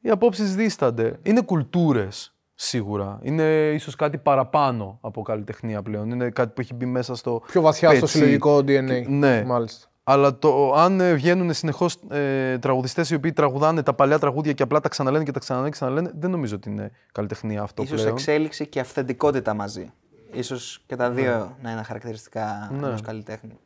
[0.00, 1.18] Οι απόψεις δίστανται.
[1.22, 3.18] Είναι κουλτούρες σίγουρα.
[3.22, 6.10] Είναι ίσως κάτι παραπάνω από καλλιτεχνία πλέον.
[6.10, 8.16] Είναι κάτι που έχει μπει μέσα στο Πιο βαθιά στο πετσί.
[8.18, 9.06] συλλογικό DNA.
[9.08, 9.44] Ναι.
[9.44, 9.86] Μάλιστα.
[10.04, 14.62] Αλλά το, αν ε, βγαίνουν συνεχώς ε, τραγουδιστές οι οποίοι τραγουδάνε τα παλιά τραγούδια και
[14.62, 18.00] απλά τα ξαναλένε και τα ξαναλένε και ξαναλένε, δεν νομίζω ότι είναι καλλιτεχνία αυτό Ίσως
[18.00, 18.12] πλέον.
[18.16, 19.92] εξέλιξη και αυθεντικότητα μαζί.
[20.32, 22.86] Ίσως και τα δύο να είναι χαρακτηριστικά Ναι.
[22.86, 23.58] ενός καλλιτέχνη.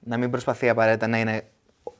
[0.00, 1.42] Να μην προσπαθεί απαραίτητα να είναι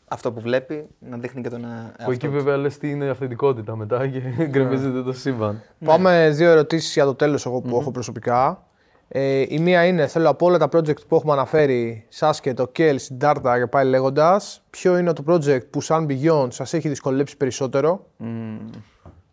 [0.08, 2.32] αυτό που βλέπει, να δείχνει και τον ε, Που εκεί εαυτό του.
[2.32, 4.44] βέβαια λες τι είναι αυθεντικότητα μετά και Ναι.
[4.46, 5.62] γκρεμίζεται το σύμπαν.
[5.84, 8.66] Πάμε δύο ερωτήσεις για το τέλος εγώ που έχω προσωπικά.
[9.12, 12.96] Ε, η μία είναι, θέλω από όλα τα project που έχουμε αναφέρει, Sasuke, το Kel,
[12.96, 18.06] Siddhartha και πάλι λέγοντας, ποιο είναι το project που σαν Beyond σας έχει δυσκολέψει περισσότερο.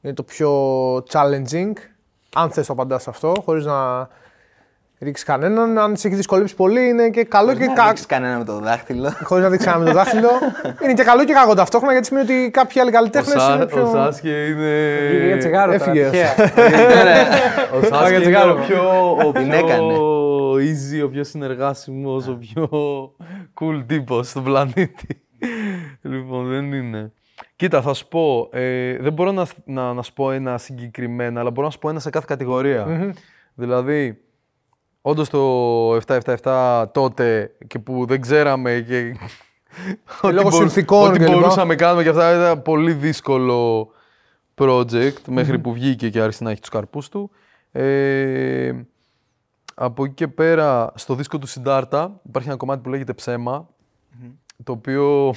[0.02, 0.52] Είναι το πιο
[0.95, 1.74] challenging.
[2.34, 4.08] Αν θες το απαντάς σε αυτό, χωρίς να
[4.99, 5.78] ρίξει κανέναν.
[5.78, 7.88] Αν σε έχει δυσκολέψει πολύ, είναι και καλό και Να κακό.
[7.88, 9.14] δείξεις κανένα με το δάχτυλο.
[9.24, 10.30] Χωρίς να δείξει κανένα με το δάχτυλο.
[10.84, 13.65] είναι και καλό και κακό ταυτόχνα γιατί σημαίνει ότι κάποιοι άλλοι Ο, καλλιτέχνε Σα, είναι
[13.65, 13.84] πιο.
[13.84, 14.98] ο Σάσκε είναι.
[15.11, 16.10] Πήγε για τσιγάρο τώρα, έφυγε.
[16.10, 16.34] τυχαία.
[17.80, 18.52] Ο Σάσκε είναι τσιγάρο.
[18.53, 19.94] ο πιο, ο Την πιο έκανε.
[20.57, 22.69] easy, ο πιο συνεργάσιμος, ο πιο
[23.61, 25.22] cool τύπος στον πλανήτη.
[26.02, 27.11] λοιπόν, δεν είναι.
[27.56, 31.52] Κοίτα, θα σου πω, ε, δεν μπορώ να, να, να σου πω ένα συγκεκριμένα, αλλά
[31.52, 33.14] μπορώ να σου πω ένα σε κάθε κατηγορία.
[33.53, 34.22] Δηλαδή,
[35.08, 39.16] όντως το 777 τότε και που δεν ξέραμε και.
[40.22, 41.38] ό,τι λόγω μπορού- συνθηκών Ό,τι και λοιπά.
[41.38, 43.90] μπορούσαμε να κάνουμε και αυτά ήταν πολύ δύσκολο
[44.56, 47.32] project μέχρι που βγήκε και άρχισε να έχει τους καρπούς του.
[47.72, 48.72] Ε,
[49.76, 53.68] από εκεί και πέρα, στο δίσκο του Συντάρτα υπάρχει ένα κομμάτι που λέγεται «Ψέμα»,
[54.64, 55.34] το οποίο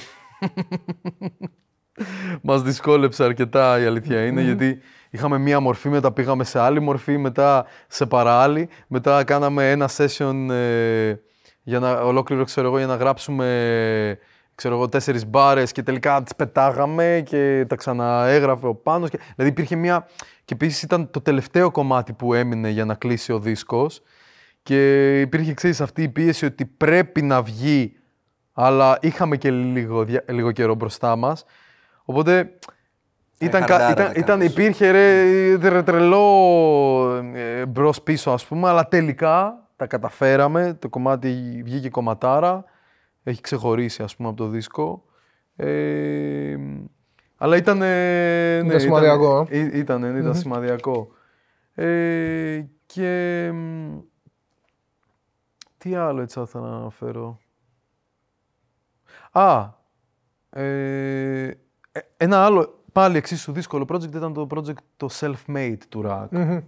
[2.41, 4.79] μας δυσκόλεψε αρκετά η αλήθεια είναι, γιατί
[5.11, 10.49] είχαμε μία μορφή, μετά πήγαμε σε άλλη μορφή, μετά σε παράλληλη, μετά κάναμε ένα session
[10.49, 11.15] ε,
[11.63, 14.17] για να, ολόκληρο, ξέρω εγώ, για να γράψουμε
[14.55, 19.09] ξέρω εγώ, τέσσερις μπάρες και τελικά τις πετάγαμε και τα ξαναέγραφε ο Πάνος.
[19.09, 20.07] Και, δηλαδή υπήρχε μία...
[20.45, 24.01] Και επίσης ήταν το τελευταίο κομμάτι που έμεινε για να κλείσει ο δίσκος
[24.63, 27.95] και υπήρχε, ξέρεις, αυτή η πίεση ότι πρέπει να βγει
[28.53, 31.45] αλλά είχαμε και λίγο, δια- λίγο καιρό μπροστά μας.
[32.03, 32.51] Οπότε
[33.45, 34.51] ήταν, κα- χαρτάρατε ήταν, ήταν, κάπως.
[34.53, 36.25] υπήρχε ρε, τρε- τρελό
[37.35, 42.63] ε, μπρος πίσω ας πούμε, αλλά τελικά τα καταφέραμε, το κομμάτι βγήκε κομματάρα,
[43.23, 45.03] έχει ξεχωρίσει ας πούμε από το δίσκο.
[45.55, 46.55] Ε,
[47.37, 47.77] αλλά ήταν...
[47.77, 49.73] ναι, Ήταν σημαδιακό, Ήταν,
[50.03, 51.07] ήταν, ήταν σημαδιακό.
[51.73, 53.49] Ε, και...
[53.53, 53.97] μ,
[55.77, 57.39] Τι άλλο έτσι θα ήθελα να αναφέρω.
[59.31, 59.69] Α,
[60.49, 66.61] ε, ε, ένα άλλο πάλι εξίσου δύσκολο project ήταν το project το self-made του Rack.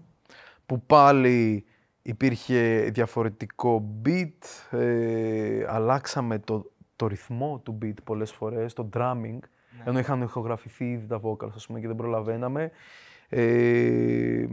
[0.65, 1.65] Που πάλι
[2.01, 9.39] υπήρχε διαφορετικό beat, ε, αλλάξαμε το, το ρυθμό του beat πολλές φορές, το drumming,
[9.83, 12.71] ενώ είχαν ηχογραφηθεί ήδη τα vocals ας πούμε, και δεν προλαβαίναμε.
[13.29, 14.45] Ε,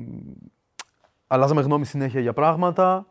[1.26, 3.06] αλλάζαμε γνώμη συνέχεια για πράγματα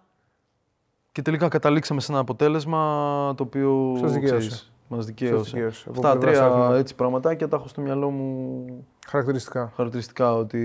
[1.12, 4.72] και τελικά καταλήξαμε σε ένα αποτέλεσμα το οποίο Σας δικαίωσε.
[4.90, 5.52] Ξέρεις, μας δικαίωσε.
[5.56, 5.90] δικαίωσε.
[5.90, 6.78] Από Αυτά πλευράς τρία Arnold.
[6.78, 8.66] έτσι πραγματάκια τα έχω στο μυαλό μου
[9.08, 9.72] Χαρακτηριστικά.
[9.76, 10.60] χαρακτηριστικά ότι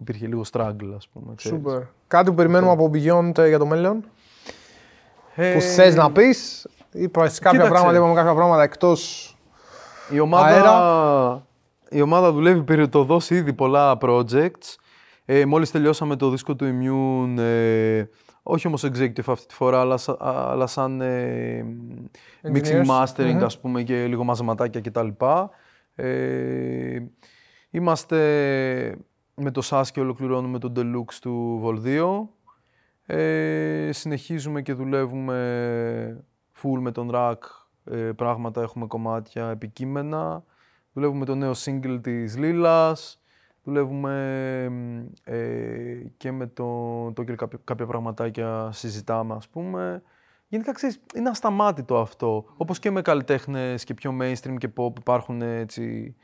[0.00, 1.34] υπήρχε λίγο struggle ας πούμε.
[1.34, 1.58] ξέρεις.
[1.58, 1.80] Σούπερ.
[2.06, 4.04] Κάτι που περιμένουμε από Beyond ε, για το μέλλον;
[5.34, 7.70] Ε, Που θες να πεις; Είπα κάποια κοίταξε.
[7.70, 9.28] πράγματα, είπαμε κάποια πράγματα εκτός.
[10.10, 11.46] Η ομάδα,
[11.88, 14.76] η ομάδα δουλεύει περιτοδός ήδη πολλά projects.
[15.24, 18.04] Ε, μόλις τελειώσαμε το δίσκο του Immune, ε,
[18.46, 21.64] όχι όμως executive αυτή τη φορά, αλλά, σα- αλλά σαν ε,
[22.42, 22.86] mixing Engineers.
[22.86, 25.08] mastering ας πούμε και λίγο μαζεματάκια κτλ.
[25.94, 26.98] Ε,
[27.70, 28.18] είμαστε
[29.34, 32.28] με το SAS και ολοκληρώνουμε τον Deluxe του Vol 2.
[33.16, 36.24] Ε, συνεχίζουμε και δουλεύουμε
[36.62, 37.38] full με τον Rack
[37.84, 40.44] ε, πράγματα, έχουμε κομμάτια, επικείμενα.
[40.92, 43.22] Δουλεύουμε το νέο single της Λίλας.
[43.64, 50.02] Δουλεύουμε μ, ε, και με το Tokyo κάποια, κάποια πραγματάκια συζητάμε ας πούμε.
[50.48, 52.44] γενικά ξέρεις, είναι ασταμάτητο αυτό.
[52.56, 56.14] Όπως και με καλλιτέχνες και πιο mainstream και pop υπάρχουν έτσι...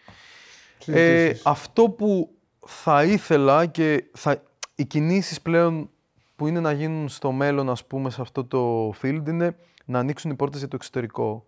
[0.78, 1.46] Ε, Συζητήσεις.
[1.46, 2.30] αυτό που
[2.66, 4.42] θα ήθελα και θα,
[4.74, 5.90] οι κινήσεις πλέον
[6.36, 10.30] που είναι να γίνουν στο μέλλον, ας πούμε, σε αυτό το field είναι να ανοίξουν
[10.30, 11.46] οι πόρτες για το εξωτερικό.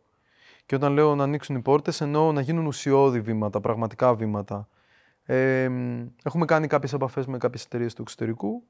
[0.66, 4.68] Και όταν λέω να ανοίξουν οι πόρτες, εννοώ να γίνουν ουσιώδη βήματα, πραγματικά βήματα.
[5.24, 8.62] Ε, μ, έχουμε κάνει κάποιες επαφές με κάποιες εταιρείες του εξωτερικού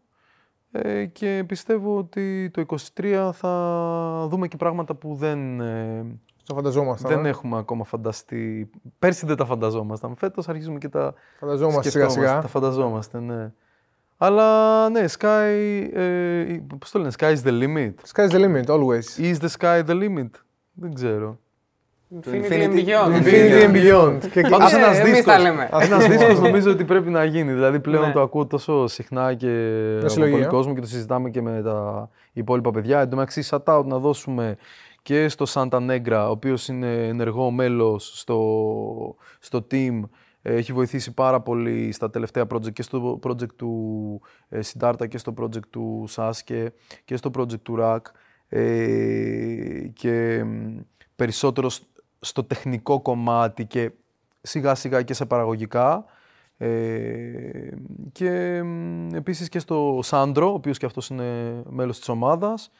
[0.73, 2.65] ε, και πιστεύω ότι το
[2.95, 6.05] 2023 θα δούμε και πράγματα που δεν, ε,
[6.45, 7.11] Το φανταζόμασταν.
[7.11, 7.29] δεν ε.
[7.29, 8.71] έχουμε ακόμα φανταστεί.
[8.99, 10.17] Πέρσι δεν τα φανταζόμασταν.
[10.17, 12.41] Φέτος αρχίζουμε και τα Φανταζόμαστε σιγά σκεφτόμαστε, σιγά.
[12.41, 13.53] Τα φανταζόμαστε, ναι.
[14.17, 17.95] Αλλά ναι, sky, ε, πώς το λένε, sky is the limit.
[18.15, 19.19] Sky's the limit, always.
[19.19, 20.31] Is the sky the limit?
[20.73, 21.39] Δεν ξέρω.
[22.21, 23.23] Infinity Infinity- and Beyond.
[23.23, 24.29] Infinity and beyond.
[24.31, 25.69] Και Πάντως Ε, ένας εμείς δίσκος, τα λέμε.
[25.81, 27.53] ένας δίσκος νομίζω ότι πρέπει να γίνει.
[27.53, 28.13] Δηλαδή πλέον Ναι.
[28.13, 29.49] το ακούω τόσο συχνά και
[29.99, 30.47] από συλλογή, πολύ ε.
[30.47, 33.01] κόσμο και το συζητάμε και με τα υπόλοιπα παιδιά.
[33.01, 34.57] Εν τω μεταξύ, shout out να δώσουμε
[35.03, 38.41] και στο Santa Negra, ο οποίος είναι ενεργό μέλος στο,
[39.39, 40.01] στο team.
[40.43, 45.19] Ε, Έχει βοηθήσει πάρα πολύ στα τελευταία project και στο project του ε, Siddhartha και
[45.19, 46.67] στο project του Sasuke
[47.05, 47.99] και στο project του Rack
[48.49, 50.79] ε, και μ,
[51.17, 51.83] περισσότερο σ-
[52.25, 53.91] στο τεχνικό κομμάτι και
[54.41, 56.05] σιγά σιγά και σε παραγωγικά.
[56.57, 57.69] Ε,
[58.13, 62.71] και μ, επίσης και στο Σάντρο, ο οποίος και αυτός είναι μέλος της ομάδας.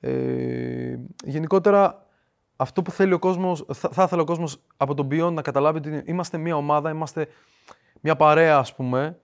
[0.00, 2.06] Ε, γενικότερα
[2.56, 5.78] αυτό που θέλει ο κόσμος, θα, θα ήθελε ο κόσμος από τον Beyond να καταλάβει
[5.78, 7.28] ότι είμαστε μια ομάδα, είμαστε
[8.00, 9.18] μια παρέα ας πούμε,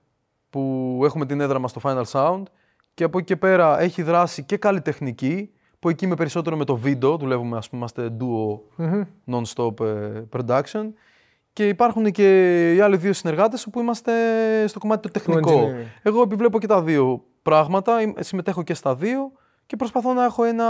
[0.51, 2.43] που έχουμε την έδρα μας στο Final Sound
[2.95, 5.51] και από εκεί και πέρα έχει δράση και καλλιτεχνική,
[5.85, 8.59] που εκεί είμαι περισσότερο με το βίντεο, δουλεύουμε ας πούμε, είμαστε duo
[9.31, 10.85] non-stop ε, production
[11.53, 14.13] και υπάρχουν και οι άλλοι δύο συνεργάτες όπου είμαστε
[14.67, 15.51] στο κομμάτι το τεχνικό.
[15.69, 15.87] engineering.
[16.03, 19.33] Εγώ επιβλέπω και τα δύο πράγματα, είμαι- συμμετέχω και στα δύο
[19.67, 20.67] και προσπαθώ να έχω ένα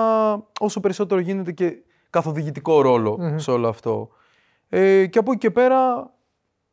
[0.60, 1.76] όσο περισσότερο γίνεται και
[2.10, 4.08] καθοδηγητικό ρόλο σε όλο αυτό.
[4.68, 6.10] Ε, και από εκεί και πέρα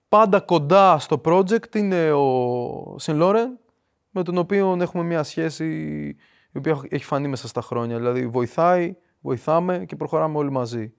[0.09, 3.59] πάντα κοντά στο project είναι ο Σιν Λόρεν,
[4.09, 6.15] με τον οποίο έχουμε μια σχέση
[6.51, 7.97] η οποία έχει φανεί μέσα στα χρόνια.
[7.97, 10.93] Δηλαδή βοηθάει, βοηθάμε και προχωράμε όλοι μαζί.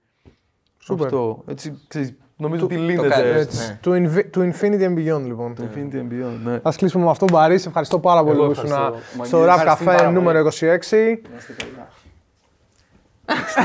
[0.79, 1.05] Σούπερ.
[1.07, 1.43] Αυτό.
[1.47, 3.41] Έτσι, ξέρεις, νομίζω ότι το λύνεται κάνεις, έτσι.
[3.41, 3.79] Έτσι, Ναι.
[3.83, 5.55] του, invi- του Infinity and Beyond, λοιπόν.
[5.59, 6.53] Infinity and Beyond, ναι.
[6.55, 7.63] Α κλείσουμε με αυτό, Μπαρίς.
[7.63, 8.99] Σε ευχαριστώ πάρα πολύ Εγώ που ήσουν ευχαριστώ.
[9.25, 11.19] στο Μαγκή, Rap ευχαριστούμε Cafe πάρα νούμερο 26.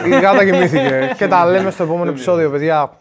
[0.06, 1.10] Η γάτα κοιμήθηκε.
[1.18, 3.00] και τα λέμε στο επόμενο επεισόδιο, παιδιά.